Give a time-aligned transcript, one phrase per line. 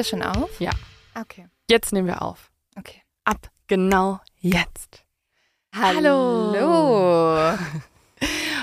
[0.00, 0.58] Wir schon auf?
[0.60, 0.70] Ja.
[1.14, 1.46] Okay.
[1.68, 2.50] Jetzt nehmen wir auf.
[2.78, 3.02] Okay.
[3.24, 5.04] Ab genau jetzt.
[5.78, 7.52] Hallo.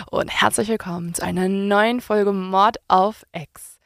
[0.09, 3.77] Und herzlich willkommen zu einer neuen Folge Mord auf Ex.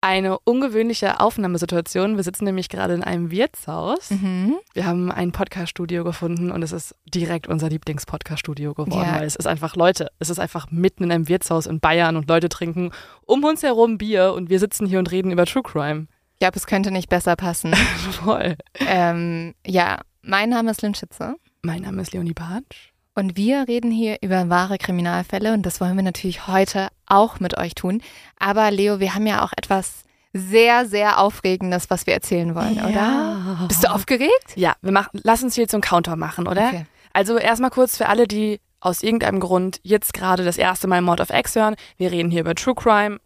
[0.00, 2.14] Eine ungewöhnliche Aufnahmesituation.
[2.14, 4.10] Wir sitzen nämlich gerade in einem Wirtshaus.
[4.12, 4.54] Mhm.
[4.72, 9.16] Wir haben ein Podcast-Studio gefunden und es ist direkt unser Lieblings-Podcast-Studio geworden, Ja.
[9.16, 12.28] weil es ist einfach Leute, es ist einfach mitten in einem Wirtshaus in Bayern und
[12.28, 12.92] Leute trinken
[13.26, 16.06] um uns herum Bier und wir sitzen hier und reden über True Crime.
[16.42, 17.72] Ich glaube, es könnte nicht besser passen.
[18.24, 18.56] Voll.
[18.80, 22.90] ähm, ja, mein Name ist Lynn Schütze Mein Name ist Leonie Bartsch.
[23.14, 27.56] und wir reden hier über wahre Kriminalfälle und das wollen wir natürlich heute auch mit
[27.58, 28.02] euch tun.
[28.40, 33.66] Aber Leo, wir haben ja auch etwas sehr, sehr Aufregendes, was wir erzählen wollen, oder?
[33.68, 34.56] Bist du aufgeregt?
[34.56, 36.66] Ja, wir machen, lass uns jetzt so einen Counter machen, oder?
[36.66, 36.86] Okay.
[37.12, 41.20] Also erstmal kurz für alle, die aus irgendeinem Grund jetzt gerade das erste Mal Mord
[41.20, 41.76] of X hören.
[41.98, 43.20] Wir reden hier über True Crime.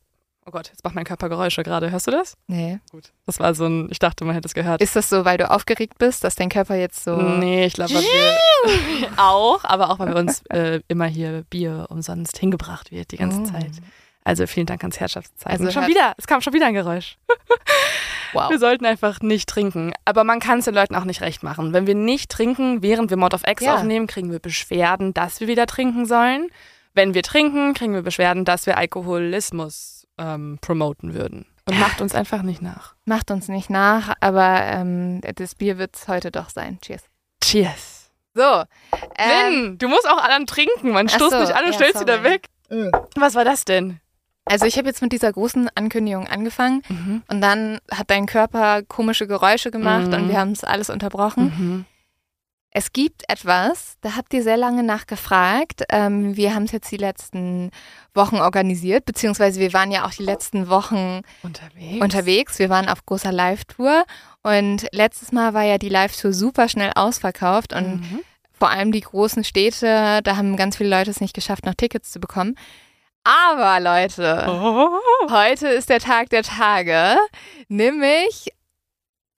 [0.47, 1.91] Oh Gott, jetzt macht mein Körper Geräusche gerade.
[1.91, 2.37] Hörst du das?
[2.47, 2.79] Nee.
[2.93, 3.11] Gut.
[3.27, 4.81] Das war so ein, ich dachte, man hätte es gehört.
[4.81, 7.17] Ist das so, weil du aufgeregt bist, dass dein Körper jetzt so.
[7.17, 12.39] Nee, ich glaube, wir auch, aber auch, weil wir uns äh, immer hier Bier umsonst
[12.39, 13.45] hingebracht wird die ganze Mm.
[13.47, 13.73] Zeit.
[14.23, 15.67] Also vielen Dank ans Herrschaftszeichen.
[15.67, 17.17] Also schon wieder, es kam schon wieder ein Geräusch.
[18.33, 18.51] Wow.
[18.51, 19.95] Wir sollten einfach nicht trinken.
[20.05, 21.73] Aber man kann es den Leuten auch nicht recht machen.
[21.73, 23.77] Wenn wir nicht trinken, während wir Mod of X Ja.
[23.77, 26.49] aufnehmen, kriegen wir Beschwerden, dass wir wieder trinken sollen.
[26.93, 31.47] Wenn wir trinken, kriegen wir Beschwerden, dass wir Alkoholismus ähm, promoten würden.
[31.69, 32.95] Und macht uns einfach nicht nach.
[33.05, 36.79] Macht uns nicht nach, aber ähm, das Bier wird es heute doch sein.
[36.81, 37.03] Cheers.
[37.43, 38.11] Cheers.
[38.35, 38.63] So.
[39.19, 40.91] Ähm, Lynn, du musst auch anderen trinken.
[40.93, 42.31] Man stoßt so, nicht an und ja, stellst wieder sorry.
[42.31, 42.47] weg.
[43.17, 44.01] Was war das denn?
[44.49, 47.23] also ich habe jetzt mit dieser großen Ankündigung angefangen Mhm.
[47.27, 50.13] und dann hat dein Körper komische Geräusche gemacht Mhm.
[50.15, 51.85] und wir haben es alles unterbrochen.
[52.79, 55.85] Es gibt etwas, da habt ihr sehr lange nachgefragt.
[55.89, 57.71] Ähm, wir haben es jetzt die letzten
[58.13, 62.03] Wochen organisiert, beziehungsweise wir waren ja auch die letzten Wochen Unterwegs.
[62.05, 62.59] unterwegs.
[62.59, 64.05] Wir waren auf großer Live-Tour
[64.43, 68.21] und letztes Mal war ja die Live-Tour super schnell ausverkauft und Mhm.
[68.53, 72.11] vor allem die großen Städte, da haben ganz viele Leute es nicht geschafft, noch Tickets
[72.13, 72.57] zu bekommen.
[73.25, 74.91] Aber Leute, Oh.
[75.31, 77.17] heute ist der Tag der Tage,
[77.69, 78.51] nämlich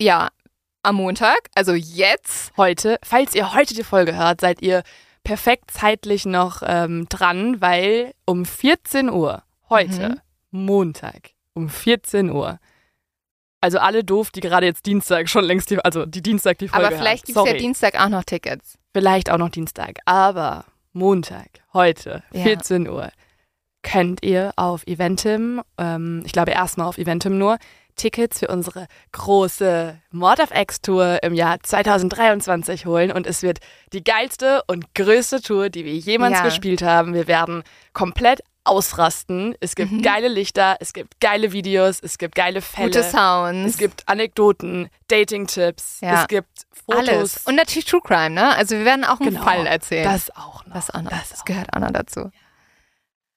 [0.01, 0.29] ja
[0.83, 2.53] am Montag, also jetzt.
[2.57, 4.83] Heute, falls ihr heute die Folge hört, seid ihr
[5.25, 10.67] perfekt zeitlich noch ähm, dran, weil um 14 Uhr, heute, Mhm.
[10.67, 12.59] Montag, um 14 Uhr,
[13.61, 16.87] also alle doof, die gerade jetzt Dienstag schon längst die, also die Dienstag die Folge
[16.87, 17.53] Aber vielleicht gibt es ja.
[17.55, 18.79] Dienstag auch noch Tickets.
[18.95, 22.45] Vielleicht auch noch Dienstag, aber Montag, heute, Ja.
[22.45, 23.11] 14 Uhr,
[23.83, 27.59] könnt ihr auf Eventim, ähm, ich glaube erstmal auf Eventim nur,
[27.99, 33.59] Tickets für unsere große Mord of X Tour im Jahr 2023 holen und es wird
[33.93, 36.45] die geilste und größte Tour, die wir jemals Ja.
[36.45, 37.13] gespielt haben.
[37.13, 39.55] Wir werden komplett ausrasten.
[39.61, 40.03] Es gibt Mhm.
[40.03, 42.89] geile Lichter, es gibt geile Videos, es gibt geile Fälle.
[42.89, 43.71] Gute Sounds.
[43.71, 46.23] es gibt Anekdoten, Dating-Tipps, Ja.
[46.23, 46.49] es gibt
[46.87, 47.09] Fotos.
[47.09, 47.47] alles.
[47.47, 48.55] Und natürlich True Crime, ne?
[48.57, 49.43] Also wir werden auch einen Genau.
[49.43, 50.05] Fall erzählen.
[50.05, 50.75] Das auch noch.
[50.75, 51.45] Das, auch noch, das, Das auch.
[51.47, 52.31] gehört auch noch dazu.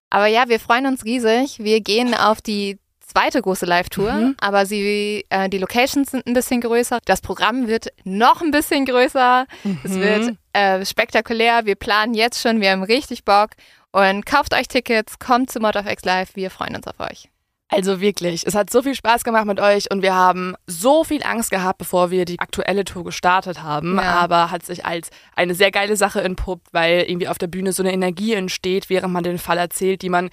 [0.09, 1.59] Aber ja, wir freuen uns riesig.
[1.59, 2.77] Wir gehen auf die
[3.11, 4.35] zweite große Live-Tour, Mhm.
[4.39, 6.99] aber sie, äh, die Locations sind ein bisschen größer.
[7.05, 9.45] Das Programm wird noch ein bisschen größer.
[9.83, 10.01] Es Mhm.
[10.01, 11.65] wird äh, spektakulär.
[11.65, 12.59] Wir planen jetzt schon.
[12.59, 13.51] Wir haben richtig Bock.
[13.93, 16.35] Und kauft euch Tickets, kommt zu Mod of X Live.
[16.35, 17.29] Wir freuen uns auf euch.
[17.73, 21.23] Also wirklich, es hat so viel Spaß gemacht mit euch und wir haben so viel
[21.23, 23.95] Angst gehabt, bevor wir die aktuelle Tour gestartet haben.
[23.95, 24.03] Ja.
[24.03, 27.81] Aber hat sich als eine sehr geile Sache entpuppt, weil irgendwie auf der Bühne so
[27.81, 30.29] eine Energie entsteht, während man den Fall erzählt, die man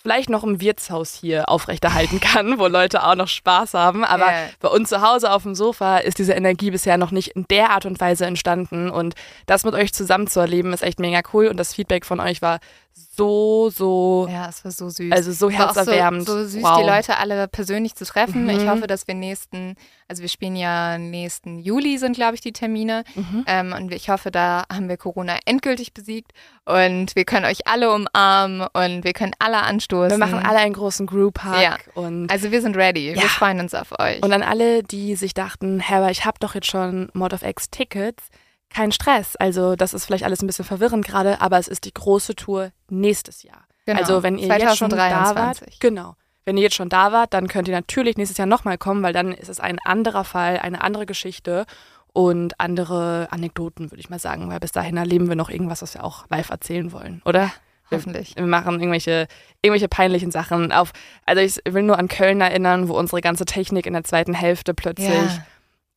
[0.00, 4.04] vielleicht noch im Wirtshaus hier aufrechterhalten kann, wo Leute auch noch Spaß haben.
[4.04, 4.48] Aber Ja.
[4.60, 7.70] bei uns zu Hause auf dem Sofa ist diese Energie bisher noch nicht in der
[7.70, 8.90] Art und Weise entstanden.
[8.90, 9.14] Und
[9.46, 11.48] das mit euch zusammen zu erleben, ist echt mega cool.
[11.48, 12.60] Und das Feedback von euch war
[13.18, 15.10] so, so, Ja, es war so süß.
[15.12, 16.24] also so herzerwärmend.
[16.26, 16.78] So, so süß, wow.
[16.78, 18.44] die Leute alle persönlich zu treffen.
[18.44, 18.50] Mhm.
[18.50, 19.74] Ich hoffe, dass wir nächsten,
[20.06, 23.02] also wir spielen ja nächsten Juli sind, glaube ich, die Termine.
[23.16, 23.44] Mhm.
[23.48, 26.30] Ähm, und ich hoffe, da haben wir Corona endgültig besiegt
[26.64, 30.10] und wir können euch alle umarmen und wir können alle anstoßen.
[30.10, 31.76] Wir machen alle einen großen Group-Hug Ja.
[31.94, 33.10] und, Also wir sind ready.
[33.10, 33.22] Ja.
[33.22, 34.22] Wir freuen uns auf euch.
[34.22, 37.42] und an alle, die sich dachten, Herr, aber ich habe doch jetzt schon Mod of
[37.42, 38.28] X Tickets,
[38.70, 39.34] kein Stress.
[39.36, 42.70] Also das ist vielleicht alles ein bisschen verwirrend gerade, aber es ist die große Tour
[42.90, 43.64] nächstes Jahr.
[43.86, 44.00] Genau.
[44.00, 45.80] Also wenn ihr jetzt schon da wart, 2023.
[45.80, 46.16] genau.
[46.44, 49.12] Wenn ihr jetzt schon da wart, dann könnt ihr natürlich nächstes Jahr nochmal kommen, weil
[49.12, 51.66] dann ist es ein anderer Fall, eine andere Geschichte
[52.14, 55.94] und andere Anekdoten, würde ich mal sagen, weil bis dahin erleben wir noch irgendwas, was
[55.94, 57.52] wir auch live erzählen wollen, oder?
[57.90, 58.36] Hoffentlich.
[58.36, 59.28] Wir machen irgendwelche,
[59.62, 60.72] irgendwelche peinlichen Sachen.
[60.72, 60.92] Auf,
[61.24, 64.74] also ich will nur an Köln erinnern, wo unsere ganze Technik in der zweiten Hälfte
[64.74, 65.46] plötzlich Ja.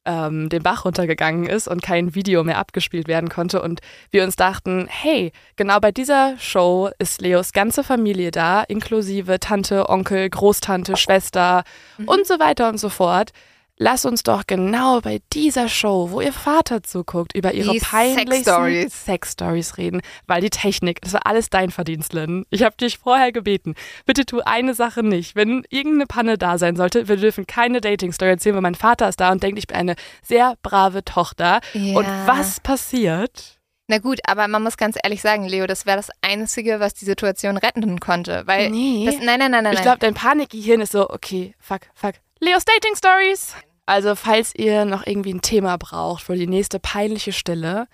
[0.06, 3.62] Ähm, den Bach runtergegangen ist und kein Video mehr abgespielt werden konnte.
[3.62, 9.40] Und wir uns dachten, hey, genau bei dieser Show ist Leos ganze Familie da, inklusive
[9.40, 11.64] Tante, Onkel, Großtante, Schwester
[11.98, 12.08] Mhm.
[12.08, 13.32] und so weiter und so fort.
[13.82, 18.34] Lass uns doch genau bei dieser Show, wo ihr Vater zuguckt, über ihre Die peinlichsten
[18.44, 19.06] Sex-Stories.
[19.06, 22.46] Sex-Stories reden, weil die Technik, das war alles dein Verdienst, Lynn.
[22.52, 23.74] Ich habe dich vorher gebeten,
[24.06, 25.36] bitte tu eine Sache nicht.
[25.36, 29.20] Wenn irgendeine Panne da sein sollte, wir dürfen keine Dating-Story erzählen, weil mein Vater ist
[29.20, 31.60] da und denkt, ich bin eine sehr brave Tochter.
[31.74, 31.98] Ja.
[31.98, 33.58] Und was passiert?
[33.88, 37.06] Na gut, aber man muss ganz ehrlich sagen, Leo, das wäre das Einzige, was die
[37.06, 38.44] Situation retten konnte.
[38.46, 39.06] Weil Nee.
[39.06, 39.74] das, nein, nein, nein, nein.
[39.74, 42.14] Ich glaube, dein Panikgehirn ist so, okay, fuck, fuck.
[42.40, 43.54] Leos Dating Stories.
[43.92, 47.88] Also, falls ihr noch irgendwie ein Thema braucht für die nächste peinliche Stille,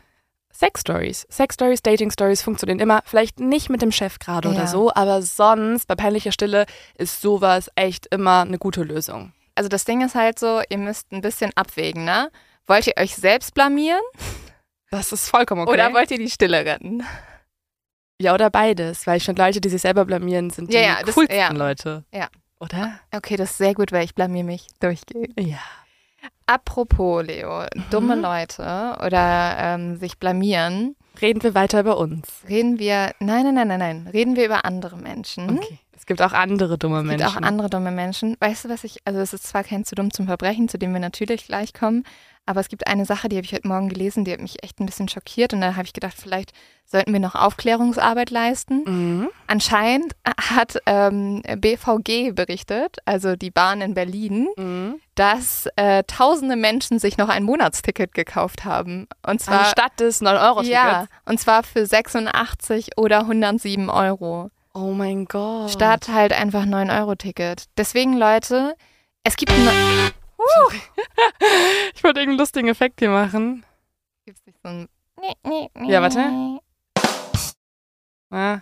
[0.54, 1.26] Sex Stories.
[1.30, 3.02] Sex Stories, Dating Stories funktionieren immer.
[3.06, 4.54] Vielleicht nicht mit dem Chef gerade Ja.
[4.56, 6.66] oder so, aber sonst bei peinlicher Stille
[6.98, 9.34] ist sowas echt immer eine gute Lösung.
[9.56, 12.30] also das Ding ist halt so, ihr müsst ein bisschen abwägen, ne?
[12.68, 14.02] Wollt ihr euch selbst blamieren
[14.92, 15.72] Das ist vollkommen okay.
[15.72, 17.04] oder wollt ihr die Stille retten?
[18.22, 19.08] ja, oder beides.
[19.08, 21.52] Weil ich finde, Leute, die sich selber blamieren, sind Ja, die ja, das- coolsten ja.
[21.52, 22.04] Leute.
[22.14, 22.28] Ja.
[22.60, 23.00] Oder?
[23.16, 25.40] Okay, das ist sehr gut, weil ich blamier mich durchgehend.
[25.40, 25.58] Ja.
[26.46, 28.22] Apropos, Leo, dumme Mhm.
[28.22, 32.28] Leute oder ähm, sich blamieren, Reden wir weiter über uns.
[32.48, 35.58] reden wir, nein, nein, nein, nein, nein, reden wir über andere Menschen.
[35.58, 35.80] Okay.
[35.96, 37.38] Es gibt auch andere dumme Es gibt Menschen.
[37.38, 38.38] auch andere dumme Menschen.
[38.40, 40.94] Weißt du, was ich, also es ist zwar kein zu dumm zum Verbrechen, zu dem
[40.94, 42.04] wir natürlich gleich kommen,
[42.48, 44.80] aber es gibt eine Sache, die habe ich heute Morgen gelesen, die hat mich echt
[44.80, 46.52] ein bisschen schockiert und da habe ich gedacht, vielleicht
[46.86, 48.84] sollten wir noch Aufklärungsarbeit leisten.
[48.86, 49.30] Mhm.
[49.46, 54.96] Anscheinend hat ähm, BVG berichtet, also die Bahn in Berlin, Mhm.
[55.16, 59.08] dass äh, tausende Menschen sich noch ein Monatsticket gekauft haben.
[59.26, 60.70] Und zwar Anstatt des 9-Euro-Tickets.
[60.74, 64.50] ja, und zwar für 86 oder 107 Euro.
[64.74, 65.72] Oh mein Gott.
[65.72, 67.66] Statt halt einfach 9-Euro-Ticket.
[67.78, 68.76] Deswegen, Leute,
[69.24, 69.68] es gibt ein.
[71.96, 73.66] Ich wollte irgendeinen lustigen Effekt hier machen.
[74.26, 74.88] Gibt's nicht so ein.
[75.88, 76.60] Ja, warte.
[78.30, 78.62] Ah.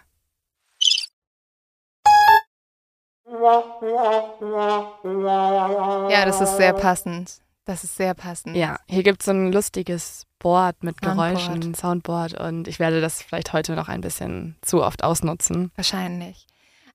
[6.10, 7.40] Ja, das ist sehr passend.
[7.66, 8.56] Das ist sehr passend.
[8.56, 11.36] Ja, hier gibt es so ein lustiges Board mit Soundboard.
[11.36, 15.72] Geräuschen, Soundboard und ich werde das vielleicht heute noch ein bisschen zu oft ausnutzen.
[15.76, 16.46] Wahrscheinlich.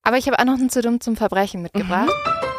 [0.03, 2.09] Aber ich habe auch noch einen zu dumm zum Verbrechen mitgebracht.
[2.09, 2.50] Und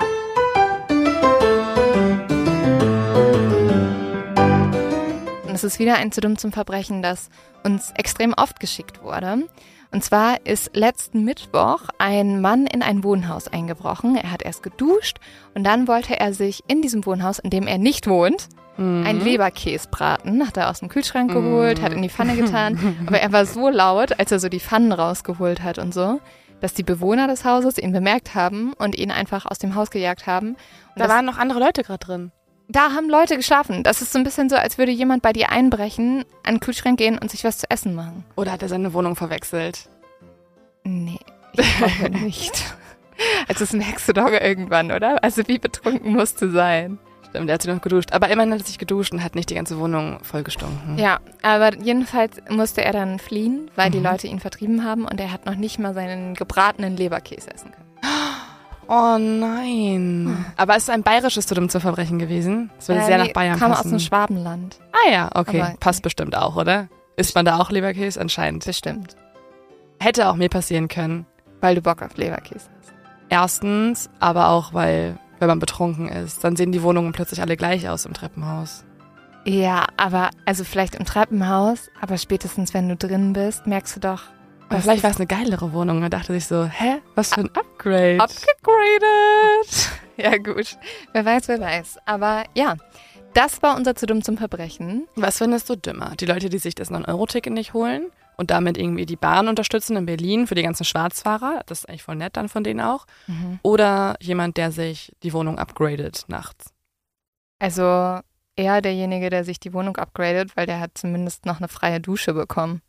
[5.54, 7.28] es ist wieder ein zu dumm zum Verbrechen, das
[7.64, 9.48] uns extrem oft geschickt wurde.
[9.90, 14.16] Und zwar ist letzten Mittwoch ein Mann in ein Wohnhaus eingebrochen.
[14.16, 15.18] Er hat erst geduscht
[15.54, 19.04] und dann wollte er sich in diesem Wohnhaus, in dem er nicht wohnt, Mhm.
[19.06, 20.46] ein Leberkäse braten.
[20.46, 22.96] Hat er aus dem Kühlschrank geholt, hat in die Pfanne getan.
[23.06, 26.20] Aber er war so laut, als er so die Pfannen rausgeholt hat und so,
[26.62, 30.26] dass die Bewohner des Hauses ihn bemerkt haben und ihn einfach aus dem Haus gejagt
[30.26, 30.52] haben.
[30.54, 30.56] Und
[30.96, 32.32] Da waren noch andere Leute gerade drin.
[32.72, 33.82] Da haben Leute geschlafen.
[33.82, 36.98] Das ist so ein bisschen so, als würde jemand bei dir einbrechen, an den Kühlschrank
[36.98, 38.24] gehen und sich was zu essen machen.
[38.36, 39.88] Oder hat er seine Wohnung verwechselt?
[40.84, 41.18] Nee,
[41.52, 42.74] ich glaube nicht.
[43.48, 45.22] Also das merkst du doch irgendwann, oder?
[45.22, 46.98] Also wie betrunken musst du sein?
[47.30, 48.12] Stimmt, der hat sich noch geduscht.
[48.12, 50.98] Aber immerhin hat er sich geduscht und hat nicht die ganze Wohnung vollgestunken.
[50.98, 54.04] Ja, aber jedenfalls musste er dann fliehen, weil die Mhm.
[54.04, 57.86] Leute ihn vertrieben haben und er hat noch nicht mal seinen gebratenen Leberkäse essen können.
[58.88, 60.44] Oh nein.
[60.56, 62.70] Aber es ist ein bayerisches Verbrechen gewesen.
[62.78, 63.86] Es würde Äh, sehr nach Bayern kam passen.
[63.86, 64.78] aus dem Schwabenland.
[64.92, 65.62] ah ja, okay.
[65.62, 66.88] Aber- Passt bestimmt auch, oder?
[67.16, 68.20] Isst man da auch Leberkäse?
[68.20, 68.64] Anscheinend.
[68.64, 69.16] Bestimmt.
[70.00, 71.26] Hätte auch mir passieren können.
[71.60, 72.92] Weil du Bock auf Leberkäse hast.
[73.28, 77.88] Erstens, aber auch, weil, wenn man betrunken ist, dann sehen die Wohnungen plötzlich alle gleich
[77.88, 78.84] aus im Treppenhaus.
[79.44, 84.22] Ja, aber also vielleicht im Treppenhaus, aber spätestens wenn du drin bist, merkst du doch.
[84.72, 86.00] Aber was vielleicht war es eine geilere Wohnung.
[86.00, 87.00] Man dachte sich so, hä?
[87.14, 88.18] Was für ein Upgrade.
[88.20, 89.90] upgegradet.
[90.16, 90.78] ja, gut.
[91.12, 91.98] Wer weiß, wer weiß.
[92.06, 92.76] Aber ja,
[93.34, 95.08] das war unser zu dumm zum Verbrechen.
[95.14, 96.14] Was findest du dümmer?
[96.18, 100.06] Die Leute, die sich das 9-Euro-Ticket nicht holen und damit irgendwie die Bahn unterstützen in
[100.06, 101.62] Berlin für die ganzen Schwarzfahrer?
[101.66, 103.06] Das ist eigentlich voll nett dann von denen auch.
[103.62, 106.72] Oder jemand, der sich die Wohnung upgradet nachts?
[107.58, 108.20] Also
[108.56, 112.34] eher derjenige, der sich die Wohnung upgradet, weil der hat zumindest noch eine freie Dusche
[112.34, 112.82] bekommen.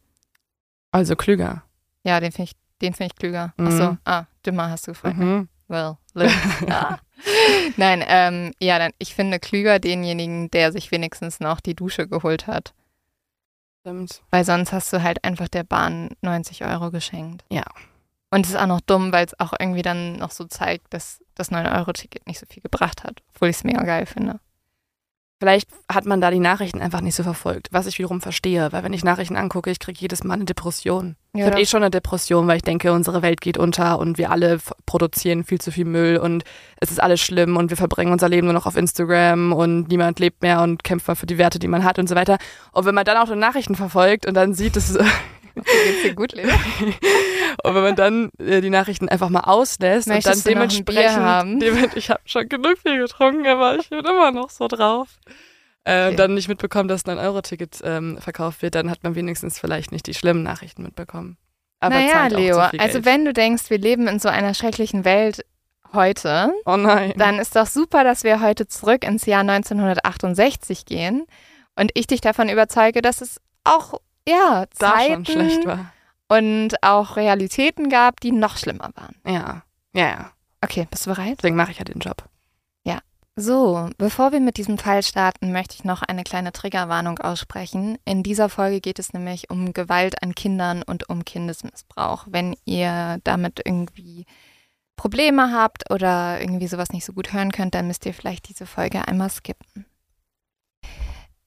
[0.92, 1.64] Also klüger.
[2.04, 3.54] Ja, den finde ich, den finde ich klüger.
[3.58, 3.68] Mhm.
[3.68, 5.18] Ach so, ah, dümmer hast du gefragt.
[5.18, 5.48] Mhm.
[5.68, 5.98] Well,
[6.70, 6.98] ah.
[7.78, 12.48] Nein, ähm, ja, dann, ich finde klüger denjenigen, der sich wenigstens noch die Dusche geholt
[12.48, 12.74] hat.
[13.82, 14.22] Stimmt.
[14.30, 17.44] Weil sonst hast du halt einfach der Bahn 90 Euro geschenkt.
[17.50, 17.64] Ja.
[18.32, 21.22] Und es ist auch noch dumm, weil es auch irgendwie dann noch so zeigt, dass
[21.36, 23.22] das 9-Euro-Ticket nicht so viel gebracht hat.
[23.34, 24.40] Obwohl ich es mega geil finde.
[25.44, 28.82] Vielleicht hat man da die Nachrichten einfach nicht so verfolgt, was ich wiederum verstehe, weil
[28.86, 31.18] wenn ich Nachrichten angucke, ich kriege jedes Mal eine Depression.
[31.34, 34.18] ich Ja, habe eh schon eine Depression, weil ich denke, unsere Welt geht unter und
[34.18, 36.46] wir alle produzieren viel zu viel Müll und
[36.80, 40.18] es ist alles schlimm und wir verbringen unser Leben nur noch auf Instagram und niemand
[40.22, 42.38] lebt mehr und kämpft mal für die Werte, die man hat und so weiter.
[42.72, 44.98] Und wenn man dann auch die Nachrichten verfolgt und dann sieht, dass
[45.56, 46.48] geht's dir gut, Leo?
[47.64, 51.60] und wenn man dann äh, die Nachrichten einfach mal auslässt Möchtest und dann dementsprechend, haben?
[51.60, 55.20] Dem, ich habe schon genug viel getrunken, aber ich bin immer noch so drauf.
[55.86, 56.16] Äh, okay.
[56.16, 60.08] dann nicht mitbekommen, dass ein 9-Euro-Ticket ähm, verkauft wird, dann hat man wenigstens vielleicht nicht
[60.08, 61.38] die schlimmen Nachrichten mitbekommen.
[61.82, 65.46] Aber naja, Leo, also wenn du denkst, wir leben in so einer schrecklichen Welt
[65.92, 67.14] heute, oh nein.
[67.18, 71.26] dann ist doch super, dass wir heute zurück ins Jahr 1968 gehen
[71.76, 75.92] und ich dich davon überzeuge, dass es auch ja Zeiten schlecht war
[76.30, 79.16] und auch Realitäten gab, die noch schlimmer waren.
[79.26, 79.64] Ja,
[79.94, 80.32] ja, ja.
[80.62, 81.38] Okay, bist du bereit?
[81.40, 82.24] Deswegen mache ich ja den Job.
[82.84, 83.00] Ja.
[83.36, 87.98] So, bevor wir mit diesem Fall starten, möchte ich noch eine kleine Triggerwarnung aussprechen.
[88.06, 92.28] In dieser Folge geht es nämlich um Gewalt an Kindern und um Kindesmissbrauch.
[92.30, 94.26] Wenn ihr damit irgendwie
[94.96, 98.66] Probleme habt oder irgendwie sowas nicht so gut hören könnt, dann müsst ihr vielleicht diese
[98.66, 99.86] Folge einmal skippen.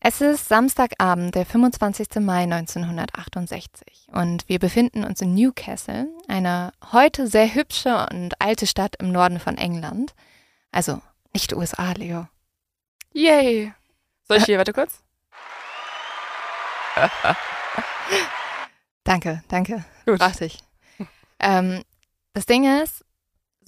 [0.08, 2.20] Es ist Samstagabend, der 25.
[2.20, 8.94] Mai 1968 und wir befinden uns in Newcastle, eine heute sehr hübsche und alte Stadt
[9.00, 10.14] im Norden von England.
[10.70, 12.28] Also nicht USA, Leo.
[13.14, 13.74] Yay!
[14.28, 15.02] Soll ich hier, warte kurz?
[19.02, 19.84] danke, danke.
[20.04, 20.20] Gut.
[20.40, 20.60] Ich.
[21.40, 21.82] Ähm,
[22.32, 23.04] das Ding ist,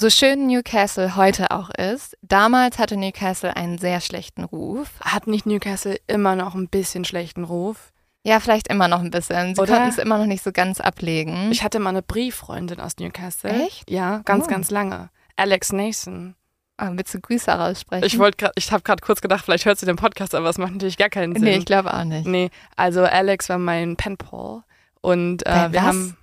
[0.01, 4.89] so schön Newcastle heute auch ist, damals hatte Newcastle einen sehr schlechten Ruf.
[5.01, 7.93] Hat nicht Newcastle immer noch ein bisschen schlechten Ruf?
[8.25, 9.55] Ja, vielleicht immer noch ein bisschen.
[9.55, 11.51] Sie konnten es immer noch nicht so ganz ablegen.
[11.51, 13.51] Ich hatte mal eine Brieffreundin aus Newcastle.
[13.51, 13.91] Echt?
[13.91, 14.49] Ja, ganz, Oh.
[14.49, 15.11] ganz lange.
[15.37, 16.35] Alex Nason.
[16.77, 18.05] Ah, willst du Grüße raussprechen?
[18.07, 20.59] Ich wollte gerade, ich habe gerade kurz gedacht, vielleicht hört sie den Podcast, aber es
[20.59, 21.43] macht natürlich gar keinen Sinn.
[21.43, 22.27] Nee, ich glaube auch nicht.
[22.27, 24.63] Nee, also Alex war mein Penpal
[25.01, 25.87] und äh, wir was?
[25.87, 26.17] haben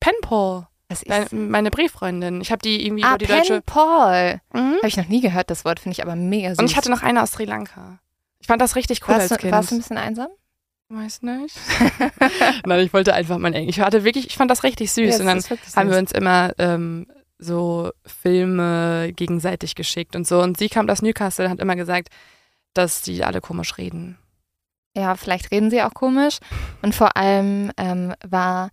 [0.00, 0.66] Penpal,
[1.30, 2.40] meine Brieffreundin.
[2.40, 3.62] Ich habe die irgendwie ah, über die Pen deutsche.
[3.62, 4.40] Paul.
[4.52, 4.76] Mhm.
[4.76, 5.80] Habe ich noch nie gehört, das Wort.
[5.80, 6.58] Finde ich aber mega süß.
[6.58, 8.00] Und ich hatte noch eine aus Sri Lanka.
[8.40, 9.52] Ich fand das richtig cool warst, als du, Kind.
[9.52, 10.28] warst du ein bisschen einsam?
[10.88, 11.56] Weiß nicht.
[12.66, 13.78] Nein, ich wollte einfach mein Englisch.
[13.78, 15.18] Ich hatte wirklich, ich fand das richtig süß.
[15.18, 17.06] Ja, und dann haben wir uns immer ähm,
[17.38, 20.42] so Filme gegenseitig geschickt und so.
[20.42, 22.08] Und sie kam aus Newcastle und hat immer gesagt,
[22.74, 24.18] dass die alle komisch reden.
[24.96, 26.38] Ja, vielleicht reden sie auch komisch.
[26.82, 28.70] Und vor allem ähm, war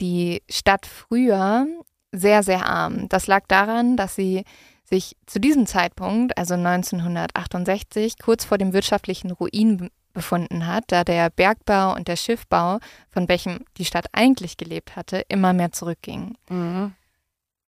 [0.00, 1.66] die Stadt früher
[2.12, 3.08] sehr, sehr arm.
[3.08, 4.44] Das lag daran, dass sie
[4.84, 11.02] sich zu diesem Zeitpunkt, also 1968, kurz vor dem wirtschaftlichen Ruin be- befunden hat, da
[11.02, 12.78] der Bergbau und der Schiffbau,
[13.10, 16.38] von welchem die Stadt eigentlich gelebt hatte, immer mehr zurückgingen.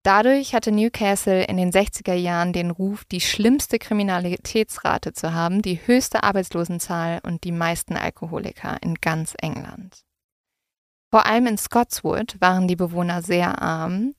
[0.03, 5.79] Dadurch hatte Newcastle in den 60er Jahren den Ruf, die schlimmste Kriminalitätsrate zu haben, die
[5.85, 10.03] höchste Arbeitslosenzahl und die meisten Alkoholiker in ganz England.
[11.13, 14.15] Vor allem in Scotswood waren die Bewohner sehr arm,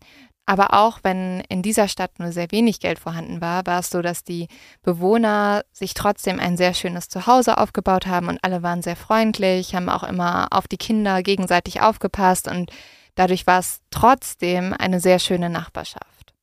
[0.47, 4.01] aber auch wenn in dieser Stadt nur sehr wenig Geld vorhanden war, war es so,
[4.01, 4.47] dass die
[4.83, 9.89] Bewohner sich trotzdem ein sehr schönes Zuhause aufgebaut haben und alle waren sehr freundlich, haben
[9.89, 12.71] auch immer auf die Kinder gegenseitig aufgepasst und
[13.15, 16.35] Dadurch war es trotzdem eine sehr schöne Nachbarschaft.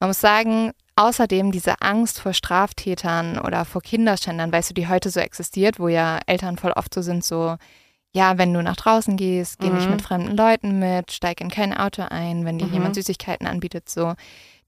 [0.00, 5.10] Man muss sagen, außerdem diese Angst vor Straftätern oder vor Kinderschändern, weißt du, die heute
[5.10, 7.56] so existiert, wo ja Eltern voll oft so sind, so,
[8.14, 9.92] ja, wenn du nach draußen gehst, geh nicht Mhm.
[9.92, 12.72] mit fremden Leuten mit, steig in kein Auto ein, wenn dir Mhm.
[12.72, 14.14] jemand Süßigkeiten anbietet, so.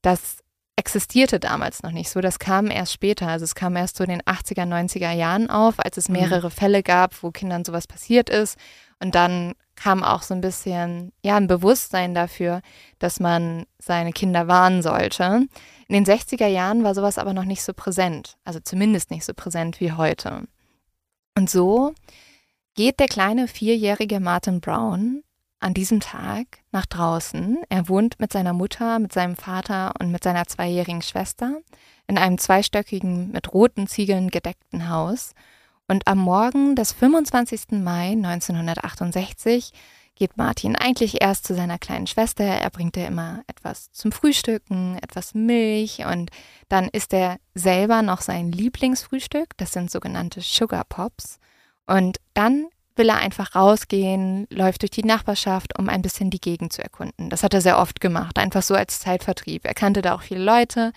[0.01, 0.37] Das
[0.77, 2.19] existierte damals noch nicht so.
[2.21, 3.27] Das kam erst später.
[3.27, 6.13] Also es kam erst so in den 80er, 90er Jahren auf, als es Mhm.
[6.13, 8.57] mehrere Fälle gab, wo Kindern sowas passiert ist.
[8.99, 12.61] Und dann kam auch so ein bisschen, ja, ein Bewusstsein dafür,
[12.99, 15.47] dass man seine Kinder warnen sollte.
[15.87, 18.37] In den 60er Jahren war sowas aber noch nicht so präsent.
[18.43, 20.43] Also zumindest nicht so präsent wie heute.
[21.37, 21.93] Und so
[22.75, 25.23] geht der kleine vierjährige Martin Brown
[25.59, 27.57] an diesem Tag nach draußen.
[27.69, 31.61] Er wohnt mit seiner Mutter, mit seinem Vater und mit seiner zweijährigen Schwester
[32.07, 35.33] in einem zweistöckigen, mit roten Ziegeln gedeckten Haus.
[35.87, 37.81] Und am Morgen des 25.
[37.81, 39.71] Mai 1968
[40.15, 42.43] geht Martin eigentlich erst zu seiner kleinen Schwester.
[42.43, 46.29] Er bringt ihr immer etwas zum Frühstücken, etwas Milch und
[46.69, 49.57] dann isst er selber noch sein Lieblingsfrühstück.
[49.57, 51.39] Das sind sogenannte Sugar Pops.
[51.87, 56.73] Und dann will er einfach rausgehen, läuft durch die Nachbarschaft, um ein bisschen die Gegend
[56.73, 57.29] zu erkunden.
[57.29, 59.65] Das hat er sehr oft gemacht, einfach so als Zeitvertrieb.
[59.65, 60.93] Er kannte da auch viele Leute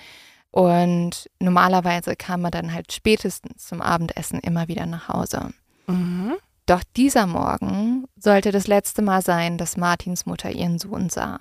[0.50, 5.50] und normalerweise kam er dann halt spätestens zum Abendessen immer wieder nach Hause.
[5.86, 6.34] Mhm.
[6.66, 11.40] Doch dieser Morgen sollte das letzte Mal sein, dass Martins Mutter ihren Sohn sah.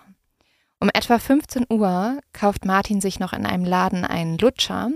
[0.80, 4.90] Um etwa 15 Uhr kauft Martin sich noch in einem Laden einen Lutscher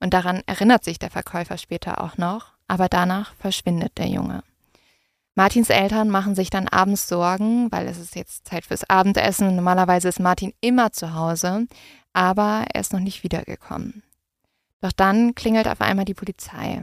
[0.00, 4.42] und daran erinnert sich der Verkäufer später auch noch, aber danach verschwindet der Junge.
[5.34, 9.56] Martins Eltern machen sich dann abends Sorgen, weil es ist jetzt Zeit fürs Abendessen.
[9.56, 11.66] Normalerweise ist Martin immer zu Hause,
[12.12, 14.04] aber er ist noch nicht wiedergekommen.
[14.80, 16.80] Doch dann klingelt auf einmal die Polizei.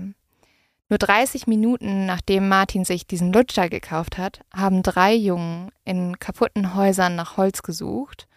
[0.89, 6.75] Nur 30 Minuten nachdem Martin sich diesen Lutscher gekauft hat, haben drei Jungen in kaputten
[6.75, 8.27] Häusern nach Holz gesucht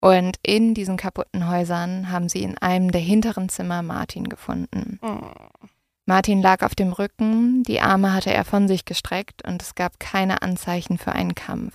[0.00, 4.98] und in diesen kaputten Häusern haben sie in einem der hinteren Zimmer Martin gefunden.
[5.00, 5.68] Oh.
[6.04, 10.00] Martin lag auf dem Rücken, die Arme hatte er von sich gestreckt und es gab
[10.00, 11.74] keine Anzeichen für einen Kampf.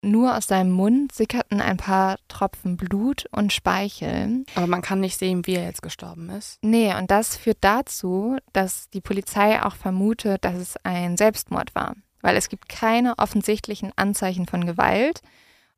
[0.00, 4.44] Nur aus seinem Mund sickerten ein paar Tropfen Blut und Speichel.
[4.54, 6.58] Aber man kann nicht sehen, wie er jetzt gestorben ist.
[6.62, 11.96] Nee, und das führt dazu, dass die Polizei auch vermutet, dass es ein Selbstmord war.
[12.22, 15.20] Weil es gibt keine offensichtlichen Anzeichen von Gewalt.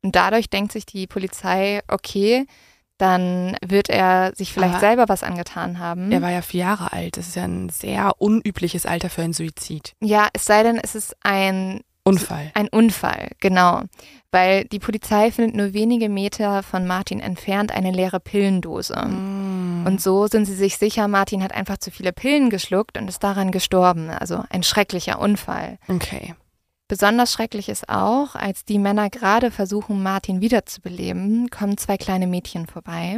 [0.03, 2.45] Und dadurch denkt sich die Polizei, okay,
[3.01, 6.11] dann wird er sich vielleicht Aber selber was angetan haben.
[6.11, 7.17] Er war ja vier Jahre alt.
[7.17, 9.93] Das ist ja ein sehr unübliches Alter für einen Suizid.
[10.01, 12.51] ja, es sei denn, es ist ein, Unfall.
[12.53, 13.81] ein Unfall, genau.
[14.31, 18.95] Weil die Polizei findet nur wenige Meter von Martin entfernt eine leere Pillendose.
[18.95, 19.85] Mm.
[19.85, 23.23] Und so sind sie sich sicher, Martin hat einfach zu viele Pillen geschluckt und ist
[23.23, 24.09] daran gestorben.
[24.09, 25.79] Also ein schrecklicher Unfall.
[25.89, 26.35] Okay.
[26.91, 32.67] Besonders schrecklich ist auch, als die Männer gerade versuchen, Martin wiederzubeleben, kommen zwei kleine Mädchen
[32.67, 33.17] vorbei.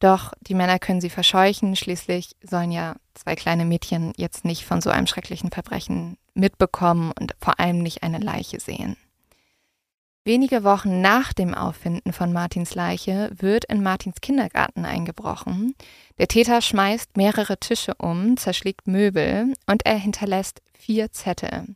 [0.00, 1.76] Doch die Männer können sie verscheuchen.
[1.76, 7.34] Schließlich sollen ja zwei kleine Mädchen jetzt nicht von so einem schrecklichen Verbrechen mitbekommen und
[7.38, 8.96] vor allem nicht eine Leiche sehen.
[10.24, 15.74] Wenige Wochen nach dem Auffinden von Martins Leiche wird in Martins Kindergarten eingebrochen.
[16.16, 21.66] Der Täter schmeißt mehrere Tische um, zerschlägt Möbel und er hinterlässt vier Zettel.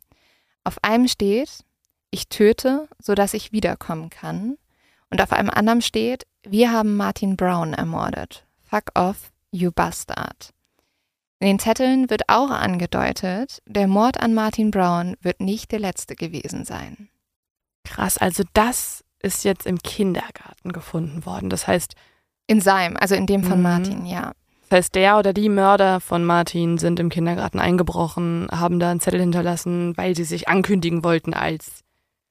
[0.67, 1.65] Auf einem steht,
[2.11, 4.59] ich töte, sodass ich wiederkommen kann.
[5.11, 8.45] Und auf einem anderen steht, wir haben Martin Brown ermordet.
[8.65, 10.51] Fuck off, you bastard.
[11.39, 16.17] In den Zetteln wird auch angedeutet, der Mord an Martin Brown wird nicht der letzte
[16.17, 17.11] gewesen sein.
[17.85, 18.19] Krass.
[18.19, 21.49] Also das ist jetzt im Kindergarten gefunden worden.
[21.49, 21.95] Das heißt,
[22.49, 23.63] In seinem, also in dem von Mhm.
[23.63, 24.33] Martin, ja.
[24.69, 29.01] Das heißt, der oder die Mörder von Martin sind im Kindergarten eingebrochen, haben da einen
[29.01, 31.81] Zettel hinterlassen, weil sie sich ankündigen wollten als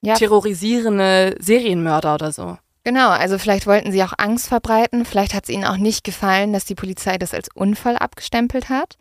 [0.01, 2.57] Ja, terrorisierende Serienmörder oder so.
[2.83, 6.53] Genau, also vielleicht wollten sie auch Angst verbreiten, vielleicht hat es ihnen auch nicht gefallen,
[6.53, 8.95] dass die Polizei das als Unfall abgestempelt hat.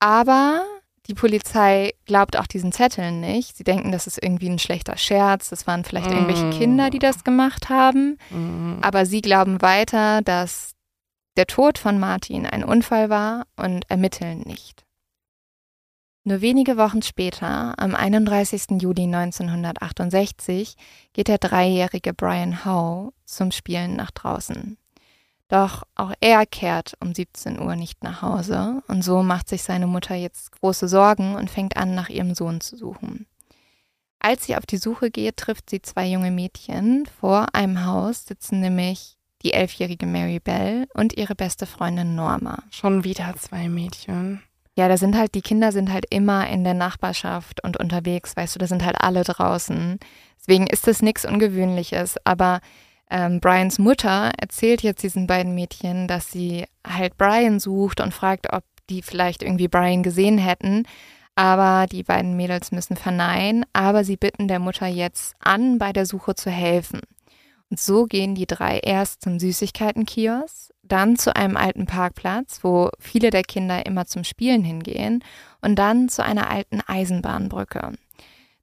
[0.00, 0.62] Aber
[1.06, 3.56] die Polizei glaubt auch diesen Zetteln nicht.
[3.56, 6.50] Sie denken, das ist irgendwie ein schlechter Scherz, das waren vielleicht irgendwelche Mm.
[6.50, 8.18] Kinder, die das gemacht haben.
[8.30, 8.78] Mhm.
[8.82, 10.72] Aber sie glauben weiter, dass
[11.36, 14.84] der Tod von Martin ein Unfall war und ermitteln nicht.
[16.22, 18.82] Nur wenige Wochen später, am 31.
[18.82, 20.76] Juli 1968,
[21.14, 24.76] geht der dreijährige Brian Howe zum Spielen nach draußen.
[25.48, 29.86] Doch auch er kehrt um 17 Uhr nicht nach Hause und so macht sich seine
[29.86, 33.26] Mutter jetzt große Sorgen und fängt an, nach ihrem Sohn zu suchen.
[34.20, 37.06] Als sie auf die Suche geht, trifft sie zwei junge Mädchen.
[37.18, 42.62] Vor einem Haus sitzen nämlich die elfjährige Mary Bell und ihre beste Freundin Norma.
[42.70, 44.42] Schon wieder zwei Mädchen.
[44.76, 48.54] Ja, da sind halt, die Kinder sind halt immer in der Nachbarschaft und unterwegs, weißt
[48.54, 49.98] du, da sind halt alle draußen.
[50.38, 52.16] Deswegen ist das nichts Ungewöhnliches.
[52.24, 52.60] Aber
[53.10, 58.52] ähm, Brians Mutter erzählt jetzt diesen beiden Mädchen, dass sie halt Brian sucht und fragt,
[58.52, 60.84] ob die vielleicht irgendwie Brian gesehen hätten.
[61.34, 66.06] Aber die beiden Mädels müssen verneinen, aber sie bitten der Mutter jetzt an, bei der
[66.06, 67.00] Suche zu helfen.
[67.70, 73.42] So gehen die drei erst zum Süßigkeitenkiosk, dann zu einem alten Parkplatz, wo viele der
[73.42, 75.22] Kinder immer zum Spielen hingehen,
[75.60, 77.92] und dann zu einer alten Eisenbahnbrücke.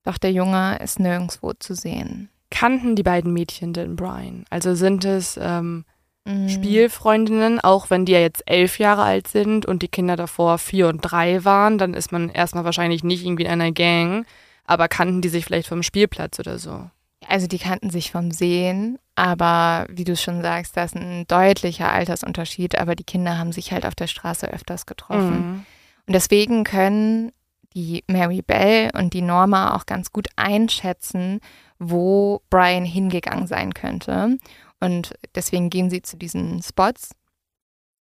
[0.03, 2.29] Doch der Junge ist nirgendwo zu sehen.
[2.49, 4.45] Kannten die beiden Mädchen denn Brian?
[4.49, 5.85] Also sind es ähm,
[6.27, 6.49] Mhm.
[6.49, 10.89] Spielfreundinnen, auch wenn die ja jetzt elf Jahre alt sind und die Kinder davor vier
[10.89, 14.25] und drei waren, dann ist man erstmal wahrscheinlich nicht irgendwie in einer Gang,
[14.65, 16.89] aber kannten die sich vielleicht vom Spielplatz oder so?
[17.27, 21.91] Also die kannten sich vom Sehen, aber wie du schon sagst, da ist ein deutlicher
[21.91, 25.31] Altersunterschied, aber die Kinder haben sich halt auf der Straße öfters getroffen.
[25.31, 25.65] Mhm.
[26.07, 27.33] Und deswegen können
[27.73, 31.41] die Mary Bell und die Norma auch ganz gut einschätzen,
[31.79, 34.37] wo Brian hingegangen sein könnte.
[34.79, 37.11] Und deswegen gehen sie zu diesen Spots.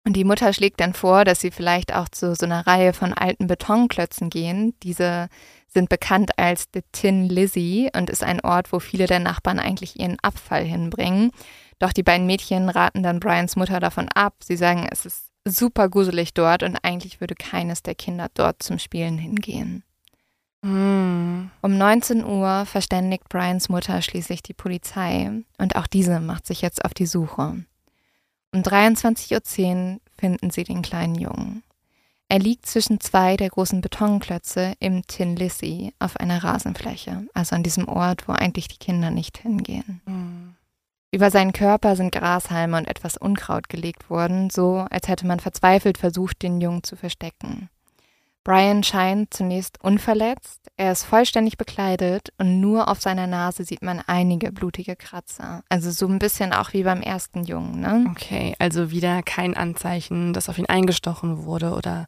[0.04, 3.14] Und die Mutter schlägt dann vor, dass sie vielleicht auch zu so einer Reihe von
[3.14, 4.74] alten Betonklötzen gehen.
[4.82, 5.30] Diese
[5.68, 10.00] sind bekannt als The Tin Lizzie und ist ein Ort, wo viele der Nachbarn eigentlich
[10.00, 11.32] ihren Abfall hinbringen.
[11.80, 14.36] Doch die beiden Mädchen raten dann Brians Mutter davon ab.
[14.44, 18.80] Sie sagen, es ist super gruselig dort und eigentlich würde keines der Kinder dort zum
[18.80, 19.84] Spielen hingehen.
[20.64, 21.50] Mhm.
[21.62, 26.86] Um 19 Uhr verständigt Brians Mutter schließlich die Polizei und auch diese macht sich jetzt
[26.86, 27.64] auf die Suche.
[28.54, 31.64] Um 23.10 Uhr finden sie den kleinen Jungen.
[32.28, 37.64] Er liegt zwischen zwei der großen Betonklötze im Tin Lizzie auf einer Rasenfläche, also an
[37.64, 40.02] diesem Ort, wo eigentlich die Kinder nicht hingehen.
[40.06, 40.56] Mhm.
[41.14, 45.98] Über seinen Körper sind Grashalme und etwas Unkraut gelegt worden, so als hätte man verzweifelt
[45.98, 47.70] versucht, den Jungen zu verstecken.
[48.44, 50.68] Brian scheint zunächst unverletzt.
[50.76, 55.64] Er ist vollständig bekleidet und nur auf seiner Nase sieht man einige blutige Kratzer.
[55.70, 58.06] Also so ein bisschen auch wie beim ersten Jungen, ne?
[58.10, 62.08] Okay, also wieder kein Anzeichen, dass auf ihn eingestochen wurde oder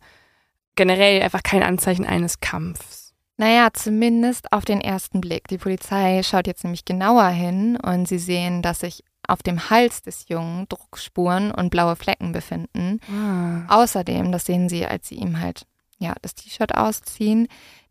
[0.75, 3.13] generell einfach kein Anzeichen eines Kampfs.
[3.37, 5.47] Naja, zumindest auf den ersten Blick.
[5.47, 10.01] Die Polizei schaut jetzt nämlich genauer hin und sie sehen, dass sich auf dem Hals
[10.01, 12.99] des Jungen Druckspuren und blaue Flecken befinden.
[13.11, 13.81] Ah.
[13.81, 15.65] Außerdem, das sehen sie, als sie ihm halt
[16.03, 17.47] ja, das T-Shirt ausziehen,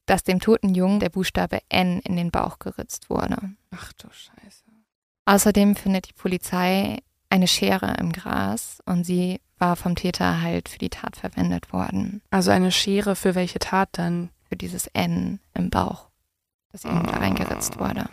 [0.07, 3.37] dass dem toten Jungen der Buchstabe N in den Bauch geritzt wurde.
[3.71, 4.65] Ach du Scheiße.
[5.25, 6.99] Außerdem findet die Polizei
[7.31, 12.21] eine Schere im Gras und sie war vom Täter halt für die Tat verwendet worden.
[12.31, 14.31] Also eine Schere für welche Tat dann?
[14.49, 16.11] Für dieses N im Bauch,
[16.73, 18.11] das ihm da reingeritzt wurde.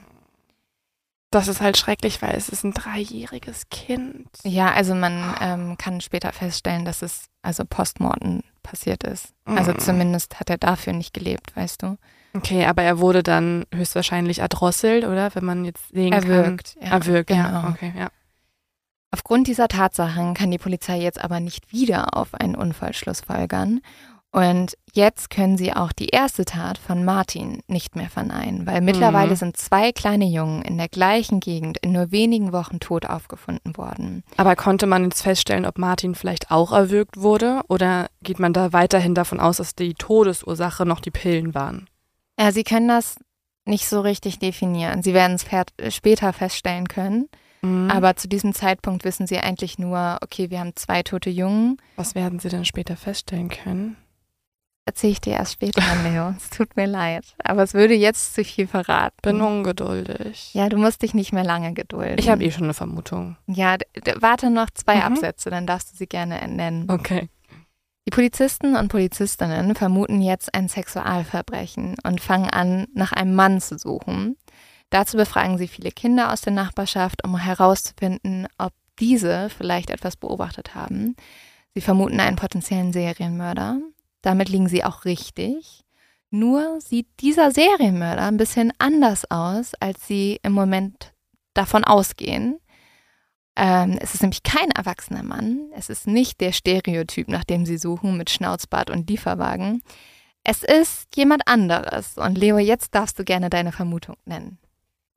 [1.31, 4.27] Das ist halt schrecklich, weil es ist ein dreijähriges Kind.
[4.43, 9.33] Ja, also man ähm, kann später feststellen, dass es also postmortem passiert ist.
[9.45, 9.79] Also Mm.
[9.79, 11.97] zumindest hat er dafür nicht gelebt, weißt du.
[12.35, 15.33] Okay, aber er wurde dann höchstwahrscheinlich erdrosselt, oder?
[15.35, 16.87] Wenn man jetzt sehen Erwürgt, kann.
[16.87, 17.47] ja, Erwürgt, ja.
[17.47, 17.69] genau.
[17.69, 18.09] Okay, ja.
[19.11, 23.81] Aufgrund dieser Tatsachen kann die Polizei jetzt aber nicht wieder auf einen Unfall schlussfolgern.
[24.31, 29.31] Und jetzt können sie auch die erste Tat von Martin nicht mehr verneinen, weil mittlerweile
[29.31, 29.35] Mhm.
[29.37, 34.23] sind zwei kleine Jungen in der gleichen Gegend in nur wenigen Wochen tot aufgefunden worden.
[34.37, 37.61] Aber konnte man jetzt feststellen, ob Martin vielleicht auch erwürgt wurde?
[37.69, 41.87] Oder geht man da weiterhin davon aus, dass die Todesursache noch die Pillen waren?
[42.39, 43.15] Ja, sie können das
[43.65, 45.01] nicht so richtig definieren.
[45.01, 45.37] Sie werden
[45.77, 47.29] es später feststellen können.
[47.63, 47.89] Mhm.
[47.91, 51.77] Aber zu diesem Zeitpunkt wissen sie eigentlich nur, okay, wir haben zwei tote Jungen.
[51.95, 53.97] was werden sie denn später feststellen können?
[54.89, 56.33] Erzähle ich dir erst später, Leo.
[56.35, 57.23] es tut mir leid.
[57.43, 59.15] Aber es würde jetzt zu viel verraten.
[59.21, 60.51] Bin ungeduldig.
[60.55, 62.17] ja, du musst dich nicht mehr lange gedulden.
[62.17, 63.37] Ich habe eh schon eine Vermutung.
[63.45, 63.75] Ja,
[64.15, 65.01] warte noch zwei Mhm.
[65.03, 66.89] Absätze, dann darfst du sie gerne nennen.
[66.89, 67.29] Okay.
[68.07, 73.77] Die Polizisten und Polizistinnen vermuten jetzt ein Sexualverbrechen und fangen an, nach einem Mann zu
[73.77, 74.37] suchen.
[74.89, 80.73] Dazu befragen sie viele Kinder aus der Nachbarschaft, um herauszufinden, ob diese vielleicht etwas beobachtet
[80.73, 81.15] haben.
[81.75, 83.77] Sie vermuten einen potenziellen Serienmörder.
[84.21, 85.83] Damit liegen sie auch richtig.
[86.31, 91.13] Nur sieht dieser Serienmörder ein bisschen anders aus, als sie im Moment
[91.53, 92.59] davon ausgehen.
[93.55, 95.71] Ähm, es ist nämlich kein erwachsener Mann.
[95.73, 99.81] Es ist nicht der Stereotyp, nach dem sie suchen, mit Schnauzbart und Lieferwagen.
[100.43, 102.17] Es ist jemand anderes.
[102.17, 104.59] Und Leo, jetzt darfst du gerne deine Vermutung nennen.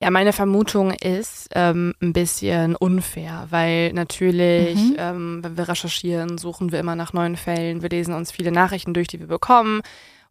[0.03, 4.97] Ja, meine Vermutung ist ähm, ein bisschen unfair, weil natürlich, Mhm.
[4.99, 7.83] ähm, wenn wir recherchieren, suchen wir immer nach neuen Fällen.
[7.83, 9.81] Wir lesen uns viele Nachrichten durch, die wir bekommen.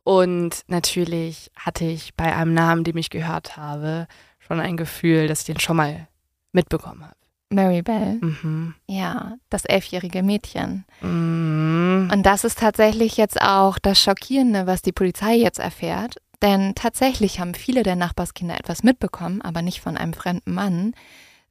[0.04, 4.08] Und natürlich hatte ich bei einem Namen, den ich gehört habe,
[4.40, 6.08] schon ein Gefühl, dass ich den schon mal
[6.52, 7.16] mitbekommen habe.
[7.50, 8.18] Mary Bell.
[8.22, 8.76] Mhm.
[8.88, 10.86] Ja, das elfjährige Mädchen.
[11.02, 12.10] Mhm.
[12.12, 16.16] Und das ist tatsächlich jetzt auch das Schockierende, was die Polizei jetzt erfährt.
[16.42, 20.94] Denn tatsächlich haben viele der Nachbarskinder etwas mitbekommen, aber nicht von einem fremden Mann,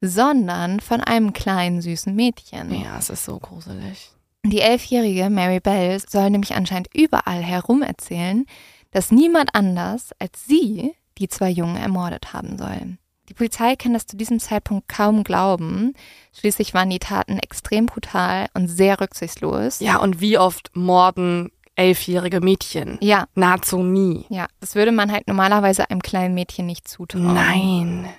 [0.01, 2.73] sondern von einem kleinen süßen Mädchen.
[2.73, 4.11] Ja, es ist so gruselig.
[4.43, 8.45] Die elfjährige Mary Bell soll nämlich anscheinend überall herum erzählen,
[8.89, 12.97] dass niemand anders als sie die zwei Jungen ermordet haben soll.
[13.29, 15.93] Die Polizei kann das zu diesem Zeitpunkt kaum glauben.
[16.33, 19.79] Schließlich waren die Taten extrem brutal und sehr rücksichtslos.
[19.79, 22.97] Ja, und wie oft morden elfjährige Mädchen?
[23.01, 24.25] Ja, Nahezu nie.
[24.29, 27.33] ja, das würde man halt normalerweise einem kleinen Mädchen nicht zutrauen.
[27.33, 28.09] Nein.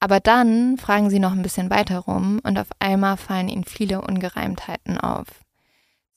[0.00, 4.02] Aber dann fragen sie noch ein bisschen weiter rum und auf einmal fallen ihnen viele
[4.02, 5.26] Ungereimtheiten auf.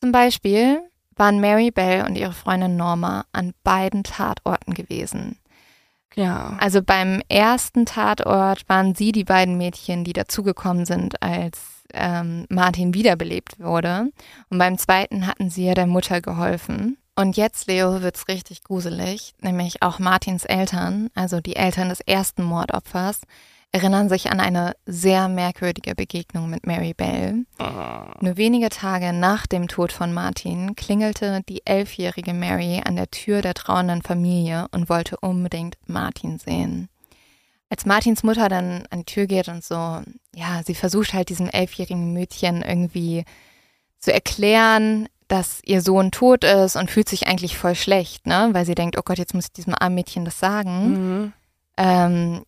[0.01, 0.81] Zum Beispiel
[1.15, 5.37] waren Mary Bell und ihre Freundin Norma an beiden Tatorten gewesen.
[6.15, 6.57] Ja.
[6.59, 12.93] Also beim ersten Tatort waren sie die beiden Mädchen, die dazugekommen sind, als ähm, Martin
[12.93, 14.11] wiederbelebt wurde.
[14.49, 16.97] Und beim zweiten hatten sie ja der Mutter geholfen.
[17.15, 22.43] Und jetzt, Leo, wird's richtig gruselig, nämlich auch Martins Eltern, also die Eltern des ersten
[22.43, 23.21] Mordopfers,
[23.71, 27.45] erinnern sich an eine sehr merkwürdige Begegnung mit Mary Bell.
[28.21, 33.41] Nur wenige Tage nach dem Tod von Martin klingelte die elfjährige Mary an der Tür
[33.41, 36.89] der trauernden Familie und wollte unbedingt Martin sehen.
[37.69, 40.01] Als Martins Mutter dann an die Tür geht und so,
[40.39, 43.25] ja, sie versucht halt diesem elfjährigen Mädchen irgendwie
[43.99, 48.49] zu erklären, dass ihr Sohn tot ist und fühlt sich eigentlich voll schlecht, ne?
[48.53, 51.33] Weil sie denkt, oh Gott, jetzt muss ich diesem armen Mädchen das sagen Mhm.
[51.77, 52.43] ähm,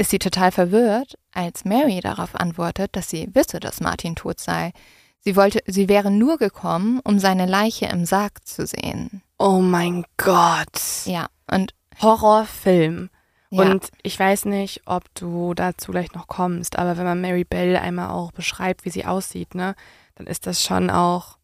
[0.00, 4.72] ist sie total verwirrt, als Mary darauf antwortet, dass sie wisse, dass Martin tot sei.
[5.20, 9.22] Sie wollte, sie wäre nur gekommen, um seine Leiche im Sarg zu sehen.
[9.38, 10.80] Oh mein Gott.
[11.04, 13.10] Ja, und Horrorfilm.
[13.50, 17.44] Ja, Und ich weiß nicht, ob du dazu gleich noch kommst, aber wenn man Mary
[17.44, 19.74] Bell einmal auch beschreibt, wie sie aussieht, ne,
[20.16, 21.36] dann ist das schon auch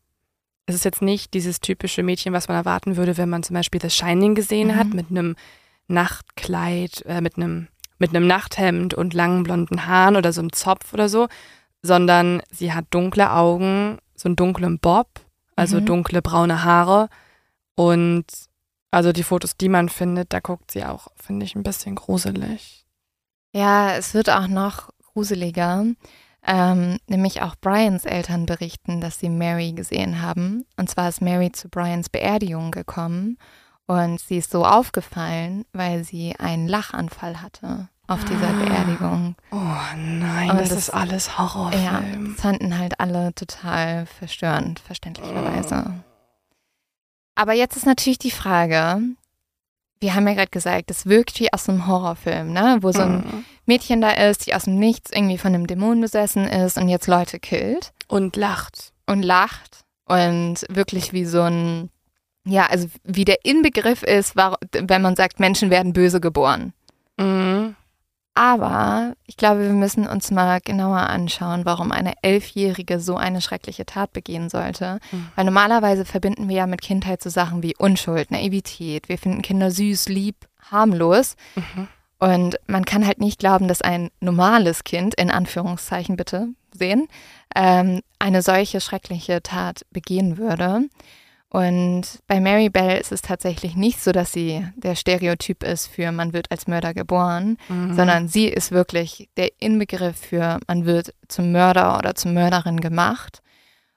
[0.67, 3.83] es ist jetzt nicht dieses typische Mädchen, was man erwarten würde, wenn man zum Beispiel
[3.83, 4.77] The Shining gesehen Mhm.
[4.77, 5.37] hat, mit einem
[5.88, 10.93] Nachtkleid, äh, mit einem mit einem Nachthemd und langen blonden Haaren oder so einem Zopf
[10.93, 11.29] oder so,
[11.83, 15.09] sondern sie hat dunkle Augen, so einen dunklen Bob,
[15.55, 15.85] also Mhm.
[15.85, 17.09] dunkle braune Haare
[17.77, 18.25] und
[18.94, 22.87] also die Fotos, die man findet, da guckt sie auch, finde ich, ein bisschen gruselig.
[23.54, 25.85] Ja, es wird auch noch gruseliger.
[26.46, 30.66] Ähm, nämlich auch Brians Eltern berichten, dass sie Mary gesehen haben.
[30.76, 33.38] Und zwar ist Mary zu Brians Beerdigung gekommen
[33.87, 38.62] und sie ist so aufgefallen, weil sie einen Lachanfall hatte auf dieser Ah.
[38.62, 39.37] Beerdigung.
[39.52, 39.57] Oh
[39.96, 42.33] nein, das, das- ist alles Ja, Horrorfilm.
[42.35, 45.94] das fanden halt alle total verstörend, verständlicherweise.
[47.35, 49.01] Aber jetzt ist natürlich die Frage,
[50.01, 52.79] wir haben ja gerade gesagt, es wirkt wie aus einem Horrorfilm, ne?
[52.83, 53.44] Wo so ein Mhm.
[53.66, 57.07] Mädchen da ist, die aus dem Nichts irgendwie von einem Dämon besessen ist und jetzt
[57.07, 58.92] Leute killt Und lacht.
[59.07, 61.90] und lacht und wirklich wie so ein,
[62.47, 66.75] ja, also wie der Inbegriff ist, war, wenn man sagt, Menschen werden böse geboren.
[67.16, 67.75] Mhm.
[68.35, 73.87] Aber ich glaube, wir müssen uns mal genauer anschauen, warum eine Elfjährige so eine schreckliche
[73.87, 74.99] Tat begehen sollte.
[75.12, 75.29] Mhm.
[75.37, 79.09] Weil normalerweise verbinden wir ja mit Kindheit so Sachen wie Unschuld, Naivität.
[79.09, 80.37] Wir finden Kinder süß, lieb,
[80.70, 81.37] harmlos.
[81.55, 81.88] Mhm.
[82.18, 87.07] Und man kann halt nicht glauben, dass ein normales Kind, in Anführungszeichen bitte sehen,
[87.55, 90.88] ähm, eine solche schreckliche Tat begehen würde.
[91.55, 96.11] Und bei Mary Bell ist es tatsächlich nicht so, dass sie der Stereotyp ist für
[96.11, 97.95] man wird als Mörder geboren, Mhm.
[97.95, 103.40] sondern sie ist wirklich der Inbegriff für man wird zum Mörder oder zur Mörderin gemacht.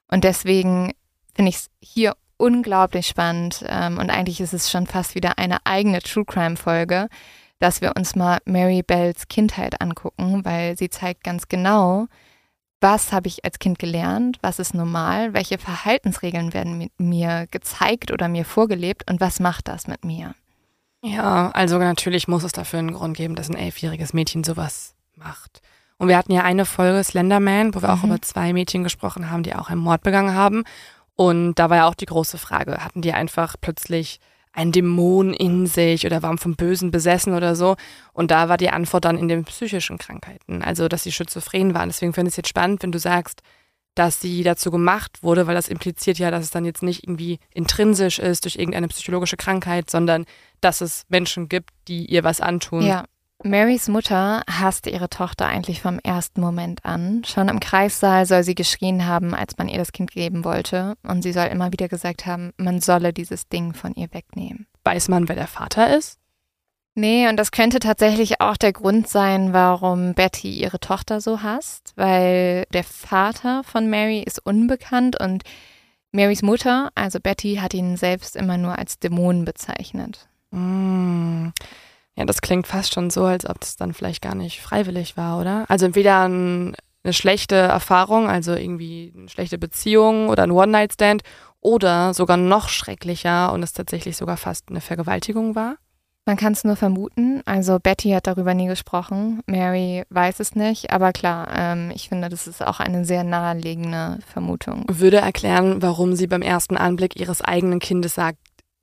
[0.07, 0.93] Und deswegen
[1.35, 5.57] finde ich es hier unglaublich spannend ähm, und eigentlich ist es schon fast wieder eine
[5.65, 7.07] eigene True Crime Folge,
[7.57, 12.05] dass wir uns mal Mary Bells Kindheit angucken, weil sie zeigt ganz genau,
[12.81, 18.27] was habe ich als Kind gelernt, was ist normal, welche Verhaltensregeln werden mir gezeigt oder
[18.27, 20.35] mir vorgelebt und was macht das mit mir.
[21.01, 25.61] Ja, also natürlich muss es dafür einen Grund geben, dass ein elfjähriges Mädchen sowas macht.
[25.97, 28.09] Und wir hatten ja eine Folge Slenderman, wo wir auch Mhm.
[28.11, 30.63] über zwei Mädchen gesprochen haben, die auch einen Mord begangen haben.
[31.15, 34.19] Und da war ja auch die große Frage, hatten die einfach plötzlich
[34.57, 37.75] einen Dämon in sich oder waren vom Bösen besessen oder so?
[38.11, 41.89] Und da war die Antwort dann in den psychischen Krankheiten, also dass sie schizophren waren.
[41.89, 43.41] Deswegen finde ich es jetzt spannend, wenn du sagst,
[43.93, 47.39] dass sie dazu gemacht wurde, weil das impliziert ja, dass es dann jetzt nicht irgendwie
[47.51, 50.25] intrinsisch ist durch irgendeine psychologische Krankheit, sondern
[50.59, 52.83] dass es Menschen gibt, die ihr was antun.
[52.83, 53.05] Ja.
[53.47, 57.23] Marys Mutter hasste ihre Tochter eigentlich vom ersten Moment an.
[57.23, 60.95] Schon im Kreissaal soll sie geschrien haben, als man ihr das Kind geben wollte.
[61.03, 64.67] Und sie soll immer wieder gesagt haben, man solle dieses Ding von ihr wegnehmen.
[64.83, 66.19] Weiß man, wer der Vater ist?
[66.93, 71.93] Nee, und das könnte tatsächlich auch der Grund sein, warum Betty ihre Tochter so hasst,
[71.95, 75.43] weil der Vater von Mary ist unbekannt und
[76.11, 80.27] Marys Mutter, also Betty, hat ihn selbst immer nur als Dämon bezeichnet.
[80.49, 81.49] Mm.
[82.17, 85.39] Ja, das klingt fast schon so, als ob das dann vielleicht gar nicht freiwillig war,
[85.39, 85.65] oder?
[85.69, 91.21] Also entweder ein, eine schlechte Erfahrung, also irgendwie eine schlechte Beziehung oder ein One-Night-Stand
[91.61, 95.75] oder sogar noch schrecklicher und es tatsächlich sogar fast eine Vergewaltigung war.
[96.25, 97.41] Man kann es nur vermuten.
[97.45, 99.41] Also Betty hat darüber nie gesprochen.
[99.45, 100.91] Mary weiß es nicht.
[100.91, 104.83] Aber klar, ähm, ich finde, das ist auch eine sehr naheliegende Vermutung.
[104.89, 108.39] Würde erklären, warum sie beim ersten Anblick ihres eigenen Kindes sagt,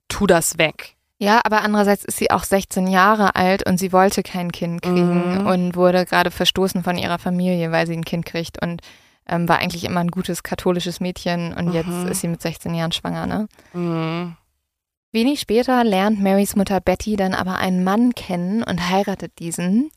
[0.08, 0.96] tu das weg.
[1.18, 5.42] Ja, aber andererseits ist sie auch 16 Jahre alt und sie wollte kein Kind kriegen
[5.42, 5.46] Mhm.
[5.46, 8.82] und wurde gerade verstoßen von ihrer Familie, weil sie ein Kind kriegt und
[9.28, 12.08] ähm, war eigentlich immer ein gutes katholisches Mädchen und jetzt Mhm.
[12.08, 13.48] ist sie mit 16 Jahren schwanger, ne?
[13.72, 14.36] Mm.
[15.12, 19.90] Wenig später lernt Marys Mutter Betty dann aber einen Mann kennen und heiratet diesen.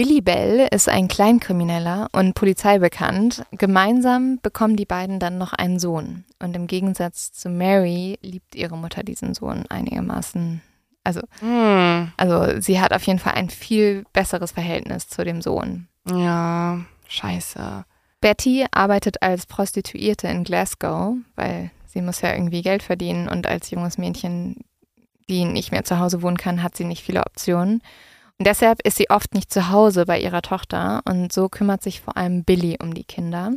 [0.00, 3.44] Billy Bell ist ein Kleinkrimineller und Polizei bekannt.
[3.52, 6.24] Gemeinsam bekommen die beiden dann noch einen Sohn.
[6.38, 10.62] Und im Gegensatz zu Mary liebt ihre Mutter diesen Sohn einigermaßen.
[11.04, 12.12] Also, Mm.
[12.16, 15.86] also sie hat auf jeden Fall ein viel besseres Verhältnis zu dem Sohn.
[16.08, 17.84] Ja, scheiße.
[18.22, 23.70] Betty arbeitet als Prostituierte in Glasgow, weil sie muss ja irgendwie Geld verdienen und als
[23.70, 24.64] junges Mädchen,
[25.28, 27.82] die nicht mehr zu Hause wohnen kann, hat sie nicht viele Optionen.
[28.40, 32.00] Und deshalb ist sie oft nicht zu Hause bei ihrer Tochter und so kümmert sich
[32.00, 33.52] vor allem Billy um die Kinder.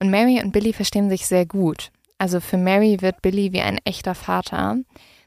[0.00, 1.90] Und Mary und Billy verstehen sich sehr gut.
[2.18, 4.76] Also für Mary wird Billy wie ein echter Vater.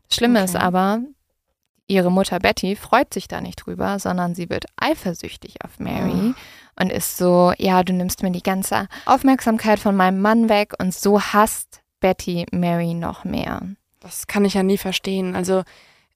[0.07, 0.45] Das Schlimme Okay.
[0.45, 0.99] ist aber,
[1.87, 6.35] ihre Mutter Betty freut sich da nicht drüber, sondern sie wird eifersüchtig auf Mary
[6.79, 10.93] und ist so, ja, du nimmst mir die ganze Aufmerksamkeit von meinem Mann weg und
[10.93, 13.63] so hasst Betty Mary noch mehr.
[13.99, 15.35] Das kann ich ja nie verstehen.
[15.35, 15.63] Also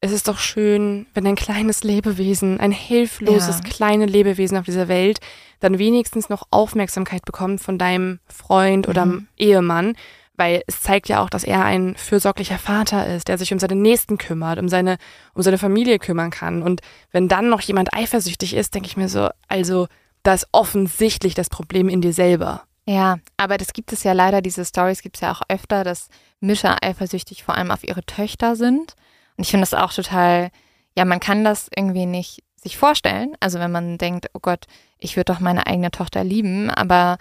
[0.05, 3.63] es ist doch schön, wenn ein kleines Lebewesen, ein hilfloses, Ja.
[3.69, 5.19] kleines Lebewesen auf dieser Welt,
[5.59, 9.27] dann wenigstens noch Aufmerksamkeit bekommt von deinem Freund oder Mhm.
[9.37, 9.95] Ehemann,
[10.37, 13.75] weil es zeigt ja auch, dass er ein fürsorglicher Vater ist, der sich um seine
[13.75, 14.97] Nächsten kümmert, um seine,
[15.33, 16.61] um seine Familie kümmern kann.
[16.61, 19.87] Und wenn dann noch jemand eifersüchtig ist, denke ich mir so, also
[20.23, 22.63] da ist offensichtlich das Problem in dir selber.
[22.85, 26.09] Ja, aber das gibt es ja leider, diese Stories gibt es ja auch öfter, dass
[26.39, 28.93] Mischer eifersüchtig vor allem auf ihre Töchter sind.
[29.37, 30.49] Und ich finde das auch total,
[30.97, 33.35] ja, man kann das irgendwie nicht sich vorstellen.
[33.39, 34.65] Also wenn man denkt, oh Gott,
[34.97, 37.17] ich würde doch meine eigene Tochter lieben, aber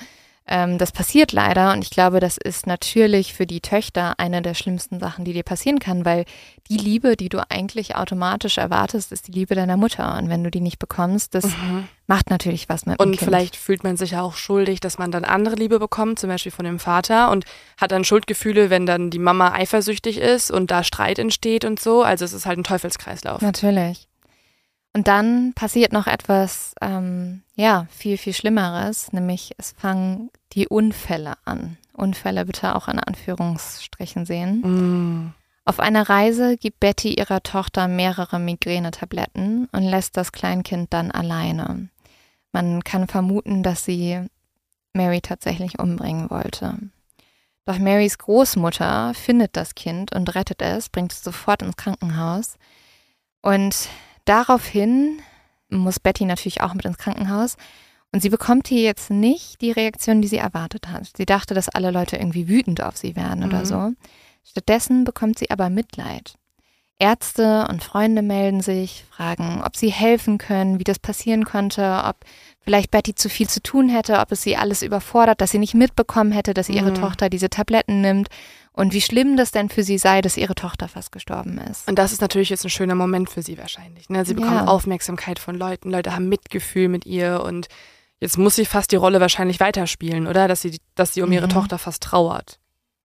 [0.47, 4.53] ähm, das passiert leider und ich glaube, das ist natürlich für die Töchter eine der
[4.53, 6.27] schlimmsten Sachen, die dir passieren kann, weil
[6.69, 10.19] die Liebe, die du eigentlich automatisch erwartest, ist die Liebe deiner Mutter.
[10.19, 11.89] Und wenn du die nicht bekommst, das mhm.
[12.07, 13.29] macht natürlich was mit Und dem kind.
[13.29, 16.53] vielleicht fühlt man sich ja auch schuldig, dass man dann andere Liebe bekommt, zum Beispiel
[16.53, 17.47] von dem Vater und
[17.79, 22.03] hat dann Schuldgefühle, wenn dann die Mama eifersüchtig ist und da Streit entsteht und so.
[22.03, 23.41] Also es ist halt ein Teufelskreislauf.
[23.41, 24.09] Natürlich.
[24.95, 31.35] Und dann passiert noch etwas, ähm, ja, viel, viel Schlimmeres, nämlich es fangen die Unfälle
[31.45, 31.77] an.
[31.93, 34.61] Unfälle bitte auch in Anführungsstrichen sehen.
[34.61, 35.35] Mm.
[35.65, 41.89] Auf einer Reise gibt Betty ihrer Tochter mehrere Migränetabletten und lässt das Kleinkind dann alleine.
[42.53, 44.21] Man kann vermuten, dass sie
[44.93, 46.79] Mary tatsächlich umbringen wollte.
[47.65, 52.59] Doch Marys Großmutter findet das Kind und rettet es, bringt es sofort ins Krankenhaus.
[53.43, 53.89] Und
[54.25, 55.21] Daraufhin
[55.69, 57.57] muss Betty natürlich auch mit ins Krankenhaus.
[58.13, 61.11] Und sie bekommt hier jetzt nicht die Reaktion, die sie erwartet hat.
[61.17, 63.47] Sie dachte, dass alle Leute irgendwie wütend auf sie werden mhm.
[63.47, 63.93] oder so.
[64.45, 66.35] Stattdessen bekommt sie aber Mitleid.
[67.01, 72.17] Ärzte und Freunde melden sich, fragen, ob sie helfen können, wie das passieren konnte, ob
[72.61, 75.75] vielleicht Betty zu viel zu tun hätte, ob es sie alles überfordert, dass sie nicht
[75.75, 76.95] mitbekommen hätte, dass ihre mhm.
[76.95, 78.29] Tochter diese Tabletten nimmt
[78.77, 81.89] und wie schlimm das denn für sie sei, dass ihre Tochter fast gestorben ist.
[81.89, 84.11] Und das ist natürlich jetzt ein schöner Moment für sie wahrscheinlich.
[84.11, 84.25] Ne?
[84.25, 84.67] Sie bekommen ja.
[84.67, 87.69] Aufmerksamkeit von Leuten, Leute haben Mitgefühl mit ihr und
[88.21, 90.49] jetzt muss sie fast die Rolle wahrscheinlich weiterspielen, oder?
[90.49, 91.53] Dass sie, dass sie um ihre mhm.
[91.53, 92.59] Tochter fast trauert.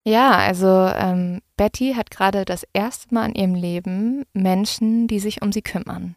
[0.05, 5.41] Ja, also ähm, Betty hat gerade das erste Mal in ihrem Leben Menschen, die sich
[5.43, 6.15] um sie kümmern.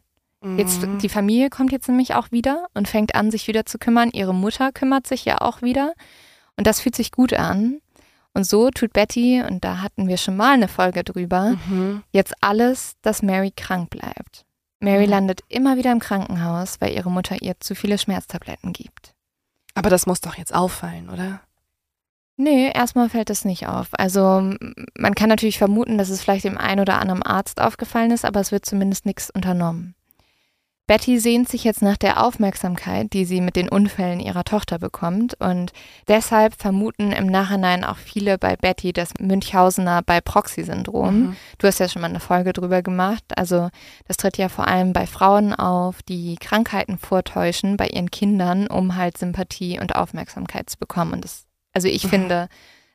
[0.56, 0.98] Jetzt, mhm.
[0.98, 4.10] die Familie kommt jetzt nämlich auch wieder und fängt an, sich wieder zu kümmern.
[4.12, 5.92] Ihre Mutter kümmert sich ja auch wieder.
[6.56, 7.81] Und das fühlt sich gut an.
[8.34, 12.02] Und so tut Betty, und da hatten wir schon mal eine Folge drüber, mhm.
[12.12, 14.46] jetzt alles, dass Mary krank bleibt.
[14.80, 15.10] Mary mhm.
[15.10, 19.14] landet immer wieder im Krankenhaus, weil ihre Mutter ihr zu viele Schmerztabletten gibt.
[19.74, 21.40] Aber das muss doch jetzt auffallen, oder?
[22.36, 23.88] Nee, erstmal fällt es nicht auf.
[23.92, 24.54] Also
[24.98, 28.40] man kann natürlich vermuten, dass es vielleicht dem einen oder anderen Arzt aufgefallen ist, aber
[28.40, 29.94] es wird zumindest nichts unternommen.
[30.92, 35.32] Betty sehnt sich jetzt nach der Aufmerksamkeit, die sie mit den Unfällen ihrer Tochter bekommt
[35.40, 35.72] und
[36.06, 41.18] deshalb vermuten im Nachhinein auch viele bei Betty das Münchhausener bei Proxy-Syndrom.
[41.18, 41.36] Mhm.
[41.56, 43.24] Du hast ja schon mal eine Folge drüber gemacht.
[43.36, 43.70] Also
[44.06, 48.94] das tritt ja vor allem bei Frauen auf, die Krankheiten vortäuschen bei ihren Kindern, um
[48.94, 51.14] halt Sympathie und Aufmerksamkeit zu bekommen.
[51.14, 52.08] Und das, also ich mhm.
[52.10, 52.48] finde,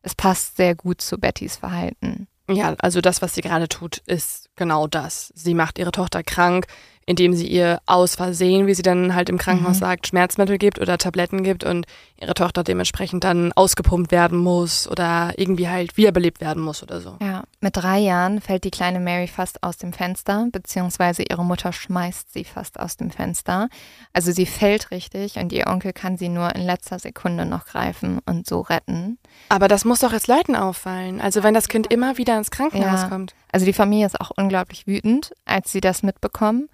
[0.03, 2.27] es passt sehr gut zu Bettys Verhalten.
[2.49, 5.33] Ja, also das, was sie gerade tut, ist genau das.
[5.36, 6.67] Sie macht ihre Tochter krank,
[7.08, 9.80] indem sie ihr aus Versehen, wie sie dann halt im Krankenhaus mhm.
[9.80, 11.86] sagt, Schmerzmittel gibt oder Tabletten gibt und
[12.20, 17.15] ihre Tochter dementsprechend dann ausgepumpt werden muss oder irgendwie halt wiederbelebt werden muss oder so.
[17.22, 21.72] Ja, mit drei Jahren fällt die kleine Mary fast aus dem Fenster, beziehungsweise ihre Mutter
[21.72, 23.70] schmeißt sie fast aus dem Fenster.
[24.12, 28.20] Also sie fällt richtig und ihr Onkel kann sie nur in letzter Sekunde noch greifen
[28.26, 29.17] und so retten.
[29.48, 31.22] Aber das muss doch jetzt Leuten auffallen.
[31.22, 33.08] Also wenn das Kind immer wieder ins Krankenhaus ja.
[33.08, 33.34] kommt.
[33.50, 36.67] Also die Familie ist auch unglaublich wütend, als sie das mitbekommen.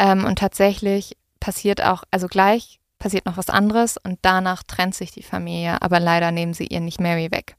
[0.00, 5.10] Ähm, und tatsächlich passiert auch, also gleich passiert noch was anderes und danach trennt sich
[5.10, 7.56] die Familie, aber leider nehmen sie ihr nicht Mary weg.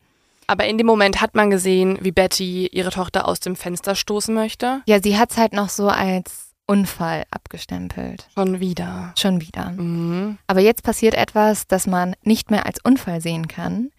[0.47, 4.33] Aber in dem Moment hat man gesehen, wie Betty ihre Tochter aus dem Fenster stoßen
[4.33, 4.81] möchte.
[4.87, 8.27] Ja, sie hat es halt noch so als Unfall abgestempelt.
[8.33, 9.13] Schon wieder.
[9.17, 9.71] Schon wieder.
[9.71, 10.37] Mhm.
[10.47, 13.91] Aber jetzt passiert etwas, das man nicht mehr als Unfall sehen kann.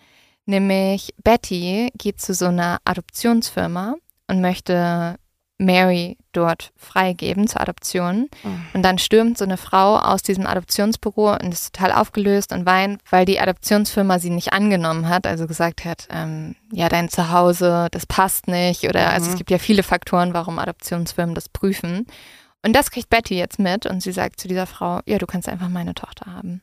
[0.46, 3.94] Nämlich Betty geht zu so einer Adoptionsfirma
[4.26, 5.16] und möchte
[5.64, 8.28] Mary dort freigeben zur Adoption.
[8.42, 8.66] Mhm.
[8.74, 13.00] Und dann stürmt so eine Frau aus diesem Adoptionsbüro und ist total aufgelöst und weint,
[13.10, 18.06] weil die Adoptionsfirma sie nicht angenommen hat, also gesagt hat, ähm, ja, dein Zuhause, das
[18.06, 18.84] passt nicht.
[18.84, 19.14] Oder mhm.
[19.14, 19.38] also es mhm.
[19.38, 22.06] gibt ja viele Faktoren, warum Adoptionsfirmen das prüfen.
[22.64, 25.48] Und das kriegt Betty jetzt mit und sie sagt zu dieser Frau, ja, du kannst
[25.48, 26.62] einfach meine Tochter haben.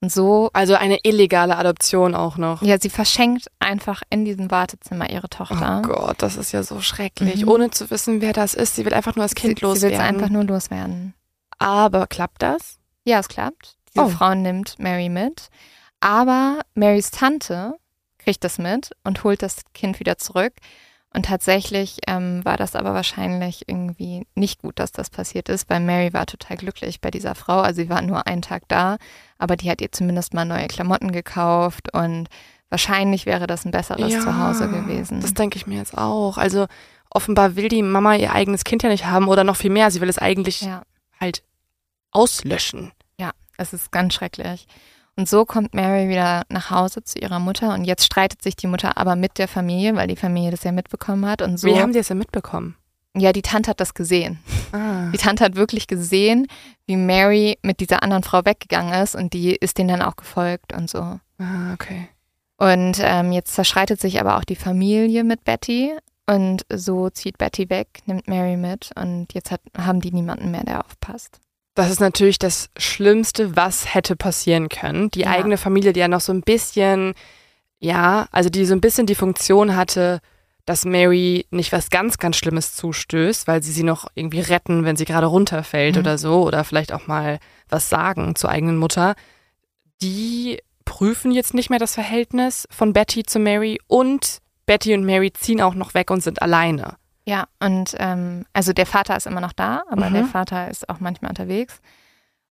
[0.00, 0.50] Und so.
[0.52, 2.62] Also eine illegale Adoption auch noch.
[2.62, 5.82] Ja, sie verschenkt einfach in diesem Wartezimmer ihre Tochter.
[5.84, 7.42] Oh Gott, das ist ja so schrecklich.
[7.42, 7.48] Mhm.
[7.48, 8.76] Ohne zu wissen, wer das ist.
[8.76, 9.96] Sie will einfach nur das Kind sie, loswerden.
[9.96, 11.14] Sie will es einfach nur loswerden.
[11.58, 12.78] Aber klappt das?
[13.04, 13.76] Ja, es klappt.
[13.94, 14.08] Diese oh.
[14.08, 15.48] Frau nimmt Mary mit.
[16.00, 17.74] Aber Marys Tante
[18.18, 20.52] kriegt das mit und holt das Kind wieder zurück.
[21.16, 25.80] Und tatsächlich ähm, war das aber wahrscheinlich irgendwie nicht gut, dass das passiert ist, weil
[25.80, 27.60] Mary war total glücklich bei dieser Frau.
[27.60, 28.98] Also sie war nur einen Tag da,
[29.38, 32.28] aber die hat ihr zumindest mal neue Klamotten gekauft und
[32.68, 35.22] wahrscheinlich wäre das ein besseres Ja, Zuhause gewesen.
[35.22, 36.36] Das denke ich mir jetzt auch.
[36.36, 36.66] Also
[37.08, 39.90] offenbar will die Mama ihr eigenes Kind ja nicht haben oder noch viel mehr.
[39.90, 40.82] Sie will es eigentlich ja.
[41.18, 41.42] halt
[42.10, 42.92] auslöschen.
[43.18, 44.66] Ja, es ist ganz schrecklich.
[45.16, 48.66] Und so kommt Mary wieder nach Hause zu ihrer Mutter und jetzt streitet sich die
[48.66, 51.68] Mutter aber mit der Familie, weil die Familie das ja mitbekommen hat und so.
[51.68, 52.76] Wie haben die das denn mitbekommen?
[53.18, 54.38] ja, die Tante hat das gesehen.
[54.72, 55.10] Ah.
[55.12, 56.46] Die Tante hat wirklich gesehen,
[56.86, 60.74] wie Mary mit dieser anderen Frau weggegangen ist und die ist denen dann auch gefolgt
[60.74, 60.98] und so.
[60.98, 62.08] ah, okay.
[62.58, 65.92] Und ähm, jetzt zerschreitet sich aber auch die Familie mit Betty
[66.26, 70.64] und so zieht Betty weg, nimmt Mary mit und jetzt hat, haben die niemanden mehr,
[70.64, 71.38] der aufpasst.
[71.76, 75.10] Das ist natürlich das Schlimmste, was hätte passieren können.
[75.10, 75.28] Die Ja.
[75.30, 77.14] eigene Familie, die ja noch so ein bisschen,
[77.78, 80.20] ja, also die so ein bisschen die Funktion hatte,
[80.64, 84.96] dass Mary nicht was ganz, ganz Schlimmes zustößt, weil sie sie noch irgendwie retten, wenn
[84.96, 86.00] sie gerade runterfällt Mhm.
[86.00, 89.14] oder so, oder vielleicht auch mal was sagen zur eigenen Mutter.
[90.02, 95.32] Die prüfen jetzt nicht mehr das Verhältnis von Betty zu Mary und Betty und Mary
[95.32, 96.96] ziehen auch noch weg und sind alleine.
[97.28, 100.14] Ja, und ähm, also der Vater ist immer noch da, aber Mhm.
[100.14, 101.80] der Vater ist auch manchmal unterwegs.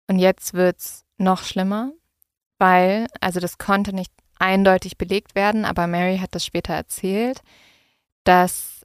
[0.09, 1.93] Und jetzt wird's noch schlimmer,
[2.59, 7.43] weil, also das konnte nicht eindeutig belegt werden, aber Mary hat das später erzählt,
[8.25, 8.81] dass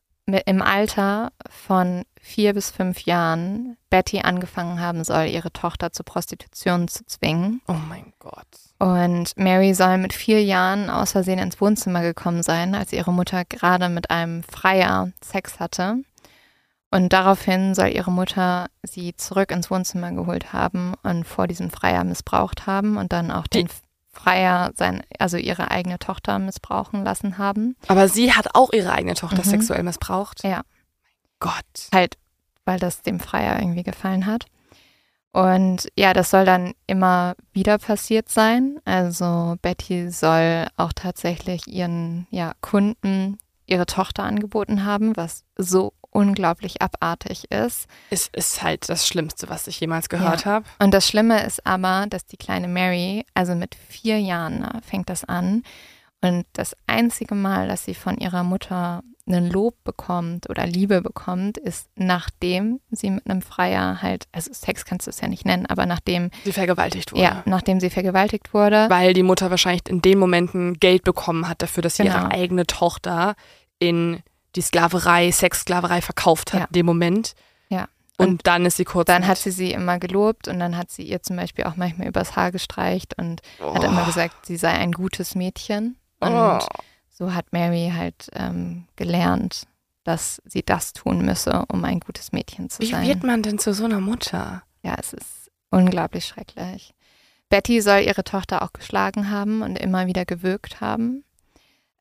[0.45, 6.89] im Alter von vier bis fünf Jahren Betty angefangen haben soll, ihre Tochter zur Prostitution
[6.89, 7.61] zu zwingen.
[7.67, 8.45] Oh mein Gott.
[8.79, 13.43] Und Mary soll mit vier Jahren aus Versehen ins Wohnzimmer gekommen sein, als ihre Mutter
[13.45, 15.97] gerade mit einem Freier Sex hatte.
[16.91, 22.03] Und daraufhin soll ihre Mutter sie zurück ins Wohnzimmer geholt haben und vor diesem Freier
[22.03, 23.67] missbraucht haben und dann auch den
[24.11, 27.75] Freier, sein, also ihre eigene Tochter missbrauchen lassen haben.
[27.87, 29.49] Aber sie hat auch ihre eigene Tochter Mhm.
[29.49, 30.43] sexuell missbraucht.
[30.43, 30.61] Ja.
[31.39, 31.53] Gott.
[31.93, 32.17] Halt,
[32.65, 34.45] weil das dem Freier irgendwie gefallen hat.
[35.31, 38.79] Und ja, das soll dann immer wieder passiert sein.
[38.85, 46.81] Also Betty soll auch tatsächlich ihren ja, Kunden ihre Tochter angeboten haben, was so unglaublich
[46.81, 47.87] abartig ist.
[48.09, 50.65] Es ist halt das Schlimmste, was ich jemals gehört habe.
[50.79, 55.09] Und das Schlimme ist aber, dass die kleine Mary, also mit vier Jahren ne, fängt
[55.09, 55.63] das an.
[56.21, 61.57] Und das einzige Mal, dass sie von ihrer Mutter einen Lob bekommt oder Liebe bekommt,
[61.57, 65.65] ist nachdem sie mit einem Freier halt, also Sex kannst du es ja nicht nennen,
[65.65, 67.21] aber nachdem, Sie vergewaltigt wurde.
[67.23, 68.85] ja, nachdem sie vergewaltigt wurde.
[68.89, 72.15] Weil die Mutter wahrscheinlich in den Momenten Geld bekommen hat dafür, dass sie Genau.
[72.19, 73.35] ihre eigene Tochter
[73.79, 74.21] in
[74.55, 76.65] die Sklaverei, Sexsklaverei verkauft hat Ja.
[76.67, 77.33] in dem Moment.
[77.69, 77.87] Ja.
[78.17, 79.05] Und, dann ist sie kurz.
[79.05, 81.75] Dann mit- hat sie sie immer gelobt und dann hat sie ihr zum Beispiel auch
[81.75, 83.75] manchmal übers Haar gestreicht und oh.
[83.75, 85.97] hat immer gesagt, sie sei ein gutes Mädchen.
[86.19, 86.59] Und oh.
[87.17, 89.63] So hat Mary halt ähm, gelernt,
[90.03, 93.07] dass sie das tun müsse, um ein gutes Mädchen zu Wie sein.
[93.07, 94.63] wird man denn zu so einer Mutter?
[94.83, 96.93] ja, es ist unglaublich schrecklich.
[97.49, 101.23] Betty soll ihre Tochter auch geschlagen haben und immer wieder gewürgt haben.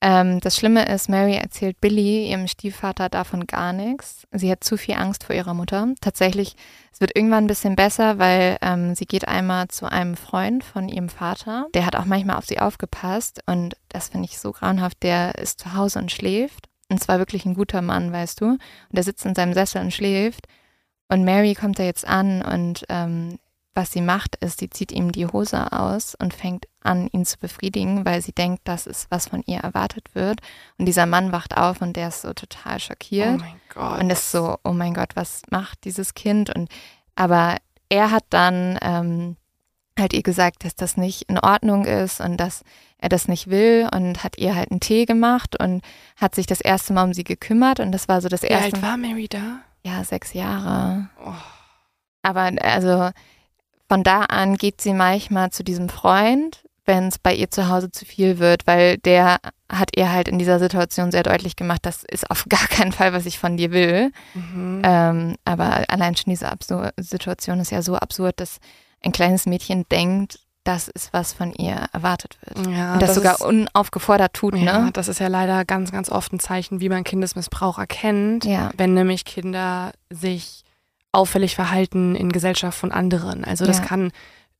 [0.03, 4.27] Ähm, das Schlimme ist, Mary erzählt Billy, ihrem Stiefvater, davon gar nichts.
[4.31, 5.89] Sie hat zu viel Angst vor ihrer Mutter.
[6.01, 6.55] Tatsächlich,
[6.93, 10.89] es wird irgendwann ein bisschen besser, weil ähm, sie geht einmal zu einem Freund von
[10.89, 11.67] ihrem Vater.
[11.75, 15.03] Der hat auch manchmal auf sie aufgepasst und das finde ich so grauenhaft.
[15.03, 16.69] Der ist zu Hause und schläft.
[16.89, 18.45] Und zwar wirklich ein guter Mann, weißt du.
[18.51, 20.47] Und der sitzt in seinem Sessel und schläft.
[21.09, 23.39] Und Mary kommt da jetzt an und ähm,
[23.77, 27.39] was sie macht, ist, sie zieht ihm die Hose aus und fängt an, ihn zu
[27.39, 30.41] befriedigen, weil sie denkt, das ist, was von ihr erwartet wird.
[30.79, 34.01] Und dieser Mann wacht auf und der ist so total Oh schockiert mein Gott.
[34.01, 36.55] und ist so, oh mein Gott, was macht dieses Kind?
[36.55, 36.71] Und
[37.15, 37.57] aber
[37.89, 39.37] er hat dann ähm,
[39.99, 42.63] halt ihr gesagt, dass das nicht in Ordnung ist und dass
[42.99, 45.83] er das nicht will und hat ihr halt einen Tee gemacht und
[46.17, 48.75] hat sich das erste Mal um sie gekümmert und das war so das Wie erste
[48.77, 49.61] alt war Mary da?
[49.85, 51.09] ja, sechs Jahre.
[51.25, 51.33] Oh.
[52.23, 53.11] Aber also
[53.89, 57.91] von da an geht sie manchmal zu diesem Freund, wenn es bei ihr zu Hause
[57.91, 59.39] zu viel wird, weil der
[59.71, 63.13] hat ihr halt in dieser Situation sehr deutlich gemacht, das ist auf gar keinen Fall,
[63.13, 64.13] was ich von dir will.
[64.35, 64.83] Mhm.
[64.85, 68.59] Ähm, aber allein schon diese Absur Situation ist ja so absurd, dass
[69.05, 72.67] ein kleines Mädchen denkt, das ist, was von ihr erwartet wird.
[72.67, 74.91] ja, Und das, sogar ist, unaufgefordert tut, ja, ne?
[74.93, 78.45] das ist ja leider ganz, ganz oft ein Zeichen, wie man Kindesmissbrauch erkennt.
[78.45, 78.71] Ja.
[78.77, 80.65] wenn nämlich Kinder sich
[81.17, 83.45] auffällig verhalten in Gesellschaft von anderen.
[83.45, 83.85] Also das Ja.
[83.85, 84.13] kann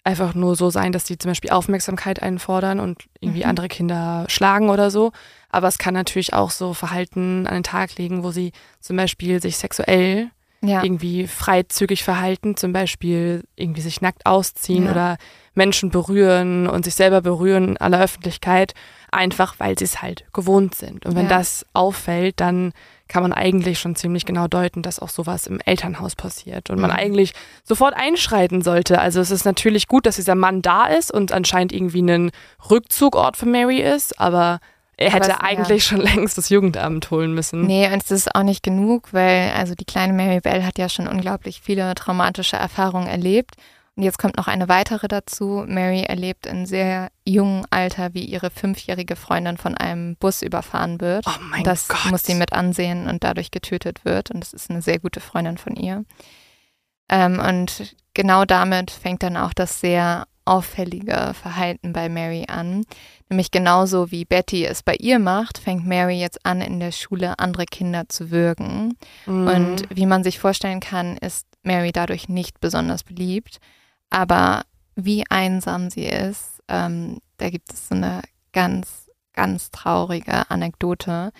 [0.05, 3.49] einfach nur so sein, dass die zum Beispiel Aufmerksamkeit einfordern und irgendwie Mhm.
[3.51, 5.13] andere Kinder schlagen oder so.
[5.51, 9.43] Aber es kann natürlich auch so Verhalten an den Tag legen, wo sie zum Beispiel
[9.43, 10.31] sich sexuell
[10.63, 10.83] Ja.
[10.85, 14.91] irgendwie freizügig verhalten, zum Beispiel irgendwie sich nackt ausziehen Ja.
[14.93, 15.17] oder
[15.55, 18.75] Menschen berühren und sich selber berühren in aller Öffentlichkeit.
[19.17, 21.07] Einfach weil sie es halt gewohnt sind.
[21.07, 21.39] Und wenn Ja.
[21.39, 22.73] das auffällt, dann
[23.09, 26.91] kann man eigentlich schon ziemlich genau deuten, dass auch sowas im Elternhaus passiert und man
[26.91, 26.97] Mhm.
[26.97, 27.33] eigentlich
[27.65, 28.99] sofort einschreiten sollte.
[29.01, 32.31] Also es ist natürlich gut, dass dieser Mann da ist und anscheinend irgendwie ein
[32.71, 34.59] Rückzugort für Mary ist, aber
[34.97, 35.41] er hätte ja.
[35.41, 37.63] eigentlich schon längst das Jugendamt holen müssen.
[37.67, 40.89] Nee, und es ist auch nicht genug, weil also die kleine Mary Bell hat ja
[40.89, 43.55] schon unglaublich viele traumatische Erfahrungen erlebt.
[43.97, 45.65] Und jetzt kommt noch eine weitere dazu.
[45.67, 51.25] Mary erlebt in sehr jungem Alter, wie ihre fünfjährige Freundin von einem Bus überfahren wird.
[51.27, 52.11] Oh mein das Gott.
[52.11, 54.31] muss sie mit ansehen und dadurch getötet wird.
[54.31, 56.05] Und das ist eine sehr gute Freundin von ihr.
[57.09, 62.85] Ähm, und genau damit fängt dann auch das sehr auffällige Verhalten bei Mary an.
[63.31, 67.39] Nämlich genauso wie Betty es bei ihr macht, fängt Mary jetzt an, in der Schule
[67.39, 68.97] andere Kinder zu würgen.
[69.25, 69.49] Mhm.
[69.49, 73.59] Und wie man sich vorstellen kann, ist Mary dadurch nicht besonders beliebt.
[74.11, 74.63] Aber
[74.95, 81.33] wie einsam sie ist, ähm, da gibt es so eine ganz, ganz traurige Anekdote.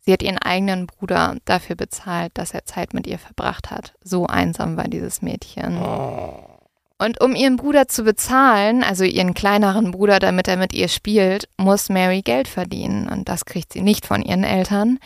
[0.00, 3.94] Sie hat ihren eigenen Bruder dafür bezahlt, dass er Zeit mit ihr verbracht hat.
[4.02, 5.78] So einsam war dieses Mädchen.
[5.78, 6.60] Oh.
[6.98, 11.48] Und um ihren Bruder zu bezahlen, also ihren kleineren Bruder, damit er mit ihr spielt,
[11.56, 13.08] muss Mary Geld verdienen.
[13.08, 14.98] Und das kriegt sie nicht von ihren Eltern.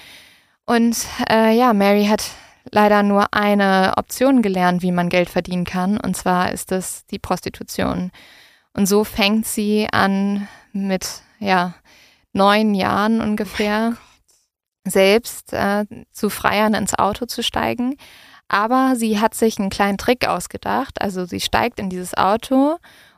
[0.67, 0.97] Und
[1.31, 2.25] äh, ja, Mary hat
[2.71, 5.99] leider nur eine Option gelernt, wie man Geld verdienen kann.
[5.99, 8.11] Und zwar ist es die Prostitution.
[8.73, 11.75] Und so fängt sie an mit, ja,
[12.33, 13.97] neun Jahren ungefähr
[14.87, 17.97] selbst äh, zu Freiern ins Auto zu steigen.
[18.49, 21.01] Aber sie hat sich einen kleinen Trick ausgedacht.
[21.01, 22.77] Also sie steigt in dieses Auto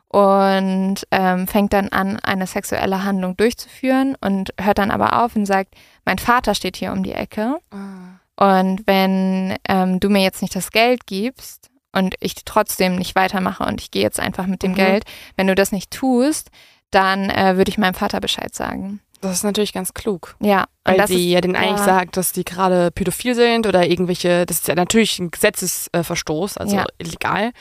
[0.08, 5.46] und ähm, fängt dann an, eine sexuelle Handlung durchzuführen und hört dann aber auf und
[5.46, 5.74] sagt,
[6.04, 7.58] mein Vater steht hier um die Ecke.
[7.70, 8.20] Ah.
[8.38, 13.64] Und wenn ähm, du mir jetzt nicht das Geld gibst und ich trotzdem nicht weitermache
[13.64, 14.76] und ich gehe jetzt einfach mit dem Mhm.
[14.76, 15.04] Geld,
[15.36, 16.50] wenn du das nicht tust,
[16.90, 19.00] dann äh, würde ich meinem Vater Bescheid sagen.
[19.22, 20.36] Das ist natürlich ganz klug.
[20.40, 21.84] Ja, und Weil sie ja denen eigentlich ja.
[21.84, 26.76] sagt, dass die gerade pädophil sind oder irgendwelche, das ist ja natürlich ein Gesetzesverstoß, also
[26.76, 26.84] Ja.
[26.98, 27.52] illegal.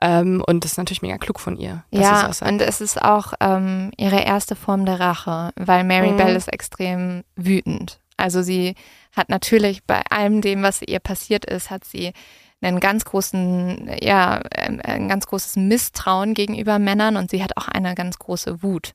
[0.00, 1.84] Ähm, und das ist natürlich mega klug von ihr.
[1.90, 6.16] ja, und es ist auch ähm, ihre erste Form der Rache, weil Mary Mhm.
[6.16, 7.98] Bell ist extrem wütend.
[8.22, 8.74] Also sie
[9.16, 12.12] hat natürlich bei allem dem, was ihr passiert ist, hat sie
[12.60, 17.94] einen ganz großen, ja, ein ganz großes Misstrauen gegenüber Männern und sie hat auch eine
[17.96, 18.92] ganz große Wut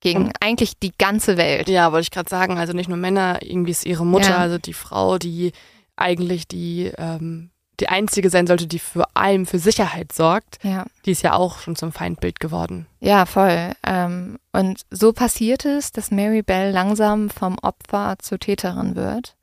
[0.00, 1.68] gegen eigentlich die ganze Welt.
[1.70, 4.36] Ja, wollte ich gerade sagen, also nicht nur Männer, irgendwie ist ihre Mutter, Ja.
[4.36, 5.52] also die Frau, die
[5.96, 7.50] eigentlich die, ähm,
[7.80, 10.86] die einzige sein sollte, die vor allem für Sicherheit sorgt, Ja.
[11.04, 12.86] die ist ja auch schon zum Feindbild geworden.
[13.00, 13.72] Ja, voll.
[13.86, 19.34] Ähm, und so passiert es, dass Mary Bell langsam vom Opfer zur Täterin wird.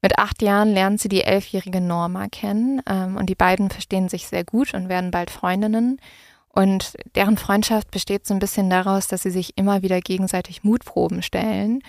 [0.00, 4.26] Mit acht Jahren lernt sie die elfjährige Norma kennen ähm, und die beiden verstehen sich
[4.26, 6.00] sehr gut und werden bald Freundinnen.
[6.54, 11.22] Und deren Freundschaft besteht so ein bisschen daraus, dass sie sich immer wieder gegenseitig Mutproben
[11.22, 11.82] stellen.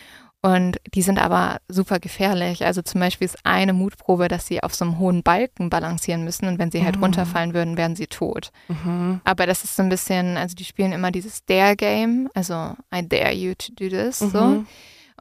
[0.46, 2.66] Und die sind aber super gefährlich.
[2.66, 6.48] Also zum Beispiel ist eine Mutprobe, dass sie auf so einem hohen Balken balancieren müssen
[6.50, 7.04] und wenn sie halt Mhm.
[7.04, 8.52] runterfallen würden, wären sie tot.
[8.68, 9.22] Mhm.
[9.24, 13.32] Aber das ist so ein bisschen, also die spielen immer dieses Dare-Game, also I dare
[13.34, 14.42] you to do this, so.
[14.44, 14.68] Mhm.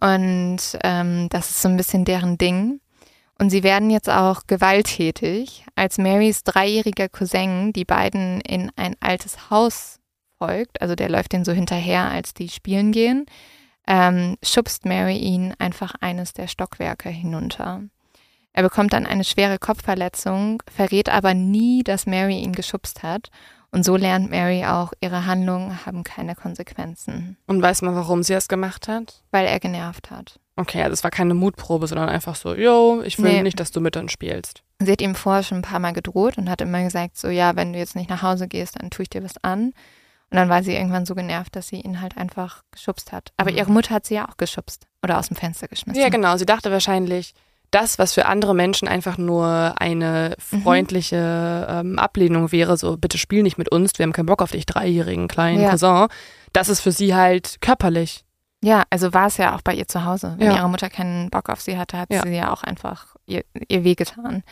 [0.01, 2.81] Und ähm, das ist so ein bisschen deren Ding.
[3.39, 9.51] Und sie werden jetzt auch gewalttätig, als Marys dreijähriger Cousin die beiden in ein altes
[9.51, 10.01] Haus
[10.39, 13.27] folgt, also der läuft denen so hinterher, als die spielen gehen,
[13.95, 17.82] ähm, schubst Mary ihn einfach eines der Stockwerke hinunter.
[18.55, 23.28] Er bekommt dann eine schwere Kopfverletzung, verrät aber nie, dass Mary ihn geschubst hat.
[23.70, 28.32] Und so lernt Mary auch, ihre Handlungen haben keine Konsequenzen, Und weiß man, warum sie
[28.34, 29.22] das gemacht hat?
[29.30, 30.38] weil er genervt hat.
[30.57, 33.43] Okay, also es war keine Mutprobe, sondern einfach so, yo, ich will Nee.
[33.43, 34.62] nicht, dass du mit uns spielst.
[34.78, 37.57] Sie hat ihm vorher schon ein paar Mal gedroht und hat immer gesagt, so ja,
[37.57, 39.72] wenn du jetzt nicht nach Hause gehst, dann tue ich dir was an.
[40.33, 43.33] Und dann war sie irgendwann so genervt, dass sie ihn halt einfach geschubst hat.
[43.37, 43.59] Aber Mhm.
[43.59, 46.01] ihre Mutter hat sie ja auch geschubst oder aus dem Fenster geschmissen.
[46.03, 46.37] Ja, genau.
[46.39, 47.35] Sie dachte wahrscheinlich,
[47.70, 50.62] das, was für andere Menschen einfach nur eine Mhm.
[50.62, 54.51] freundliche ähm, Ablehnung wäre, so bitte spiel nicht mit uns, wir haben keinen Bock auf
[54.53, 55.70] dich, dreijährigen kleinen Ja.
[55.70, 56.09] Cousin,
[56.53, 58.24] das ist für sie halt körperlich.
[58.64, 60.35] Ja, also war es ja auch bei ihr zu Hause.
[60.39, 60.57] Wenn Ja.
[60.59, 62.22] ihre Mutter keinen Bock auf sie hatte, hat Ja.
[62.22, 64.43] sie ja auch einfach ihr, ihr wehgetan.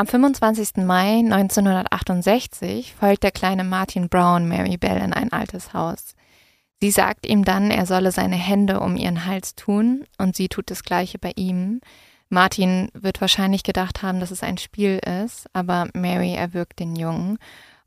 [0.00, 0.78] Am 25.
[0.86, 6.14] Mai 1968 folgt der kleine Martin Brown Mary Bell in ein altes Haus.
[6.80, 10.70] Sie sagt ihm dann, er solle seine Hände um ihren Hals tun und sie tut
[10.70, 11.82] das gleiche bei ihm.
[12.30, 17.36] Martin wird wahrscheinlich gedacht haben, dass es ein Spiel ist, aber Mary erwürgt den Jungen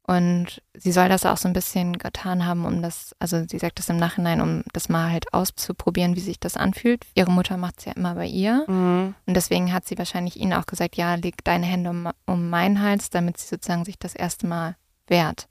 [0.06, 3.80] und sie soll das auch so ein bisschen getan haben, um das, also sie sagt
[3.80, 7.06] das im Nachhinein, um das mal halt auszuprobieren, wie sich das anfühlt.
[7.16, 8.66] Ihre Mutter macht es ja immer bei ihr.
[8.68, 9.16] Mhm.
[9.26, 12.82] Und deswegen hat sie wahrscheinlich ihnen auch gesagt, ja, leg deine Hände um, um meinen
[12.82, 14.76] Hals, damit sie sozusagen sich das erste Mal
[15.08, 15.48] wehrt.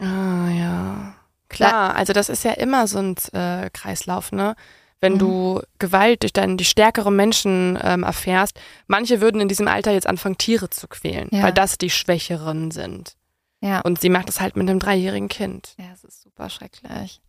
[0.00, 1.14] Ah, ja.
[1.48, 4.56] Klar, also das ist ja immer so ein äh, Kreislauf, ne?
[5.00, 5.18] Wenn mhm.
[5.18, 10.06] du Gewalt durch dann die stärkeren Menschen ähm, erfährst, manche würden in diesem Alter jetzt
[10.08, 11.42] anfangen, Tiere zu quälen, ja.
[11.42, 13.16] weil das die Schwächeren sind.
[13.62, 13.80] Ja.
[13.80, 15.74] Und sie macht es halt mit einem dreijährigen Kind.
[15.78, 17.20] Ja, es ist super schrecklich.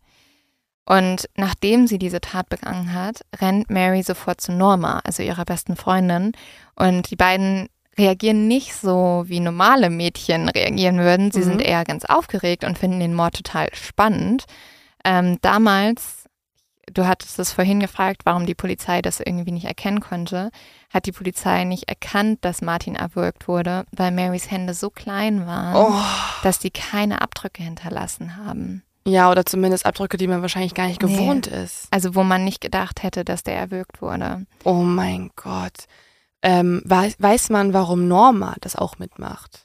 [0.84, 5.76] Und nachdem sie diese Tat begangen hat, rennt Mary sofort zu Norma, also ihrer besten
[5.76, 6.32] Freundin.
[6.74, 11.30] Und die beiden reagieren nicht so, wie normale Mädchen reagieren würden.
[11.30, 11.44] Sie mhm.
[11.44, 14.44] sind eher ganz aufgeregt und finden den Mord total spannend.
[15.04, 16.23] Ähm, damals,
[16.92, 20.50] du hattest es vorhin gefragt, warum die Polizei das irgendwie nicht erkennen konnte,
[20.92, 25.76] hat die Polizei nicht erkannt, dass Martin erwürgt wurde, weil Marys Hände so klein waren,
[25.76, 26.02] oh.
[26.42, 28.82] dass die keine Abdrücke hinterlassen haben.
[29.06, 31.62] Ja, oder zumindest Abdrücke, die man wahrscheinlich gar nicht gewohnt nee.
[31.62, 31.88] ist.
[31.90, 34.46] Also wo man nicht gedacht hätte, dass der erwürgt wurde.
[34.64, 35.86] Oh mein Gott.
[36.42, 39.63] Ähm, weiß, weiß man, warum Norma das auch mitmacht?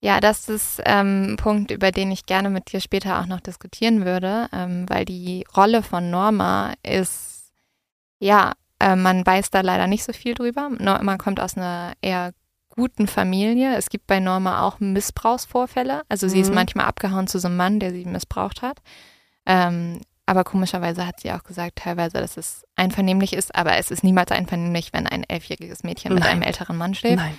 [0.00, 3.40] Ja, das ist ähm, ein Punkt, über den ich gerne mit dir später auch noch
[3.40, 7.52] diskutieren würde, ähm, weil die Rolle von Norma ist,
[8.20, 10.70] ja, äh, man weiß da leider nicht so viel drüber.
[10.78, 12.32] Norma kommt aus einer eher
[12.68, 13.76] guten Familie.
[13.76, 16.02] Es gibt bei Norma auch Missbrauchsvorfälle.
[16.08, 16.30] Also mhm.
[16.30, 16.54] sie ist mhm.
[16.54, 18.78] manchmal abgehauen zu so einem Mann, der sie missbraucht hat.
[19.46, 24.04] Ähm, aber komischerweise hat sie auch gesagt, teilweise, dass es einvernehmlich ist, aber es ist
[24.04, 26.18] niemals einvernehmlich, wenn ein elfjähriges Mädchen Nein.
[26.20, 27.16] mit einem älteren Mann schläft.
[27.16, 27.36] Nein.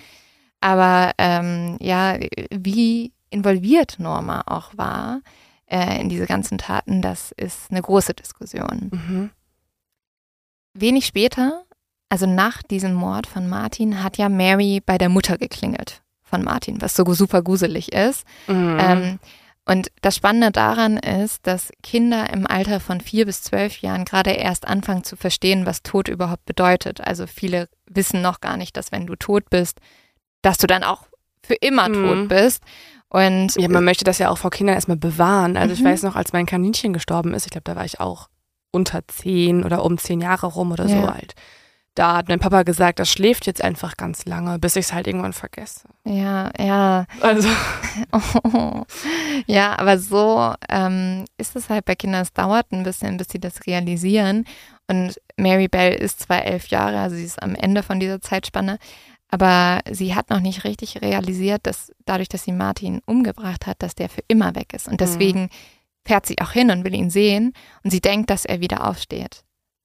[0.62, 2.18] Aber ähm, ja,
[2.51, 5.22] wie involviert Norma auch war
[5.68, 8.89] äh, in diese ganzen Taten, das ist eine große Diskussion.
[8.91, 9.30] Mhm.
[10.74, 11.64] Wenig später,
[12.10, 16.82] also nach diesem Mord von Martin, hat ja Mary bei der Mutter geklingelt von Martin,
[16.82, 18.26] was so super gruselig ist.
[18.47, 18.78] Mhm.
[18.80, 19.20] Ähm,
[19.66, 24.32] und das Spannende daran ist, dass Kinder im Alter von vier bis zwölf Jahren gerade
[24.32, 27.01] erst anfangen zu verstehen, was Tod überhaupt bedeutet.
[27.01, 29.80] Also viele wissen noch gar nicht, dass wenn du tot bist,
[30.41, 31.03] dass du dann auch
[31.43, 31.93] für immer mhm.
[31.93, 32.63] tot bist.
[33.09, 35.57] Und ja, man möchte das ja auch vor Kindern erstmal bewahren.
[35.57, 35.79] Also mhm.
[35.79, 38.29] ich weiß noch, als mein Kaninchen gestorben ist, ich glaube, da war ich auch
[38.71, 41.01] unter zehn oder um zehn Jahre rum oder ja.
[41.01, 41.33] so alt
[41.99, 45.05] da hat mein Papa gesagt, das schläft jetzt einfach ganz lange, bis ich es halt
[45.05, 45.81] irgendwann vergesse.
[46.05, 47.05] Ja, ja.
[47.21, 47.49] Also.
[48.43, 48.83] Oh.
[49.45, 52.21] Ja, aber so ähm, ist es halt bei Kindern.
[52.21, 54.45] Es dauert ein bisschen, bis sie das realisieren.
[54.87, 58.77] Und Mary Bell ist zwar elf Jahre, also sie ist am Ende von dieser Zeitspanne,
[59.30, 63.95] aber sie hat noch nicht richtig realisiert, dass dadurch, dass sie Martin umgebracht hat, dass
[63.95, 64.88] der für immer weg ist.
[64.88, 64.97] Und mhm.
[64.97, 65.49] deswegen mhm.
[66.05, 67.53] fährt sie auch hin und will ihn sehen
[67.84, 69.43] und sie denkt, dass er wieder aufsteht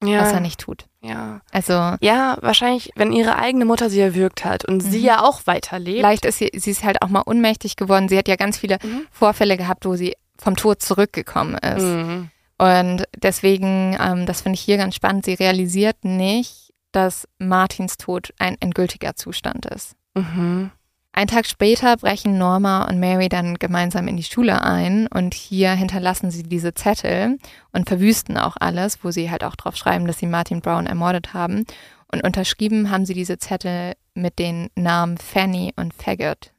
[0.09, 0.20] ja.
[0.20, 0.86] was er nicht tut.
[1.03, 1.40] Ja.
[1.53, 1.72] Also.
[2.01, 4.90] Ja, wahrscheinlich, wenn ihre eigene Mutter sie erwürgt hat und mhm.
[4.90, 5.99] sie ja auch weiterlebt.
[5.99, 8.09] Vielleicht ist sie, sie ist halt auch mal unmächtig geworden.
[8.09, 9.07] Sie hat ja ganz viele mhm.
[9.11, 11.82] Vorfälle gehabt, wo sie vom Tod zurückgekommen ist.
[11.82, 12.30] Mhm.
[12.57, 16.63] Und deswegen, ähm, das finde ich hier ganz spannend, sie realisiert nicht,
[16.95, 19.97] dass Martins Tod ein endgültiger Zustand ist.
[20.14, 20.70] Mhm.
[21.16, 25.70] Ein Tag später brechen Norma und Mary dann gemeinsam in die Schule ein und hier
[25.72, 27.38] hinterlassen sie diese Zettel
[27.72, 31.32] und verwüsten auch alles, wo sie halt auch drauf schreiben, dass sie Martin Brown ermordet
[31.32, 31.66] haben.
[32.11, 36.53] Und unterschrieben haben sie diese Zettel mit den Namen Fanny und Faggot.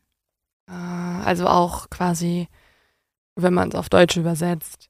[0.67, 2.47] Ah, also auch quasi,
[3.36, 4.89] wenn man es auf Deutsch übersetzt,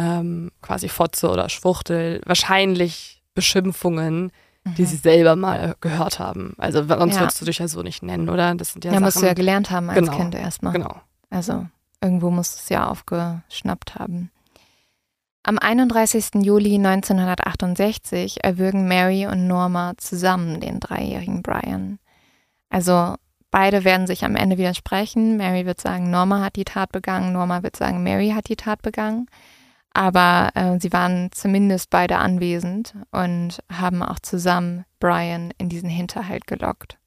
[0.00, 4.32] ähm, quasi Fotze oder Schwuchtel, wahrscheinlich Beschimpfungen,
[4.76, 4.86] die mhm.
[4.86, 6.54] sie selber mal gehört haben.
[6.58, 7.20] Also sonst ja.
[7.20, 8.54] würdest du dich ja so nicht nennen, oder?
[8.54, 10.16] Das sind ja, ja Sachen, musst du ja gelernt haben als genau.
[10.16, 10.72] Kind erstmal.
[10.72, 11.00] Genau.
[11.30, 11.66] Also
[12.00, 14.30] irgendwo musst du es ja aufgeschnappt haben.
[15.42, 16.42] Am 31.
[16.42, 22.00] Juli 1968 erwürgen Mary und Norma zusammen den dreijährigen Brian.
[22.68, 23.14] Also
[23.52, 25.36] beide werden sich am Ende widersprechen.
[25.36, 27.32] Mary wird sagen, Norma hat die Tat begangen.
[27.32, 29.28] Norma wird sagen, Mary hat die Tat begangen.
[29.96, 36.46] Aber äh, sie waren zumindest beide anwesend und haben auch zusammen Brian in diesen Hinterhalt
[36.46, 36.98] gelockt.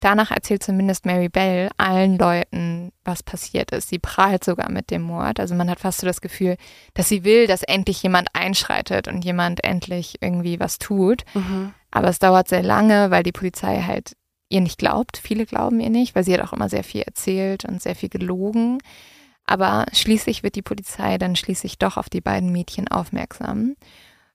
[0.00, 3.88] Danach erzählt zumindest Mary Bell allen Leuten, was passiert ist.
[3.88, 5.40] Sie prahlt sogar mit dem Mord.
[5.40, 6.58] Also man hat fast so das Gefühl,
[6.92, 11.24] dass sie will, dass endlich jemand einschreitet und jemand endlich irgendwie was tut.
[11.32, 11.72] Mhm.
[11.90, 14.18] Aber es dauert sehr lange, weil die Polizei halt
[14.50, 15.16] ihr nicht glaubt.
[15.16, 18.10] Viele glauben ihr nicht, weil sie hat auch immer sehr viel erzählt und sehr viel
[18.10, 18.80] gelogen.
[19.46, 23.76] Aber schließlich wird die Polizei dann schließlich doch auf die beiden Mädchen aufmerksam.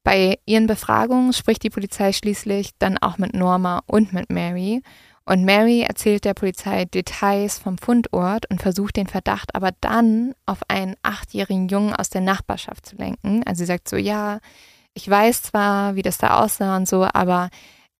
[0.03, 4.81] Bei ihren Befragungen spricht die Polizei schließlich dann auch mit Norma und mit Mary.
[5.25, 10.59] Und Mary erzählt der Polizei Details vom Fundort und versucht den Verdacht aber dann auf
[10.67, 13.43] einen achtjährigen Jungen aus der Nachbarschaft zu lenken.
[13.45, 14.39] Also sie sagt so, ja,
[14.93, 17.49] ich weiß zwar, wie das da aussah und so, aber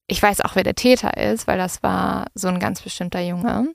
[0.08, 3.74] ich weiß auch, wer der Täter ist, weil das war so ein ganz bestimmter Junge.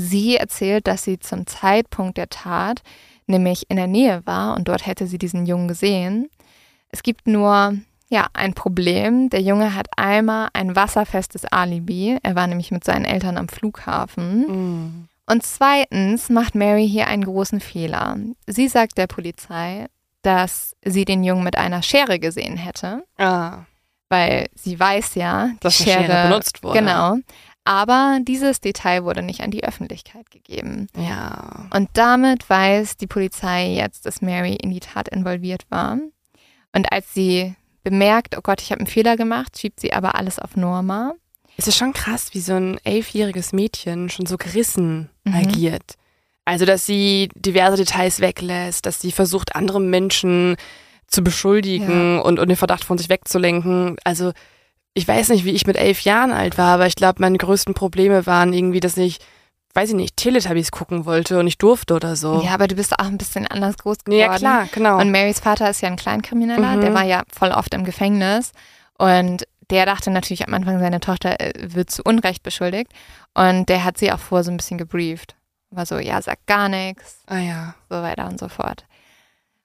[0.00, 2.82] Sie erzählt, dass sie zum Zeitpunkt der Tat
[3.26, 6.28] nämlich in der Nähe war und dort hätte sie diesen Jungen gesehen.
[6.90, 7.78] Es gibt nur
[8.08, 9.30] ja, ein Problem.
[9.30, 12.18] Der Junge hat einmal ein wasserfestes Alibi.
[12.22, 14.42] Er war nämlich mit seinen Eltern am Flughafen.
[14.42, 15.08] Mm.
[15.26, 18.16] Und zweitens macht Mary hier einen großen Fehler.
[18.46, 19.86] Sie sagt der Polizei,
[20.22, 23.04] dass sie den Jungen mit einer Schere gesehen hätte.
[23.18, 23.64] Ah.
[24.10, 26.78] Weil sie weiß ja, die Dass Schere, Schere benutzt wurde.
[26.78, 27.16] Genau.
[27.64, 30.88] Aber dieses Detail wurde nicht an die Öffentlichkeit gegeben.
[30.96, 31.66] Ja.
[31.72, 35.96] Und damit weiß die Polizei jetzt, dass Mary in die Tat involviert war.
[36.74, 40.38] Und als sie bemerkt, oh Gott, ich habe einen Fehler gemacht, schiebt sie aber alles
[40.38, 41.14] auf Norma.
[41.56, 45.34] Es ist schon krass, wie so ein elfjähriges Mädchen schon so gerissen Mhm.
[45.34, 45.94] agiert.
[46.44, 50.56] Also, dass sie diverse Details weglässt, dass sie versucht, andere Menschen
[51.06, 53.96] zu beschuldigen und, und den Verdacht von sich wegzulenken.
[54.04, 54.32] Also,
[54.94, 57.74] ich weiß nicht, wie ich mit elf Jahren alt war, aber ich glaube, meine größten
[57.74, 59.18] Probleme waren irgendwie, dass ich,
[59.74, 62.42] weiß ich nicht, Teletubbies gucken wollte und ich durfte oder so.
[62.44, 64.20] Ja, aber du bist auch ein bisschen anders groß geworden.
[64.20, 64.98] ja klar, genau.
[65.00, 66.80] Und Marys Vater ist ja ein Kleinkrimineller, Mhm.
[66.80, 68.52] der war ja voll oft im Gefängnis.
[68.96, 72.92] Und der dachte natürlich am Anfang, seine Tochter äh, wird zu Unrecht beschuldigt.
[73.34, 75.34] Und der hat sie auch vor so ein bisschen gebrieft.
[75.70, 77.74] War so, ja, sag gar nichts, ah ja.
[77.90, 78.84] so weiter und so fort.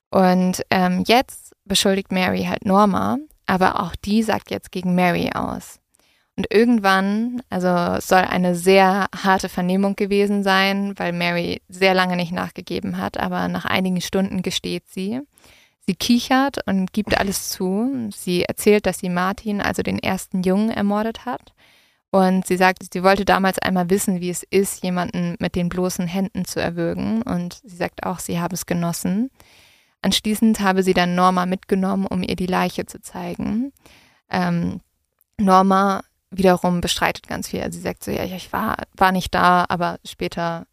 [0.09, 3.17] Und ähm, jetzt beschuldigt Mary halt Norma,
[3.49, 5.79] aber auch die sagt jetzt gegen Mary aus.
[6.37, 12.15] Und irgendwann, also es soll eine sehr harte Vernehmung gewesen sein, weil Mary sehr lange
[12.15, 15.19] nicht nachgegeben hat, aber nach einigen Stunden gesteht sie.
[15.85, 18.09] Sie kichert und gibt alles zu.
[18.15, 21.53] Sie erzählt, dass sie Martin, also den ersten Jungen, ermordet hat.
[22.11, 26.07] Und sie sagt, sie wollte damals einmal wissen, wie es ist, jemanden mit den bloßen
[26.07, 27.23] Händen zu erwürgen.
[27.23, 29.31] Und sie sagt auch, sie habe es genossen.
[30.01, 33.73] Anschließend habe sie dann Norma mitgenommen, um ihr die Leiche zu zeigen.
[34.29, 34.81] Ähm,
[35.37, 37.61] Norma wiederum bestreitet ganz viel.
[37.61, 40.67] Also sie sagt so, ja, ich war, war nicht da, aber später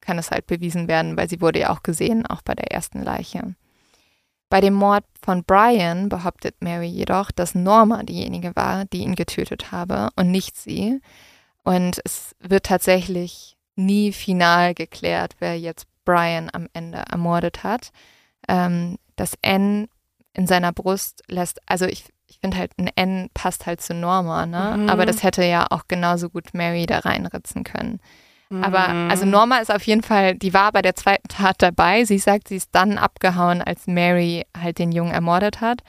[0.00, 3.02] kann es halt bewiesen werden, weil sie wurde ja auch gesehen, auch bei der ersten
[3.02, 3.54] Leiche.
[4.48, 9.70] Bei dem Mord von Brian behauptet Mary jedoch, dass Norma diejenige war, die ihn getötet
[9.70, 11.00] habe und nicht sie.
[11.62, 17.92] Und es wird tatsächlich nie final geklärt, wer jetzt Brian am Ende ermordet hat.
[18.50, 19.86] Ähm, das N
[20.32, 24.46] in seiner Brust lässt, also ich, ich finde halt, ein N passt halt zu Norma,
[24.46, 24.76] ne?
[24.78, 24.88] Mhm.
[24.90, 28.00] Aber das hätte ja auch genauso gut Mary da reinritzen können.
[28.50, 29.10] Aber Mhm.
[29.10, 32.04] also Norma ist auf jeden Fall, die war bei der zweiten Tat dabei.
[32.04, 35.82] Sie sagt, sie ist dann abgehauen, als Mary halt den Jungen ermordet hat.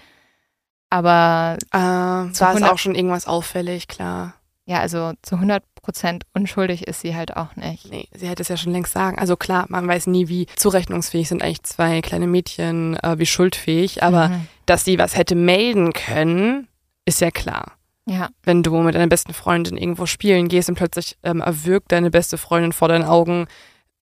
[0.91, 4.33] Aber äh, da ist 100 auch schon irgendwas auffällig, klar.
[4.65, 7.89] Ja, also zu 100 Prozent unschuldig ist sie halt auch nicht.
[7.89, 9.17] Nee, sie hätte es ja schon längst sagen.
[9.19, 14.03] Also klar, man weiß nie, wie zurechnungsfähig sind eigentlich zwei kleine Mädchen, äh, wie schuldfähig,
[14.03, 14.47] aber Mhm.
[14.67, 16.67] dass sie was hätte melden können,
[17.05, 17.73] ist ja klar.
[18.07, 22.09] Ja, Wenn du mit deiner besten Freundin irgendwo spielen gehst und plötzlich ähm, erwürgt deine
[22.11, 23.47] beste Freundin vor deinen Augen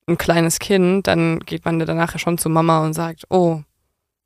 [0.07, 3.61] ein kleines Kind, dann geht man danach ja schon zu Mama und sagt, oh,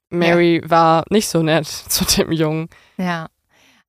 [0.09, 2.69] Mary war nicht so nett zu dem Jungen.
[2.97, 3.27] ja.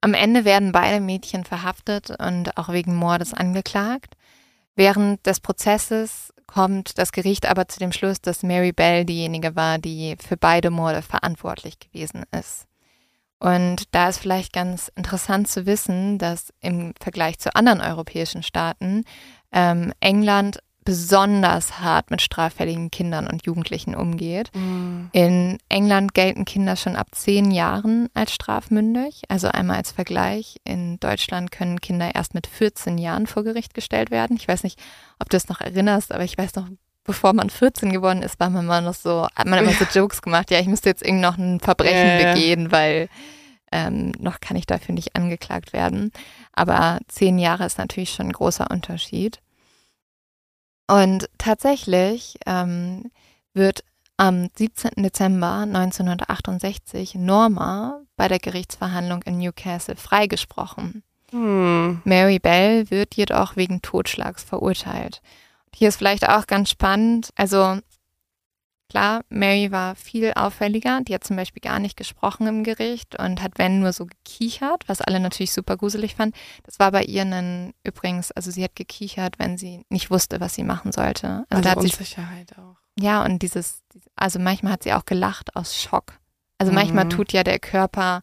[0.05, 4.19] Am Ende werden beide Mädchen verhaftet und auch wegen Mordes angeklagt.
[4.77, 9.79] Während des Prozesses kommt das Gericht aber zu dem Schluss, dass Mary Bell diejenige war,
[9.79, 12.67] die für beide Morde verantwortlich gewesen ist.
[13.39, 19.05] Und da ist vielleicht ganz interessant zu wissen, dass im Vergleich zu anderen europäischen Staaten
[19.53, 24.51] ähm, England besonders hart mit straffälligen Kindern und Jugendlichen umgeht.
[25.13, 29.23] In England gelten Kinder schon ab zehn Jahren als strafmündig.
[29.29, 30.61] Also einmal als Vergleich.
[30.65, 34.37] In Deutschland können Kinder erst mit 14 Jahren vor Gericht gestellt werden.
[34.37, 34.79] Ich weiß nicht,
[35.19, 36.69] ob du es noch erinnerst, aber ich weiß noch,
[37.05, 40.23] bevor man 14 geworden ist, war man immer noch so, hat man immer so Jokes
[40.23, 42.33] gemacht, ja, ich müsste jetzt irgendwie noch ein Verbrechen Ja, ja.
[42.35, 43.09] begehen, weil
[43.73, 46.13] ähm, noch kann ich dafür nicht angeklagt werden.
[46.53, 49.41] Aber zehn Jahre ist natürlich schon ein großer Unterschied.
[50.87, 53.11] Und tatsächlich ähm,
[53.55, 53.85] wird
[54.17, 55.03] am 17.
[55.03, 61.03] Dezember 1968 Norma bei der Gerichtsverhandlung in Newcastle freigesprochen.
[61.31, 62.01] Hm.
[62.05, 65.21] Mary Bell wird jedoch wegen Totschlags verurteilt.
[65.75, 67.79] Hier ist vielleicht auch ganz spannend, also
[68.95, 73.43] klar, Mary war viel auffälliger, die hat zum Beispiel gar nicht gesprochen im Gericht und
[73.43, 76.37] hat, wenn, nur so gekichert, was alle natürlich super gruselig fanden.
[76.63, 80.55] Das war bei ihr ein, übrigens, also sie hat gekichert, wenn sie nicht wusste, was
[80.55, 81.27] sie machen sollte.
[81.27, 82.77] Also, Also da hat sie Unsicherheit auch.
[83.01, 83.83] ja, und dieses,
[84.15, 86.21] also manchmal hat sie auch gelacht aus Schock.
[86.59, 87.11] Also manchmal Mhm.
[87.11, 88.23] tut ja der Körper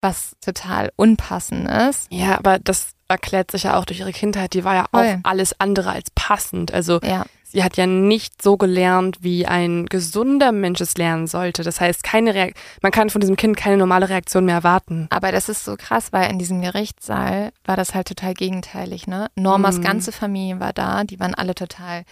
[0.00, 2.08] was total Unpassendes.
[2.10, 4.54] Ja, aber das erklärt sich ja auch durch ihre Kindheit.
[4.54, 5.20] Die war ja auch Voll.
[5.22, 6.72] alles andere als passend.
[6.74, 11.62] Also Ja, sie hat ja nicht so gelernt, wie ein gesunder Mensch es lernen sollte.
[11.62, 15.06] Das heißt, keine Reak man kann von diesem Kind keine normale Reaktion mehr erwarten.
[15.10, 19.28] aber das ist so krass, weil in diesem Gerichtssaal war das halt total gegenteilig, ne?
[19.36, 19.82] Normas Mhm.
[19.82, 22.02] ganze Familie war da, die waren alle total,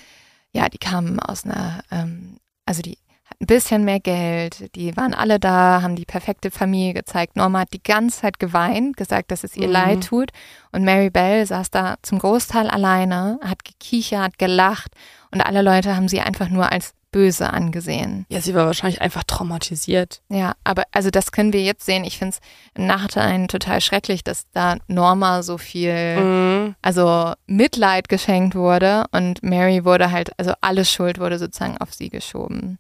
[0.53, 2.37] ja, die kamen aus einer, ähm,
[2.67, 2.99] also die
[3.41, 4.75] ein bisschen mehr Geld.
[4.75, 7.37] Die waren alle da, haben die perfekte Familie gezeigt.
[7.37, 9.73] Norma hat die ganze Zeit geweint, gesagt, dass es ihr Mhm.
[9.73, 10.31] leid tut.
[10.73, 14.93] Und Mary Bell saß da zum Großteil alleine, hat gekichert, gelacht
[15.33, 18.25] und alle Leute haben sie einfach nur als böse angesehen.
[18.29, 20.23] Ja, sie war wahrscheinlich einfach traumatisiert.
[20.29, 22.05] Ja, aber also das können wir jetzt sehen.
[22.05, 22.41] Ich finde es
[22.75, 26.75] im Nachhinein total schrecklich, dass da Norma so viel, Mhm.
[26.83, 32.11] also Mitleid geschenkt wurde und Mary wurde halt, also alle Schuld wurde sozusagen auf sie
[32.11, 32.79] geschoben.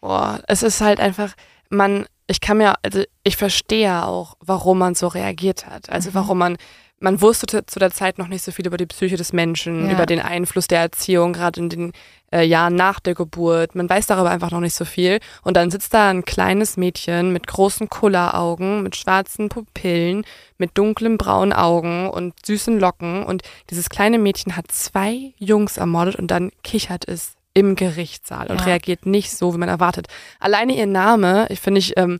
[0.00, 1.34] Boah, es ist halt einfach,
[1.68, 5.90] man, ich kann mir, also ich verstehe ja auch, warum man so reagiert hat.
[5.90, 6.14] Also Mhm.
[6.14, 6.56] warum man,
[6.98, 9.92] man wusste zu- der Zeit noch nicht so viel über die Psyche des Menschen, Ja.
[9.92, 11.92] über den Einfluss der Erziehung, gerade in den
[12.32, 13.74] äh, Jahren nach der Geburt.
[13.76, 15.20] Man weiß darüber einfach noch nicht so viel.
[15.42, 20.24] Und dann sitzt da ein kleines Mädchen mit großen Kulleraugen, mit schwarzen Pupillen,
[20.58, 23.22] mit dunklen braunen Augen und süßen Locken.
[23.24, 28.58] Und dieses kleine Mädchen hat zwei Jungs ermordet und dann kichert es im Gerichtssaal und
[28.62, 28.66] Ja.
[28.66, 30.08] reagiert nicht so, wie man erwartet.
[30.40, 32.18] Alleine ihr Name, ich finde ich, ähm,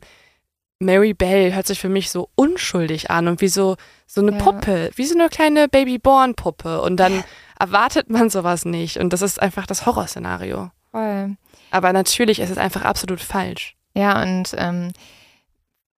[0.79, 3.75] Mary Bell hört sich für mich so unschuldig an und wie so,
[4.07, 4.37] so eine Ja.
[4.37, 6.81] Puppe, wie so eine kleine Babyborn-Puppe.
[6.81, 7.23] Und dann
[7.59, 8.97] erwartet man sowas nicht.
[8.97, 10.71] Und das ist einfach das Horrorszenario.
[10.91, 11.35] Voll.
[11.69, 13.75] Aber natürlich ist es einfach absolut falsch.
[13.93, 14.93] Ja, und ähm,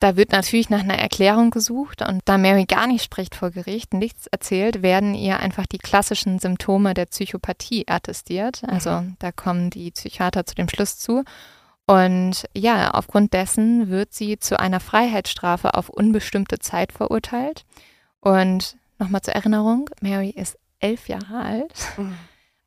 [0.01, 3.93] da wird natürlich nach einer Erklärung gesucht und da Mary gar nicht spricht vor Gericht,
[3.93, 8.63] nichts erzählt, werden ihr einfach die klassischen Symptome der Psychopathie attestiert.
[8.67, 11.25] Also da kommen die Psychiater zu dem Schluss zu.
[11.87, 17.65] Und ja, aufgrund dessen wird sie zu einer Freiheitsstrafe auf unbestimmte Zeit verurteilt.
[18.21, 21.73] Und nochmal zur Erinnerung, Mary ist elf Jahre alt.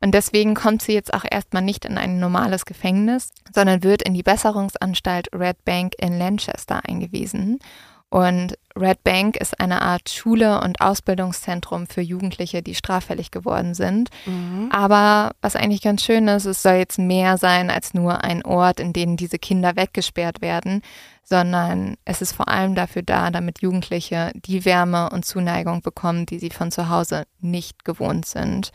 [0.03, 4.15] Und deswegen kommt sie jetzt auch erstmal nicht in ein normales Gefängnis, sondern wird in
[4.15, 7.59] die Besserungsanstalt Red Bank in Lancaster eingewiesen.
[8.11, 14.09] Und Red Bank ist eine Art Schule und Ausbildungszentrum für Jugendliche, die straffällig geworden sind.
[14.25, 14.69] Mhm.
[14.69, 18.81] Aber was eigentlich ganz schön ist, es soll jetzt mehr sein als nur ein Ort,
[18.81, 20.81] in dem diese Kinder weggesperrt werden,
[21.23, 26.39] sondern es ist vor allem dafür da, damit Jugendliche die Wärme und Zuneigung bekommen, die
[26.39, 28.71] sie von zu Hause nicht gewohnt sind.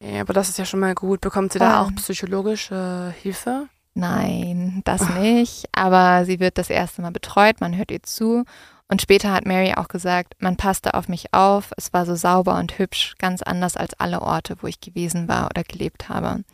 [0.00, 1.20] Ja, aber das ist ja schon mal gut.
[1.20, 1.86] Bekommt sie da Voll.
[1.86, 3.68] auch psychologische Hilfe?
[3.94, 5.66] Nein, das nicht.
[5.72, 8.44] Aber sie wird das erste Mal betreut, man hört ihr zu.
[8.88, 12.58] Und später hat Mary auch gesagt, man passte auf mich auf, es war so sauber
[12.58, 16.44] und hübsch, ganz anders als alle Orte, wo ich gewesen war oder gelebt habe.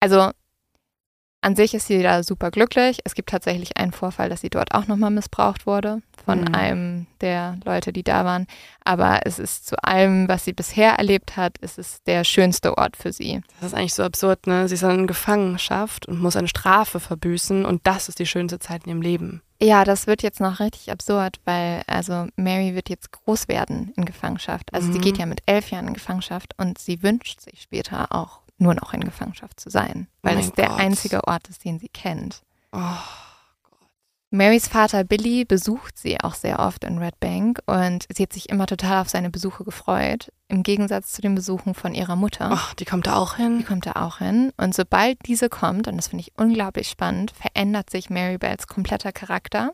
[0.00, 0.30] Also
[1.40, 2.98] an sich ist sie da super glücklich.
[3.04, 6.54] Es gibt tatsächlich einen Vorfall, dass sie dort auch nochmal missbraucht wurde von Mhm.
[6.54, 8.46] einem der Leute, die da waren.
[8.84, 12.96] Aber es ist zu allem, was sie bisher erlebt hat, ist es der schönste Ort
[12.96, 13.40] für sie.
[13.60, 14.66] Das ist eigentlich so absurd, ne?
[14.68, 18.58] Sie ist dann in Gefangenschaft und muss eine Strafe verbüßen und das ist die schönste
[18.58, 19.42] Zeit in ihrem Leben.
[19.60, 24.04] Ja, das wird jetzt noch richtig absurd, weil also Mary wird jetzt groß werden in
[24.04, 24.72] Gefangenschaft.
[24.74, 25.02] Also sie Mhm.
[25.02, 28.92] geht ja mit elf Jahren in Gefangenschaft und sie wünscht sich später auch nur noch
[28.92, 30.80] in Gefangenschaft zu sein, weil Mein es der Gott.
[30.80, 32.42] einzige Ort ist, den sie kennt.
[32.72, 32.78] Oh.
[34.30, 38.50] Marys Vater Billy besucht sie auch sehr oft in Red Bank und sie hat sich
[38.50, 42.50] immer total auf seine Besuche gefreut, im Gegensatz zu den Besuchen von ihrer Mutter.
[42.52, 43.64] oh, die kommt da auch Die hin.
[43.64, 44.52] kommt da auch hin.
[44.58, 49.12] Und sobald diese kommt, und das finde ich unglaublich spannend, verändert sich Mary Bells kompletter
[49.12, 49.70] Charakter.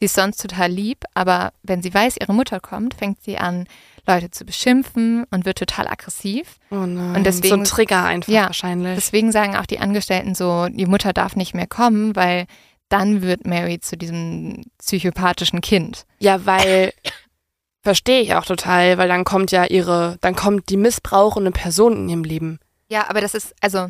[0.00, 3.66] Sie ist sonst total lieb, aber wenn sie weiß, ihre Mutter kommt, fängt sie an,
[4.06, 6.56] Leute zu beschimpfen und wird total aggressiv.
[6.70, 7.16] Oh nein.
[7.16, 8.94] Und deswegen- so ein Trigger einfach Ja, wahrscheinlich.
[8.94, 12.46] Deswegen sagen auch die Angestellten so, die Mutter darf nicht mehr kommen, weil
[12.88, 16.06] dann wird Mary zu diesem psychopathischen Kind.
[16.20, 16.92] Ja, weil
[17.82, 22.08] verstehe ich auch total, weil dann kommt ja ihre, dann kommt die missbrauchende Person in
[22.08, 22.58] ihrem Leben.
[22.88, 23.88] Ja, aber das ist, also,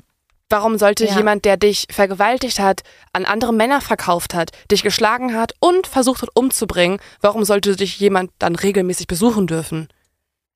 [0.50, 1.16] Warum sollte Ja.
[1.16, 2.82] jemand, der dich vergewaltigt hat,
[3.12, 8.00] an andere Männer verkauft hat, dich geschlagen hat und versucht hat umzubringen, warum sollte dich
[8.00, 9.88] jemand dann regelmäßig besuchen dürfen?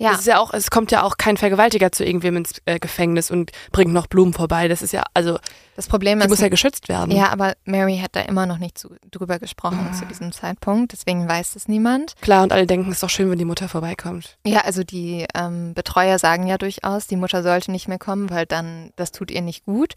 [0.03, 0.19] Ja.
[0.25, 3.93] Ja auch, es kommt ja auch kein Vergewaltiger zu irgendwem ins äh, Gefängnis und bringt
[3.93, 4.69] noch Blumen vorbei.
[4.69, 5.39] Das ist ja, also,
[5.77, 7.11] Das Problem die ist, muss ja geschützt werden.
[7.17, 9.95] ja, aber Mary hat da immer noch nicht zu, drüber gesprochen Ah.
[9.95, 12.15] zu diesem Zeitpunkt, deswegen weiß es niemand.
[12.21, 14.37] Klar, und alle denken, es ist doch schön, wenn die Mutter vorbeikommt.
[14.47, 18.47] Ja, also die ähm, Betreuer sagen ja durchaus, die Mutter sollte nicht mehr kommen, weil
[18.47, 19.95] dann, das tut ihr nicht gut.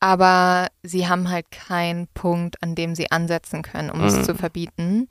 [0.00, 4.06] Aber sie haben halt keinen Punkt, an dem sie ansetzen können, um Mhm.
[4.06, 5.08] es zu verbieten.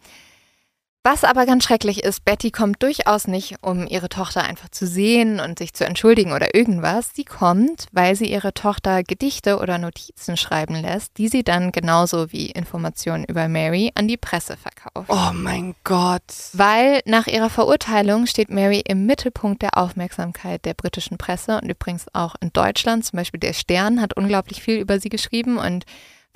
[1.09, 5.39] Was aber ganz schrecklich ist, Betty kommt durchaus nicht, um ihre Tochter einfach zu sehen
[5.39, 7.11] und sich zu entschuldigen oder irgendwas.
[7.15, 12.33] Sie kommt, weil sie ihre Tochter Gedichte oder Notizen schreiben lässt, die sie dann genauso
[12.33, 15.09] wie Informationen über Mary an die Presse verkauft.
[15.09, 16.23] Oh mein Gott.
[16.51, 22.07] Weil nach ihrer Verurteilung steht Mary im Mittelpunkt der Aufmerksamkeit der britischen Presse und übrigens
[22.11, 23.05] auch in Deutschland.
[23.05, 25.85] Zum Beispiel der Stern hat unglaublich viel über sie geschrieben und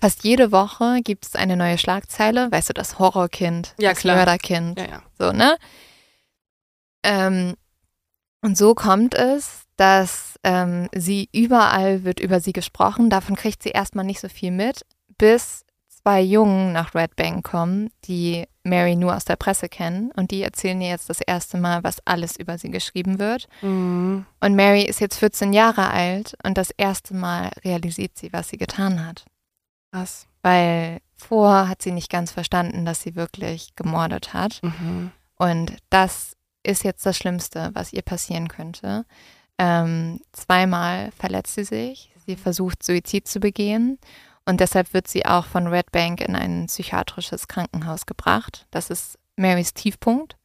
[0.02, 2.52] fast jede Woche gibt es eine neue Schlagzeile.
[2.52, 4.16] Weißt du, das Horrorkind, Ja, das klar.
[4.18, 5.02] Mörderkind, Ja, ja.
[5.18, 5.56] so, ne?
[7.04, 7.56] Ähm,
[8.44, 13.10] und so kommt es, dass ähm, sie überall wird über sie gesprochen.
[13.10, 14.82] Davon kriegt sie erstmal nicht so viel mit,
[15.18, 20.32] bis zwei Jungen nach Red Bank kommen, die Mary nur aus der Presse kennen und
[20.32, 23.48] die erzählen ihr jetzt das erste Mal, was alles über sie geschrieben wird.
[23.62, 24.26] Mhm.
[24.40, 28.58] Und Mary ist jetzt 14 Jahre alt und das erste Mal realisiert sie, was sie
[28.58, 29.26] getan hat.
[29.92, 30.28] Krass.
[30.42, 34.62] Weil vor hat sie nicht ganz verstanden, dass sie wirklich gemordet hat.
[34.64, 35.12] Mhm.
[35.38, 39.06] Und das ist jetzt das Schlimmste, was ihr passieren könnte.
[39.58, 42.12] Ähm, zweimal verletzt sie sich.
[42.26, 44.00] Sie versucht, Suizid zu begehen.
[44.46, 48.66] Und deshalb wird sie auch von Red Bank in ein psychiatrisches Krankenhaus gebracht.
[48.72, 50.36] Das ist Marys Tiefpunkt.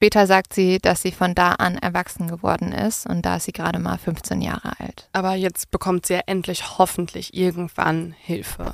[0.00, 3.52] Später sagt sie, dass sie von da an erwachsen geworden ist und da ist sie
[3.52, 5.10] gerade mal 15 Jahre alt.
[5.12, 8.72] Aber jetzt bekommt sie ja endlich hoffentlich irgendwann Hilfe.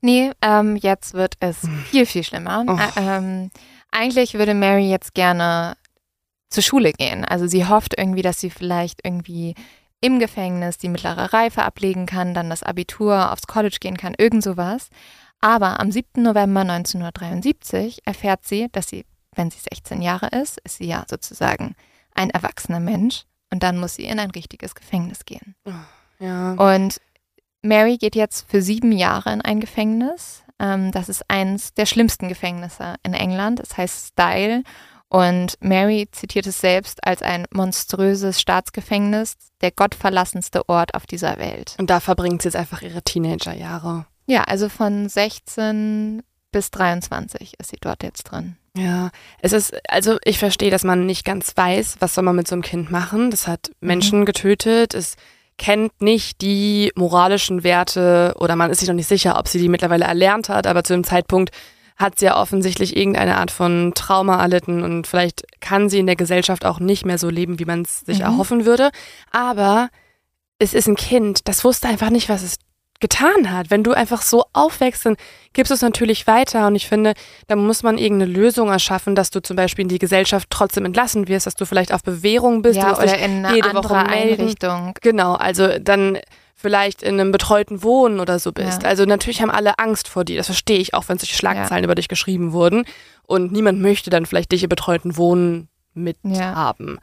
[0.00, 2.64] Nee, ähm, jetzt wird es viel, viel schlimmer.
[2.68, 2.76] Oh.
[2.78, 3.50] Ä ähm,
[3.90, 5.76] eigentlich würde Mary jetzt gerne
[6.50, 7.24] zur Schule gehen.
[7.24, 9.56] Also sie hofft irgendwie, dass sie vielleicht irgendwie
[10.00, 14.44] im Gefängnis die mittlere Reife ablegen kann, dann das Abitur aufs College gehen kann, irgend
[14.44, 14.88] sowas.
[15.40, 16.22] Aber am 7.
[16.22, 19.04] November 1973 erfährt sie, dass sie,
[19.34, 21.74] wenn sie 16 Jahre ist, ist sie ja sozusagen
[22.14, 25.54] ein erwachsener Mensch und dann muss sie in ein richtiges Gefängnis gehen.
[26.18, 26.52] Ja.
[26.52, 27.00] Und
[27.62, 30.42] Mary geht jetzt für sieben Jahre in ein Gefängnis.
[30.58, 33.60] Ähm, das ist eins der schlimmsten Gefängnisse in England.
[33.60, 34.62] Es heißt Style.
[35.08, 41.74] Und Mary zitiert es selbst als ein monströses Staatsgefängnis, der gottverlassenste Ort auf dieser Welt.
[41.78, 44.06] Und da verbringt sie jetzt einfach ihre Teenagerjahre.
[44.26, 46.22] Ja, also von 16
[46.52, 48.56] bis 23 ist sie dort jetzt drin.
[48.76, 52.46] Ja, es ist, also ich verstehe, dass man nicht ganz weiß, was soll man mit
[52.48, 53.30] so einem Kind machen.
[53.30, 55.16] Das hat Menschen getötet, es
[55.58, 59.68] kennt nicht die moralischen Werte oder man ist sich noch nicht sicher, ob sie die
[59.68, 61.50] mittlerweile erlernt hat, aber zu dem Zeitpunkt
[61.96, 66.16] hat sie ja offensichtlich irgendeine Art von Trauma erlitten und vielleicht kann sie in der
[66.16, 68.24] Gesellschaft auch nicht mehr so leben, wie man es sich Mhm.
[68.24, 68.90] erhoffen würde.
[69.32, 69.90] Aber
[70.58, 72.56] es ist ein Kind, das wusste einfach nicht, was es
[73.00, 73.70] getan hat.
[73.70, 75.16] Wenn du einfach so aufwächst, dann
[75.52, 76.66] gibst du es natürlich weiter.
[76.66, 77.14] Und ich finde,
[77.48, 81.26] da muss man irgendeine Lösung erschaffen, dass du zum Beispiel in die Gesellschaft trotzdem entlassen
[81.28, 82.76] wirst, dass du vielleicht auf Bewährung bist.
[82.76, 84.40] ja, oder in eine jede Woche melden.
[84.42, 84.94] Einrichtung.
[85.00, 86.18] Genau, also dann
[86.54, 88.82] vielleicht in einem betreuten Wohnen oder so bist.
[88.82, 88.88] Ja.
[88.88, 90.36] Also natürlich haben alle Angst vor dir.
[90.36, 92.84] Das verstehe ich, auch wenn solche Schlagzeilen über dich geschrieben wurden.
[93.26, 96.98] Und niemand möchte dann vielleicht dich im betreuten Wohnen mithaben.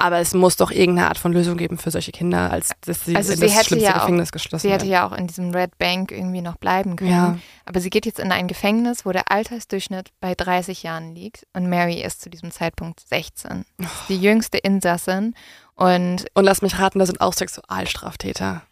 [0.00, 3.14] Aber es muss doch irgendeine Art von Lösung geben für solche Kinder, als dass sie
[3.14, 4.92] Also in sie das hätte schlimmste ja auch- Gefängnis geschlossen Sie hätte werden.
[4.92, 7.10] ja auch in diesem Red Bank irgendwie noch bleiben können.
[7.10, 7.38] Ja.
[7.66, 11.46] Aber sie geht jetzt in ein Gefängnis, wo der Altersdurchschnitt bei 30 Jahren liegt.
[11.52, 13.64] Und Mary ist zu diesem Zeitpunkt 16.
[13.80, 13.84] Oh.
[14.08, 15.34] Die jüngste Insassin.
[15.74, 18.62] Und Und lass mich raten, da sind auch Sexualstraftäter.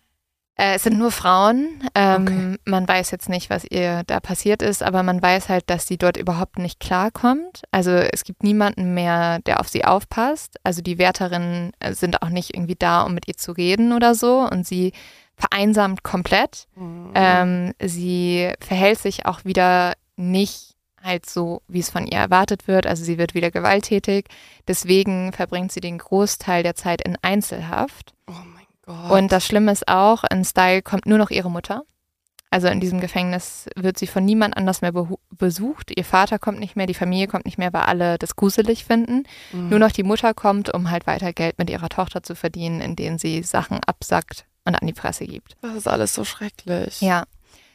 [0.58, 1.88] Äh, es sind nur Frauen.
[1.94, 5.86] Ähm, Man weiß jetzt nicht, was ihr da passiert ist, aber man weiß halt, dass
[5.86, 7.62] sie dort überhaupt nicht klarkommt.
[7.70, 10.56] Also es gibt niemanden mehr, der auf sie aufpasst.
[10.64, 14.14] Also die Wärterinnen äh, sind auch nicht irgendwie da, um mit ihr zu reden oder
[14.14, 14.40] so.
[14.40, 14.92] Und sie
[15.36, 16.66] vereinsamt komplett.
[17.14, 22.84] Ähm, sie verhält sich auch wieder nicht halt so, wie es von ihr erwartet wird.
[22.84, 24.26] Also sie wird wieder gewalttätig.
[24.66, 28.14] Deswegen verbringt sie den Großteil der Zeit in Einzelhaft.
[28.28, 28.57] oh
[28.88, 29.10] Gott.
[29.10, 31.82] Und das Schlimme ist auch, in Style kommt nur noch ihre Mutter.
[32.50, 34.92] Also in diesem Gefängnis wird sie von niemand anders mehr
[35.30, 35.92] besucht.
[35.94, 39.24] Ihr Vater kommt nicht mehr, die Familie kommt nicht mehr, weil alle das gruselig finden.
[39.52, 39.68] Mhm.
[39.68, 43.18] Nur noch die Mutter kommt, um halt weiter Geld mit ihrer Tochter zu verdienen, indem
[43.18, 45.56] sie Sachen absackt und an die Presse gibt.
[45.60, 47.02] das ist alles so schrecklich.
[47.02, 47.24] Ja.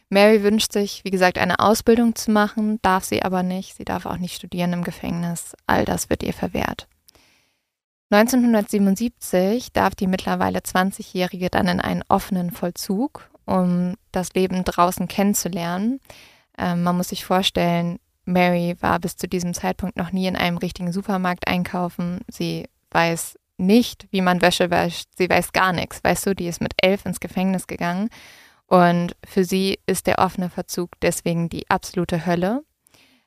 [0.10, 3.76] Mary wünscht sich, wie gesagt, eine Ausbildung zu machen, darf sie aber nicht.
[3.76, 5.56] Sie darf auch nicht studieren im Gefängnis.
[5.68, 6.88] All das wird ihr verwehrt.
[8.12, 16.00] 1977 darf die mittlerweile 20-Jährige dann in einen offenen Vollzug, um das Leben draußen kennenzulernen.
[16.58, 20.58] Ähm, man muss sich vorstellen, Mary war bis zu diesem Zeitpunkt noch nie in einem
[20.58, 22.22] richtigen Supermarkt einkaufen.
[22.30, 25.10] Sie weiß nicht, wie man Wäsche wäscht.
[25.18, 26.04] Sie weiß gar nichts.
[26.04, 28.10] Weißt du, die ist mit elf ins Gefängnis gegangen.
[28.68, 32.64] Und für sie ist der offene Verzug deswegen die absolute Hölle.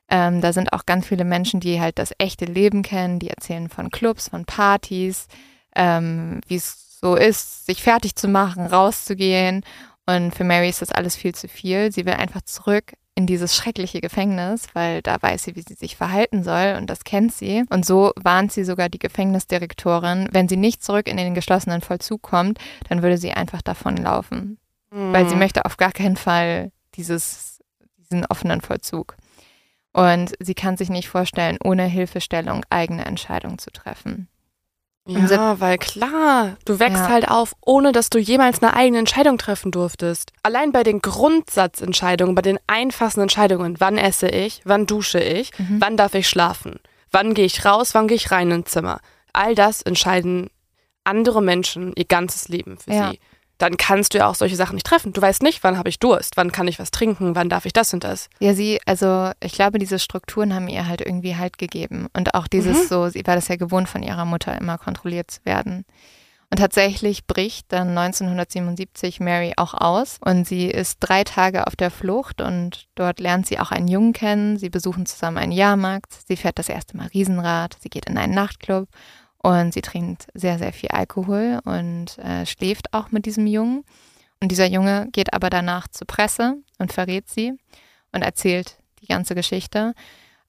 [0.08, 3.68] Ähm, da sind auch ganz viele Menschen, die halt das echte Leben kennen, die erzählen
[3.68, 5.26] von Clubs, von Partys,
[5.74, 9.64] ähm, wie es so ist, sich fertig zu machen, rauszugehen.
[10.06, 11.90] Und für Mary ist das alles viel zu viel.
[11.92, 15.96] Sie will einfach zurück in dieses schreckliche Gefängnis, weil da weiß sie, wie sie sich
[15.96, 17.64] verhalten soll und das kennt sie.
[17.70, 22.22] Und so warnt sie sogar die Gefängnisdirektorin, wenn sie nicht zurück in den geschlossenen Vollzug
[22.22, 24.58] kommt, dann würde sie einfach davonlaufen
[24.90, 25.12] Mhm.
[25.12, 27.60] weil sie möchte auf gar keinen Fall dieses,
[27.98, 29.16] diesen offenen Vollzug.
[29.96, 34.28] Und sie kann sich nicht vorstellen, ohne Hilfestellung eigene Entscheidungen zu treffen.
[35.08, 37.08] Ja, weil klar, du wächst Ja.
[37.08, 40.32] halt auf, ohne dass du jemals eine eigene Entscheidung treffen durftest.
[40.42, 45.80] Allein bei den Grundsatzentscheidungen, bei den einfachsten Entscheidungen, wann esse ich, wann dusche ich, Mhm.
[45.80, 46.80] wann darf ich schlafen,
[47.12, 49.00] wann gehe ich raus, wann gehe ich rein ins Zimmer.
[49.32, 50.50] All das entscheiden
[51.04, 53.10] andere Menschen ihr ganzes Leben für Ja.
[53.12, 53.20] sie.
[53.58, 55.12] Dann kannst du ja auch solche Sachen nicht treffen.
[55.12, 57.72] Du weißt nicht, wann habe ich Durst, wann kann ich was trinken, wann darf ich
[57.72, 58.28] das und das.
[58.38, 62.08] Ja, sie, also ich glaube, diese Strukturen haben ihr halt irgendwie Halt gegeben.
[62.12, 62.88] Und auch dieses Mhm.
[62.88, 65.84] so, sie war das ja gewohnt, von ihrer Mutter immer kontrolliert zu werden.
[66.48, 71.90] Und tatsächlich bricht dann 1977 Mary auch aus und sie ist drei Tage auf der
[71.90, 74.56] Flucht und dort lernt sie auch einen Jungen kennen.
[74.56, 78.34] Sie besuchen zusammen einen Jahrmarkt, sie fährt das erste Mal Riesenrad, sie geht in einen
[78.34, 78.88] Nachtclub
[79.46, 83.84] und sie trinkt sehr, sehr viel Alkohol und äh, schläft auch mit diesem Jungen.
[84.42, 87.52] Und dieser Junge geht aber danach zur Presse und verrät sie
[88.10, 89.94] und erzählt die ganze Geschichte.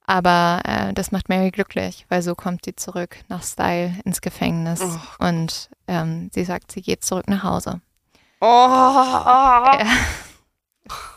[0.04, 4.82] Aber äh, das macht Mary glücklich, weil so kommt sie zurück nach Style ins Gefängnis.
[4.82, 5.24] Oh.
[5.24, 7.80] Und ähm, sie sagt, sie geht zurück nach Hause.
[8.40, 9.86] Oh, Ja.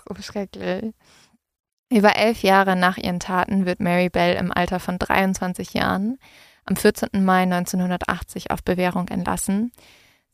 [0.07, 0.93] So schrecklich.
[1.89, 6.19] Über elf Jahre nach ihren Taten wird Mary Bell im Alter von 23 Jahren
[6.71, 7.25] am 14.
[7.25, 9.73] Mai 1980 auf Bewährung entlassen.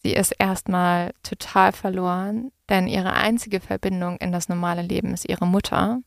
[0.03, 5.47] Sie ist erstmal total verloren, denn ihre einzige Verbindung in das normale Leben ist ihre
[5.47, 5.99] Mutter.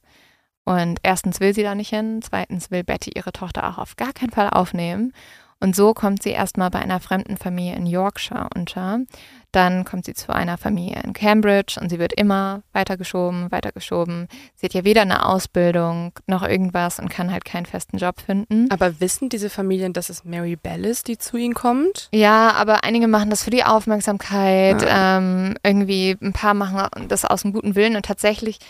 [0.65, 4.13] Und erstens will sie da nicht hin, zweitens will Betty ihre Tochter auch auf gar
[4.13, 5.13] keinen Fall aufnehmen.
[5.63, 9.01] Und so kommt sie erstmal bei einer fremden Familie in Yorkshire unter.
[9.53, 14.29] Dann kommt sie zu einer Familie in Cambridge und sie wird immer weitergeschoben, weitergeschoben.
[14.55, 18.71] Sie hat ja weder eine Ausbildung noch irgendwas und kann halt keinen festen Job finden.
[18.71, 22.09] Aber wissen diese Familien, dass es Mary Bell ist, die zu ihnen kommt?
[22.13, 24.83] Ja, aber einige machen das für die Aufmerksamkeit.
[24.89, 28.61] Ähm, irgendwie ein paar machen das aus dem guten Willen und tatsächlich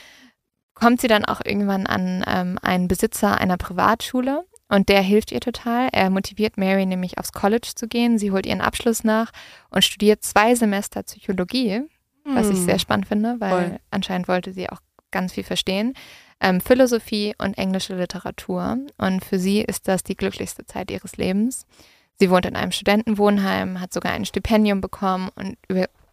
[0.75, 5.41] kommt sie dann auch irgendwann an ähm, einen Besitzer einer Privatschule und der hilft ihr
[5.41, 5.89] total.
[5.93, 8.19] Er motiviert Mary nämlich aufs College zu gehen.
[8.19, 9.33] Sie holt ihren Abschluss nach
[9.71, 11.83] und studiert zwei Semester Psychologie,
[12.25, 12.65] was ich Hm.
[12.65, 13.81] sehr spannend finde, weil Voll.
[13.91, 15.95] anscheinend wollte sie auch ganz viel verstehen.
[16.41, 18.79] Ähm, Philosophie und englische Literatur.
[18.97, 21.67] Und für sie ist das die glücklichste Zeit ihres Lebens.
[22.19, 25.57] Sie wohnt in einem Studentenwohnheim, hat sogar ein Stipendium bekommen und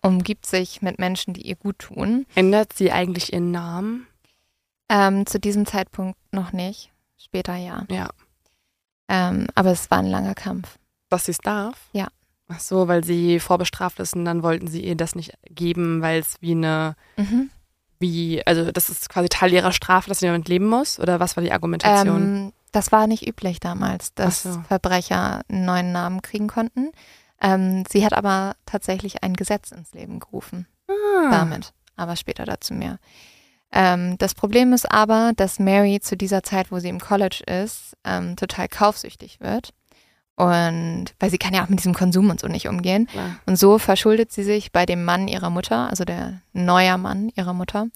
[0.02, 2.26] umgibt sich mit Menschen, die ihr gut tun.
[2.36, 4.08] Ändert sie eigentlich ihren Namen?
[4.90, 6.92] Ähm, zu diesem Zeitpunkt noch nicht.
[7.18, 7.86] Später ja.
[7.92, 8.10] Ja.
[9.10, 10.78] Ähm, aber es war ein langer Kampf.
[11.10, 11.78] Dass sie es darf?
[11.94, 12.08] Ja.
[12.50, 16.20] Ach so, weil sie vorbestraft ist und dann wollten sie ihr das nicht geben, weil
[16.20, 17.50] es wie eine, Mhm.
[18.00, 21.00] wie, also das ist quasi Teil ihrer Strafe, dass sie damit leben muss?
[21.00, 22.22] Oder was war die Argumentation?
[22.22, 24.62] Ähm, das war nicht üblich damals, dass so.
[24.68, 26.92] Verbrecher einen neuen Namen kriegen konnten.
[27.42, 30.68] Ähm, sie hat aber tatsächlich ein Gesetz ins Leben gerufen.
[30.90, 31.30] ah.
[31.32, 32.98] damit, aber später dazu mehr.
[33.72, 37.96] Ähm, das Problem ist aber, dass Mary zu dieser Zeit, wo sie im College ist,
[38.04, 39.74] ähm, total kaufsüchtig wird.
[40.36, 43.08] Und weil sie kann ja auch mit diesem Konsum und so nicht umgehen.
[43.08, 43.38] Klar.
[43.48, 47.54] Und so verschuldet sie sich bei dem Mann ihrer Mutter, also der neuer Mann ihrer
[47.54, 47.88] Mutter.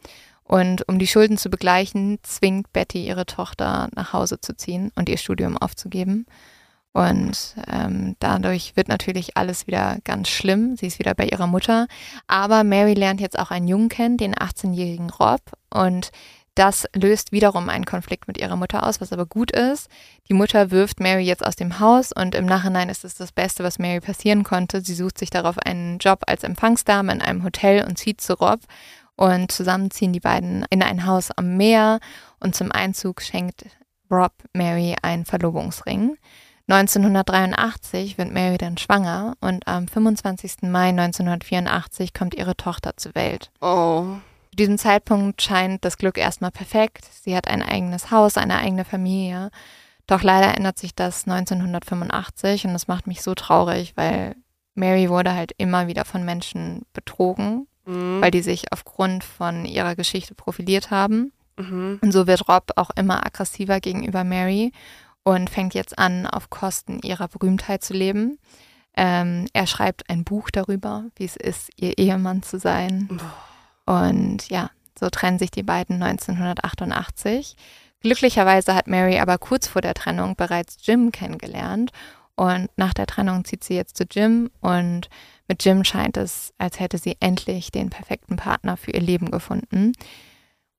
[0.44, 5.08] Und um die Schulden zu begleichen, zwingt Betty ihre Tochter nach Hause zu ziehen und
[5.08, 6.26] ihr Studium aufzugeben.
[6.94, 10.76] Und ähm, dadurch wird natürlich alles wieder ganz schlimm.
[10.76, 11.88] Sie ist wieder bei ihrer Mutter.
[12.28, 15.42] Aber Mary lernt jetzt auch einen Jungen kennen, den 18-jährigen Rob.
[15.70, 16.12] Und
[16.56, 19.88] das löst wiederum einen Konflikt mit ihrer Mutter aus, was aber gut ist.
[20.28, 23.64] Die Mutter wirft Mary jetzt aus dem Haus und im Nachhinein ist es das Beste,
[23.64, 24.82] was Mary passieren konnte.
[24.82, 28.60] Sie sucht sich darauf einen Job als Empfangsdame in einem Hotel und zieht zu Rob.
[29.16, 32.00] Und zusammen ziehen die beiden in ein Haus am Meer
[32.40, 33.66] und zum Einzug schenkt
[34.10, 36.18] Rob Mary einen Verlobungsring.
[36.68, 40.64] 1983 wird Mary dann schwanger und am 25.
[40.64, 43.52] Mai 1984 kommt ihre Tochter zur Welt.
[43.62, 44.04] Oh.
[44.52, 47.06] Zu diesem Zeitpunkt scheint das Glück erstmal perfekt.
[47.24, 49.50] Sie hat ein eigenes Haus, eine eigene Familie.
[50.08, 54.36] Doch leider ändert sich das 1985 und das macht mich so traurig, weil
[54.76, 58.22] Mary wurde halt immer wieder von Menschen betrogen, Mhm.
[58.22, 61.32] weil die sich aufgrund von ihrer Geschichte profiliert haben.
[61.58, 62.00] Mhm.
[62.02, 64.72] Und so wird Rob auch immer aggressiver gegenüber Mary
[65.24, 68.40] und fängt jetzt an, auf Kosten ihrer Berühmtheit zu leben.
[68.96, 73.22] Ähm, er schreibt ein Buch darüber, wie es ist, ihr Ehemann zu sein.
[73.86, 74.70] Und ja,
[75.00, 77.56] so trennen sich die beiden 1988.
[78.02, 81.92] Glücklicherweise hat Mary aber kurz vor der Trennung bereits Jim kennengelernt.
[82.36, 84.50] Und nach der Trennung zieht sie jetzt zu Jim.
[84.60, 85.10] Und
[85.48, 89.94] mit Jim scheint es, als hätte sie endlich den perfekten Partner für ihr Leben gefunden.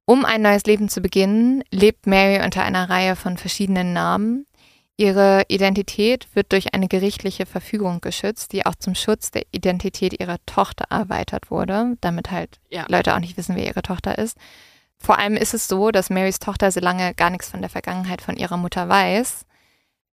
[0.05, 4.47] Um ein neues Leben zu beginnen, lebt Mary unter einer Reihe von verschiedenen Namen.
[4.97, 10.37] Ihre Identität wird durch eine gerichtliche Verfügung geschützt, die auch zum Schutz der Identität ihrer
[10.45, 12.85] Tochter erweitert wurde, damit halt Ja.
[12.89, 14.37] Leute auch nicht wissen, wer ihre Tochter ist.
[14.99, 18.23] Vor allem ist es so, dass Marys Tochter so lange gar nichts von der Vergangenheit
[18.23, 19.45] von ihrer Mutter weiß,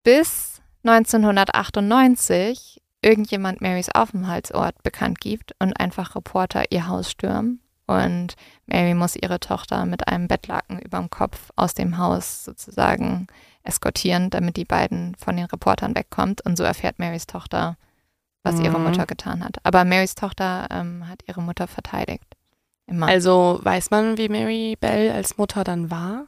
[0.03, 7.61] bis 1998 irgendjemand Marys Aufenthaltsort bekannt gibt und einfach Reporter ihr Haus stürmen.
[7.90, 8.36] Und
[8.68, 13.26] Mary muss ihre Tochter mit einem Bettlaken überm Kopf aus dem Haus sozusagen
[13.64, 16.41] eskortieren, damit die beiden von den Reportern wegkommt.
[16.45, 17.78] Und so erfährt Marys Tochter
[18.44, 18.66] was Mhm.
[18.66, 19.57] ihre Mutter getan hat.
[19.64, 22.24] Aber Marys Tochter ähm, hat ihre Mutter verteidigt.
[22.86, 23.07] Immer.
[23.07, 26.28] Also weiß man, wie Mary Bell als Mutter dann war?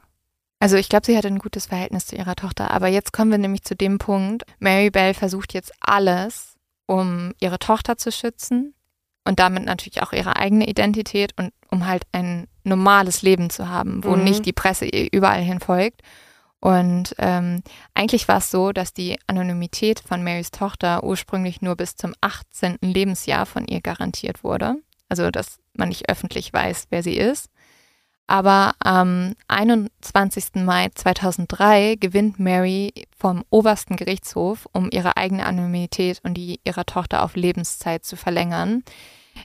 [0.60, 2.70] Also ich glaube, sie hatte ein gutes Verhältnis zu ihrer Tochter.
[2.70, 6.54] Aber jetzt kommen wir nämlich zu dem Punkt, Mary Bell versucht jetzt alles,
[6.86, 8.74] um ihre Tochter zu schützen
[9.24, 14.04] und damit natürlich auch ihre eigene Identität und um halt ein normales Leben zu haben,
[14.04, 14.24] wo Mhm.
[14.24, 16.02] nicht die Presse ihr überall hin folgt.
[16.60, 17.62] Und ähm,
[17.94, 22.78] eigentlich war es so, dass die Anonymität von Marys Tochter ursprünglich nur bis zum 18.
[22.82, 24.76] Lebensjahr von ihr garantiert wurde.
[25.08, 27.50] Also, dass man nicht öffentlich weiß, wer sie ist.
[28.26, 30.64] Aber am 21.
[30.64, 37.24] Mai 2003 gewinnt Mary vom obersten Gerichtshof, um ihre eigene Anonymität und die ihrer Tochter
[37.24, 38.84] auf Lebenszeit zu verlängern.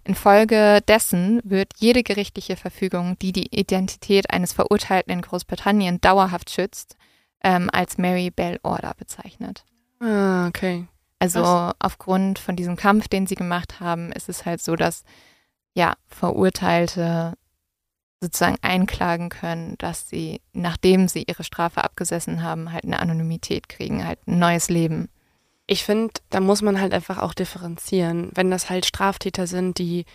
[0.03, 6.97] Infolgedessen wird jede gerichtliche Verfügung, die die Identität eines Verurteilten in Großbritannien dauerhaft schützt,
[7.43, 9.63] ähm, als Mary Bell Order bezeichnet.
[9.99, 10.87] Ah, okay.
[11.19, 11.75] Also Krass.
[11.79, 15.03] aufgrund von diesem Kampf, den sie gemacht haben, ist es halt so, dass
[15.73, 17.33] ja Verurteilte
[18.21, 24.05] sozusagen einklagen können, dass sie, nachdem sie ihre Strafe abgesessen haben, halt eine Anonymität kriegen,
[24.05, 25.09] halt ein neues Leben.
[25.67, 28.31] Ich finde, da muss man halt einfach auch differenzieren.
[28.33, 30.05] Wenn das halt Straftäter sind, die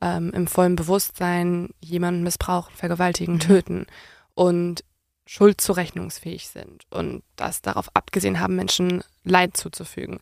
[0.00, 3.40] ähm, im vollen Bewusstsein jemanden missbrauchen, vergewaltigen, Mhm.
[3.40, 3.86] töten
[4.34, 4.84] und
[5.26, 10.18] schuldzurechnungsfähig sind und das darauf abgesehen haben, Menschen Leid zuzufügen,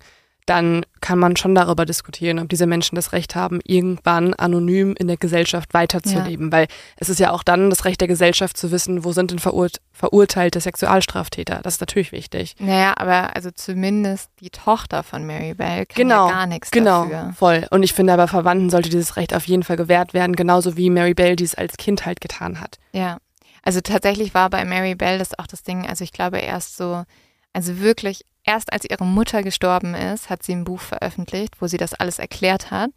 [0.50, 5.06] dann kann man schon darüber diskutieren, ob diese Menschen das Recht haben, irgendwann anonym in
[5.06, 6.50] der Gesellschaft weiterzuleben.
[6.50, 6.66] Weil
[6.96, 9.80] es ist ja auch dann das Recht der Gesellschaft zu wissen, wo sind denn verurt
[9.92, 11.60] verurteilte Sexualstraftäter.
[11.62, 12.56] Das ist natürlich wichtig.
[12.58, 17.04] Naja, aber also zumindest die Tochter von Mary Bell kann Genau, ja gar nichts Genau,
[17.04, 17.32] dafür.
[17.36, 17.66] voll.
[17.70, 20.90] Und ich finde aber Verwandten sollte dieses Recht auf jeden Fall gewährt werden, genauso wie
[20.90, 22.78] Mary Bell dies als Kind halt getan hat.
[22.92, 23.18] Ja,
[23.62, 27.04] also tatsächlich war bei Mary Bell das auch das Ding, also ich glaube erst so,
[27.52, 31.76] also wirklich erst als ihre Mutter gestorben ist, hat sie ein Buch veröffentlicht, wo sie
[31.78, 32.90] das alles erklärt hat.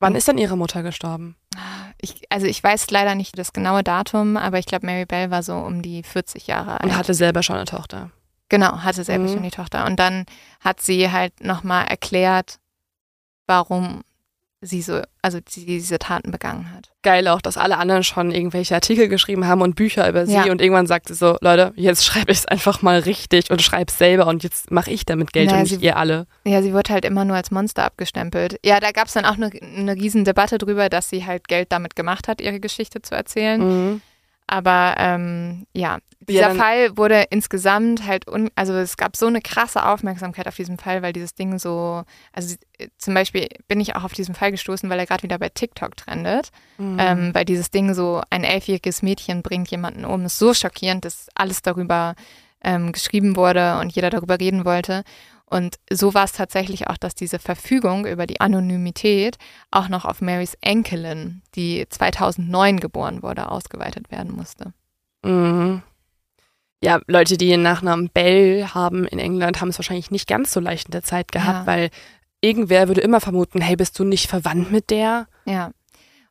[0.00, 1.36] Wann ist denn ihre Mutter gestorben?
[2.00, 5.42] Ich, also ich weiß leider nicht das genaue Datum, aber ich glaube Mary Bell war
[5.42, 6.84] so um die 40 Jahre alt.
[6.84, 8.10] Und hatte selber schon eine Tochter.
[8.48, 9.32] genau, hatte selber Mhm.
[9.34, 9.86] schon die Tochter.
[9.86, 10.24] Und dann
[10.60, 12.58] hat sie halt nochmal erklärt,
[13.46, 14.02] warum
[14.60, 16.90] sie so, also sie diese Taten begangen hat.
[17.02, 20.50] Geil auch, dass alle anderen schon irgendwelche Artikel geschrieben haben und Bücher über sie Ja.
[20.50, 23.90] und irgendwann sagte sie so, Leute, jetzt schreibe ich es einfach mal richtig und schreibe
[23.90, 26.26] es selber und jetzt mache ich damit Geld Naja, und nicht sie- ihr alle.
[26.44, 28.58] Ja, sie wurde halt immer nur als Monster abgestempelt.
[28.64, 31.70] Ja, da gab es dann auch eine, eine riesen Debatte drüber, dass sie halt Geld
[31.70, 33.60] damit gemacht hat, ihre Geschichte zu erzählen.
[33.92, 34.00] Mhm.
[34.50, 39.40] Aber ähm, ja, dieser dann- Fall wurde insgesamt halt, un also es gab so eine
[39.42, 42.02] krasse Aufmerksamkeit auf diesen Fall, weil dieses Ding so,
[42.32, 45.38] also äh, zum Beispiel bin ich auch auf diesen Fall gestoßen, weil er gerade wieder
[45.38, 46.48] bei TikTok trendet,
[46.78, 46.96] Mhm.
[46.98, 51.28] ähm, weil dieses Ding so, ein elfjähriges Mädchen bringt jemanden um, ist so schockierend, dass
[51.34, 52.14] alles darüber
[52.64, 55.04] ähm, geschrieben wurde und jeder darüber reden wollte.
[55.50, 59.38] Und so war es tatsächlich auch, dass diese Verfügung über die Anonymität
[59.70, 64.74] auch noch auf Marys Enkelin, die 2009 geboren wurde, ausgeweitet werden musste.
[65.24, 65.82] Mhm.
[66.82, 70.60] Ja, Leute, die den Nachnamen Bell haben in England, haben es wahrscheinlich nicht ganz so
[70.60, 71.66] leicht in der Zeit gehabt, Ja.
[71.66, 71.90] weil
[72.40, 75.26] irgendwer würde immer vermuten, hey, bist du nicht verwandt mit der?
[75.44, 75.72] Ja.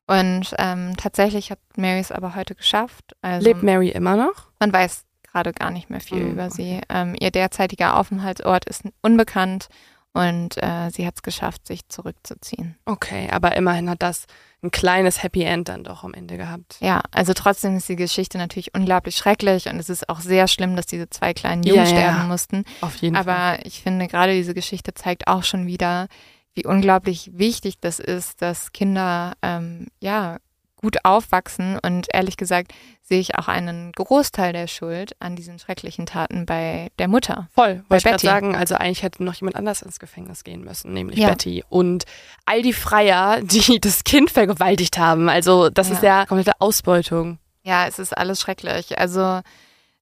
[0.06, 3.14] Und ähm, tatsächlich hat Mary es aber heute geschafft.
[3.22, 4.48] Also Lebt Mary immer noch?
[4.60, 6.82] man weiß gerade gar nicht mehr viel Mm, über sie.
[6.90, 9.68] Ähm, ihr derzeitiger Aufenthaltsort ist unbekannt
[10.14, 12.76] und äh, sie hat es geschafft, sich zurückzuziehen.
[12.86, 14.26] Okay, aber immerhin hat das
[14.64, 16.78] ein kleines Happy End dann doch am Ende gehabt.
[16.80, 20.76] Ja, also trotzdem ist die Geschichte natürlich unglaublich schrecklich und es ist auch sehr schlimm,
[20.76, 21.90] dass diese zwei kleinen Jungen Ja, ja.
[21.90, 22.64] sterben mussten.
[22.82, 23.28] Auf jeden Fall.
[23.30, 26.08] Aber ich finde, gerade diese Geschichte zeigt auch schon wieder,
[26.56, 30.38] wie unglaublich wichtig das ist, dass Kinder ähm, ja
[30.78, 31.78] gut aufwachsen.
[31.80, 32.72] Und ehrlich gesagt
[33.02, 37.50] sehe ich auch einen Großteil der Schuld an diesen schrecklichen Taten bei der Mutter.
[37.54, 38.56] Voll, bei wollte ich sagen.
[38.56, 41.30] Also eigentlich hätte noch jemand anders ins Gefängnis gehen müssen, nämlich Ja.
[41.30, 41.64] Betty.
[41.70, 42.06] Und
[42.46, 45.30] all die Freier, die das Kind vergewaltigt haben.
[45.30, 47.40] Also das ist ja komplette Ausbeutung.
[47.64, 48.98] Ja, es ist alles schrecklich.
[48.98, 49.42] Also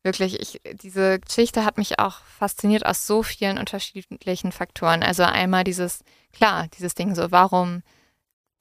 [0.04, 5.02] wirklich, ich, diese Geschichte hat mich auch fasziniert aus so vielen unterschiedlichen Faktoren.
[5.04, 7.82] Also einmal dieses, klar, dieses Ding so, warum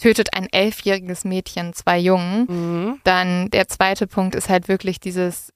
[0.04, 2.44] tötet ein elfjähriges Mädchen zwei Jungen?
[2.46, 3.00] Mhm.
[3.04, 5.50] Dann der zweite Punkt ist halt wirklich dieses,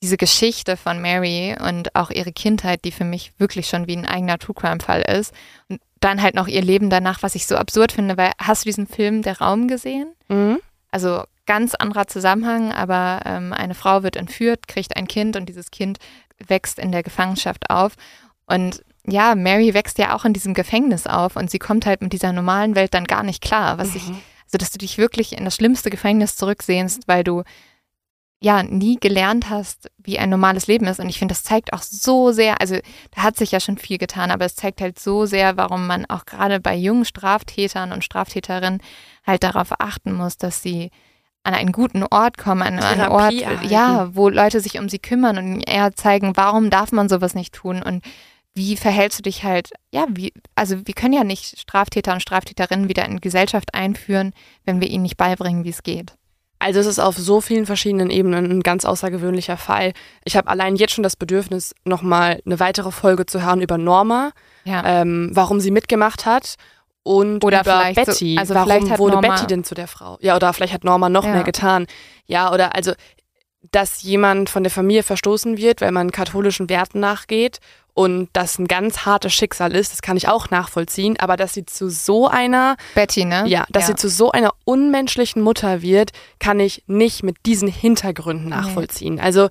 [0.00, 4.06] diese Geschichte von Mary und auch ihre Kindheit, die für mich wirklich schon wie ein
[4.06, 5.34] eigener True Crime-Fall ist.
[5.68, 8.68] Und dann halt noch ihr Leben danach, was ich so absurd finde, weil hast du
[8.68, 10.12] diesen Film Der Raum gesehen?
[10.28, 10.60] Mhm.
[10.92, 15.72] Also ganz anderer Zusammenhang, aber ähm, eine Frau wird entführt, kriegt ein Kind und dieses
[15.72, 15.98] Kind
[16.46, 17.94] wächst in der Gefangenschaft auf.
[18.46, 22.12] Und ja, Mary wächst ja auch in diesem Gefängnis auf und sie kommt halt mit
[22.12, 23.78] dieser normalen Welt dann gar nicht klar.
[23.78, 24.18] Was ich, Mhm.
[24.46, 27.42] also dass du dich wirklich in das schlimmste Gefängnis zurücksehnst, weil du
[28.40, 30.98] ja nie gelernt hast, wie ein normales Leben ist.
[30.98, 32.76] Und ich finde, das zeigt auch so sehr, also
[33.14, 36.06] da hat sich ja schon viel getan, aber es zeigt halt so sehr, warum man
[36.06, 38.80] auch gerade bei jungen Straftätern und Straftäterinnen
[39.24, 40.90] halt darauf achten muss, dass sie
[41.44, 43.68] an einen guten Ort kommen, an einen Ort, erhalten.
[43.68, 47.54] ja, wo Leute sich um sie kümmern und eher zeigen, warum darf man sowas nicht
[47.54, 48.04] tun und
[48.54, 52.88] wie verhältst du dich halt, ja, wie, also wir können ja nicht Straftäter und Straftäterinnen
[52.88, 54.32] wieder in Gesellschaft einführen,
[54.64, 56.14] wenn wir ihnen nicht beibringen, wie es geht.
[56.58, 59.92] Also es ist auf so vielen verschiedenen Ebenen ein ganz außergewöhnlicher Fall.
[60.24, 64.30] Ich habe allein jetzt schon das Bedürfnis, nochmal eine weitere Folge zu hören über Norma,
[64.64, 65.00] ja.
[65.00, 66.54] ähm, warum sie mitgemacht hat
[67.02, 68.34] und oder über Betty.
[68.34, 70.18] So, also warum vielleicht wurde Norma Betty denn zu der Frau?
[70.20, 71.32] Ja, oder vielleicht hat Norma noch ja.
[71.32, 71.86] mehr getan.
[72.26, 72.92] Ja, oder also,
[73.72, 77.58] dass jemand von der Familie verstoßen wird, weil man katholischen Werten nachgeht
[77.94, 81.66] und das ein ganz hartes Schicksal ist, das kann ich auch nachvollziehen, aber dass sie
[81.66, 83.44] zu so einer Betty, ne?
[83.46, 83.88] Ja, dass ja.
[83.88, 89.16] sie zu so einer unmenschlichen Mutter wird, kann ich nicht mit diesen Hintergründen nachvollziehen.
[89.16, 89.20] Nee.
[89.20, 89.48] Also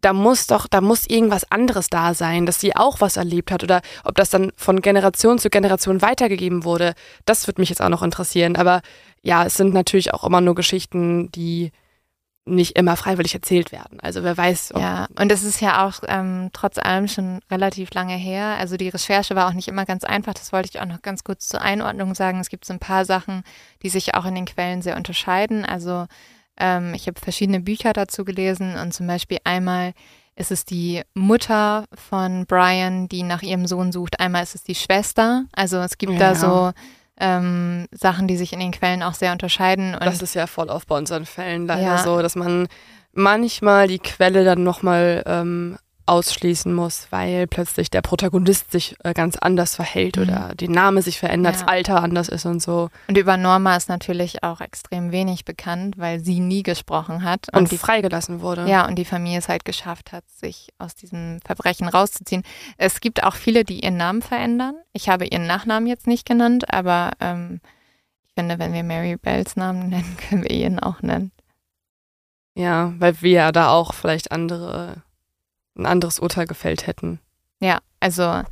[0.00, 3.62] da muss doch, da muss irgendwas anderes da sein, dass sie auch was erlebt hat
[3.62, 6.94] oder ob das dann von Generation zu Generation weitergegeben wurde.
[7.24, 8.56] Das würde mich jetzt auch noch interessieren.
[8.56, 8.82] Aber
[9.22, 11.72] ja, es sind natürlich auch immer nur Geschichten, die
[12.46, 14.00] nicht immer freiwillig erzählt werden.
[14.00, 14.74] Also wer weiß.
[14.76, 18.56] ja, und es ist ja auch ähm, trotz allem schon relativ lange her.
[18.58, 20.34] Also die Recherche war auch nicht immer ganz einfach.
[20.34, 22.40] Das wollte ich auch noch ganz kurz zur Einordnung sagen.
[22.40, 23.44] Es gibt so ein paar Sachen,
[23.82, 25.64] die sich auch in den Quellen sehr unterscheiden.
[25.64, 26.06] Also
[26.58, 29.94] ähm, ich habe verschiedene Bücher dazu gelesen und zum Beispiel einmal
[30.36, 34.20] ist es die Mutter von Brian, die nach ihrem Sohn sucht.
[34.20, 35.44] Einmal ist es die Schwester.
[35.52, 36.18] Also es gibt ja.
[36.18, 36.72] da so
[37.20, 39.96] ähm, Sachen, die sich in den Quellen auch sehr unterscheiden.
[40.00, 41.98] das ist ja voll oft bei unseren Fällen leider ja.
[41.98, 42.66] so, dass man
[43.12, 49.36] manchmal die Quelle dann nochmal ähm, ausschließen muss, weil plötzlich der Protagonist sich äh, ganz
[49.36, 50.22] anders verhält mhm.
[50.22, 51.60] oder der Name sich verändert, ja.
[51.60, 52.90] das Alter anders ist und so.
[53.08, 57.46] Und über Norma ist natürlich auch extrem wenig bekannt, weil sie nie gesprochen hat.
[57.52, 58.68] Und, und die, freigelassen wurde.
[58.68, 62.42] Ja, und die Familie es halt geschafft hat, sich aus diesem Verbrechen rauszuziehen.
[62.76, 64.74] Es gibt auch viele, die ihren Namen verändern.
[64.92, 67.60] Ich habe ihren Nachnamen jetzt nicht genannt, aber ähm,
[68.26, 71.30] ich finde, wenn wir Mary Bells Namen nennen, können wir ihren auch nennen.
[72.56, 75.03] Ja, weil wir ja da auch vielleicht andere
[75.76, 77.20] ein anderes Urteil gefällt hätten.
[77.60, 78.42] Ja, also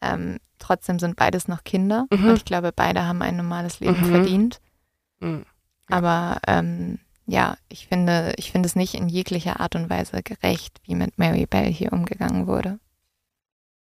[0.00, 2.28] ähm, trotzdem sind beides noch Kinder mhm.
[2.28, 4.10] und ich glaube, beide haben ein normales Leben mhm.
[4.10, 4.60] verdient.
[5.20, 5.44] Mhm.
[5.90, 5.96] Ja.
[5.96, 10.78] Aber ähm, ja, ich finde, ich finde es nicht in jeglicher Art und Weise gerecht,
[10.84, 12.78] wie mit Mary Bell hier umgegangen wurde.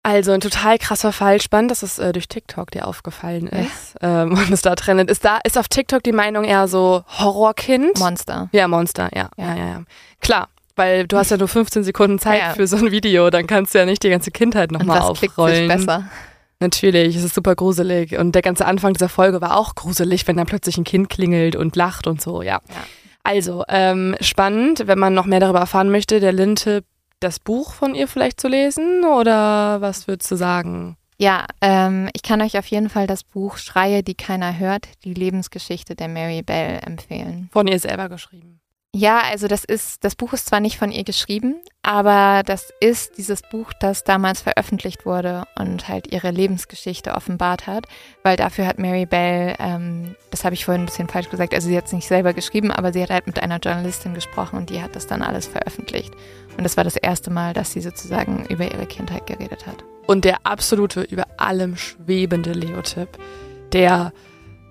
[0.03, 1.41] Also ein total krasser Fall.
[1.41, 4.23] Spannend, dass es äh, durch TikTok dir aufgefallen ist ja.
[4.23, 5.11] ähm, und es da trennt.
[5.11, 7.99] Ist da ist auf TikTok die Meinung eher so Horrorkind?
[7.99, 8.49] Monster.
[8.53, 9.11] Ja, Monster.
[9.15, 9.67] Ja, ja, ja.
[9.67, 9.83] ja.
[10.21, 10.49] Klar,
[10.79, 12.55] weil du hast ja nur 15 Sekunden Zeit ja.
[12.55, 15.69] für so ein Video, dann kannst du ja nicht die ganze Kindheit nochmal aufrollen.
[15.69, 16.09] Sich besser.
[16.61, 18.19] Natürlich, es ist super gruselig.
[18.19, 21.55] Und der ganze Anfang dieser Folge war auch gruselig, wenn dann plötzlich ein Kind klingelt
[21.55, 22.61] und lacht und so, ja.
[22.69, 22.85] ja.
[23.23, 26.83] Also, ähm, spannend, wenn man noch mehr darüber erfahren möchte, der Linte
[27.21, 30.97] das Buch von ihr vielleicht zu lesen oder was würdest du sagen?
[31.19, 35.15] Ja, ähm, ich kann euch auf jeden Fall das Buch Schreie, die keiner hört, die
[35.15, 37.51] Lebensgeschichte der Mary Bell empfehlen.
[37.53, 38.61] Von ihr selber geschrieben.
[38.95, 43.19] Ja, also das ist, das Buch ist zwar nicht von ihr geschrieben, aber das ist
[43.19, 47.85] dieses Buch, das damals veröffentlicht wurde und halt ihre Lebensgeschichte offenbart hat,
[48.23, 51.69] weil dafür hat Mary Bell, ähm, das habe ich vorhin ein bisschen falsch gesagt, also
[51.69, 54.71] sie hat es nicht selber geschrieben, aber sie hat halt mit einer Journalistin gesprochen und
[54.71, 56.15] die hat das dann alles veröffentlicht.
[56.57, 59.85] Und das war das erste Mal, dass sie sozusagen über ihre Kindheit geredet hat.
[60.07, 63.11] Und der absolute, über allem schwebende Leo-Tipp,
[63.73, 64.15] der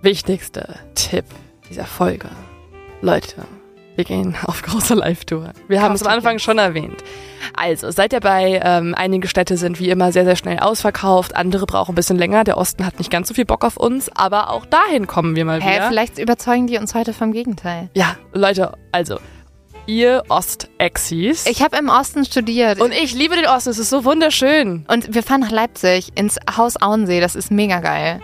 [0.01, 1.25] wichtigste Tipp
[1.69, 2.29] dieser Folge.
[3.01, 3.45] Leute,
[3.97, 5.53] wir gehen auf große Live-Tour.
[5.67, 7.03] Wir haben es am Anfang schon erwähnt.
[7.55, 8.61] Also, seid dabei.
[8.63, 11.35] Ähm, einige Städte sind wie immer sehr, sehr schnell ausverkauft.
[11.35, 12.43] Andere brauchen ein bisschen länger.
[12.43, 14.09] Der Osten hat nicht ganz so viel Bock auf uns.
[14.15, 15.87] Aber auch dahin kommen wir mal Hä, wieder.
[15.87, 17.89] Vielleicht überzeugen die uns heute vom Gegenteil.
[17.95, 19.17] Ja, Leute, also
[19.87, 21.47] ihr Ostexis.
[21.47, 22.79] Ich habe im Osten studiert.
[22.79, 24.85] Und ich liebe den Osten, es ist so wunderschön.
[24.87, 28.19] Und wir fahren nach Leipzig ins Haus Auensee, das ist mega geil.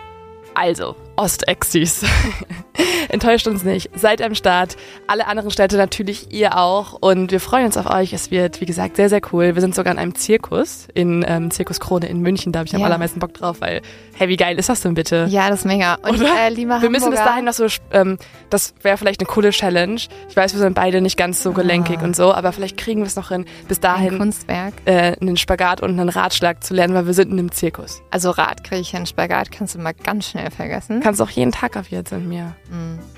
[0.54, 2.06] Also, Ostexis.
[3.10, 3.90] Enttäuscht uns nicht.
[3.96, 4.76] Seid am Start.
[5.08, 6.94] Alle anderen Städte natürlich, ihr auch.
[7.00, 8.14] Und wir freuen uns auf euch.
[8.14, 9.54] Es wird, wie gesagt, sehr, sehr cool.
[9.54, 12.52] Wir sind sogar in einem Zirkus, in ähm, Zirkus Krone in München.
[12.52, 13.82] Da habe ich am allermeisten Bock drauf, weil,
[14.16, 15.28] hey, wie geil ist das denn bitte?
[15.30, 15.96] Ja, das ist mega.
[15.96, 18.18] Und äh, lieber Wir müssen bis dahin noch so, ähm,
[18.50, 20.02] das wäre vielleicht eine coole Challenge.
[20.30, 22.06] Ich weiß, wir sind beide nicht ganz so gelenkig ah.
[22.06, 24.74] und so, aber vielleicht kriegen wir es noch hin, bis dahin ein Kunstwerk.
[24.86, 28.02] Äh, einen Spagat und einen Ratschlag zu lernen, weil wir sind in einem Zirkus.
[28.10, 31.03] Also Rad kriege ich einen Spagat, kannst du mal ganz schnell vergessen.
[31.04, 32.56] Kannst auch jeden Tag auf jetzt in mir.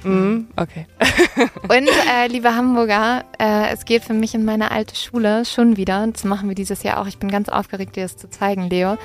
[0.03, 0.09] Mm.
[0.09, 0.87] Mm, okay.
[1.61, 6.05] Und äh, liebe Hamburger, äh, es geht für mich in meine alte Schule schon wieder.
[6.07, 7.07] Das machen wir dieses Jahr auch.
[7.07, 8.97] Ich bin ganz aufgeregt, dir das zu zeigen, Leo.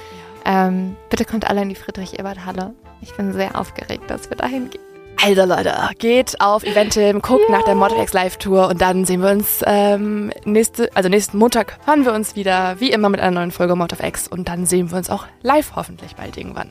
[0.46, 2.72] Ähm, bitte kommt alle in die Friedrich-Ebert-Halle.
[3.02, 4.80] Ich bin sehr aufgeregt, dass wir dahin gehen.
[5.22, 7.58] Also Leute, geht auf Eventim, guckt Ja.
[7.58, 11.76] nach der Motorx Live Tour und dann sehen wir uns ähm, nächste, also nächsten Montag
[11.84, 14.64] hören wir uns wieder, wie immer mit einer neuen Folge Mod of X und dann
[14.64, 16.70] sehen wir uns auch live hoffentlich bald irgendwann.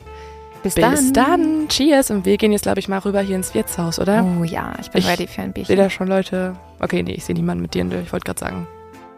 [0.62, 3.98] Bis, Bis dann, cheers und wir gehen jetzt glaube ich mal rüber hier ins Wirtshaus,
[3.98, 4.24] oder?
[4.38, 5.76] Oh ja, ich bin Ich ready für ein Sehe Bierchen.
[5.76, 6.54] da schon Leute?
[6.80, 7.84] Okay, nee, ich sehe niemanden mit dir.
[8.02, 8.66] Ich wollte gerade sagen.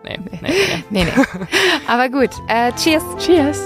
[0.04, 0.48] Nee, nee, nee.
[0.90, 1.46] Nee, nee.
[1.88, 3.02] Aber gut, äh, cheers.
[3.18, 3.60] Cheers.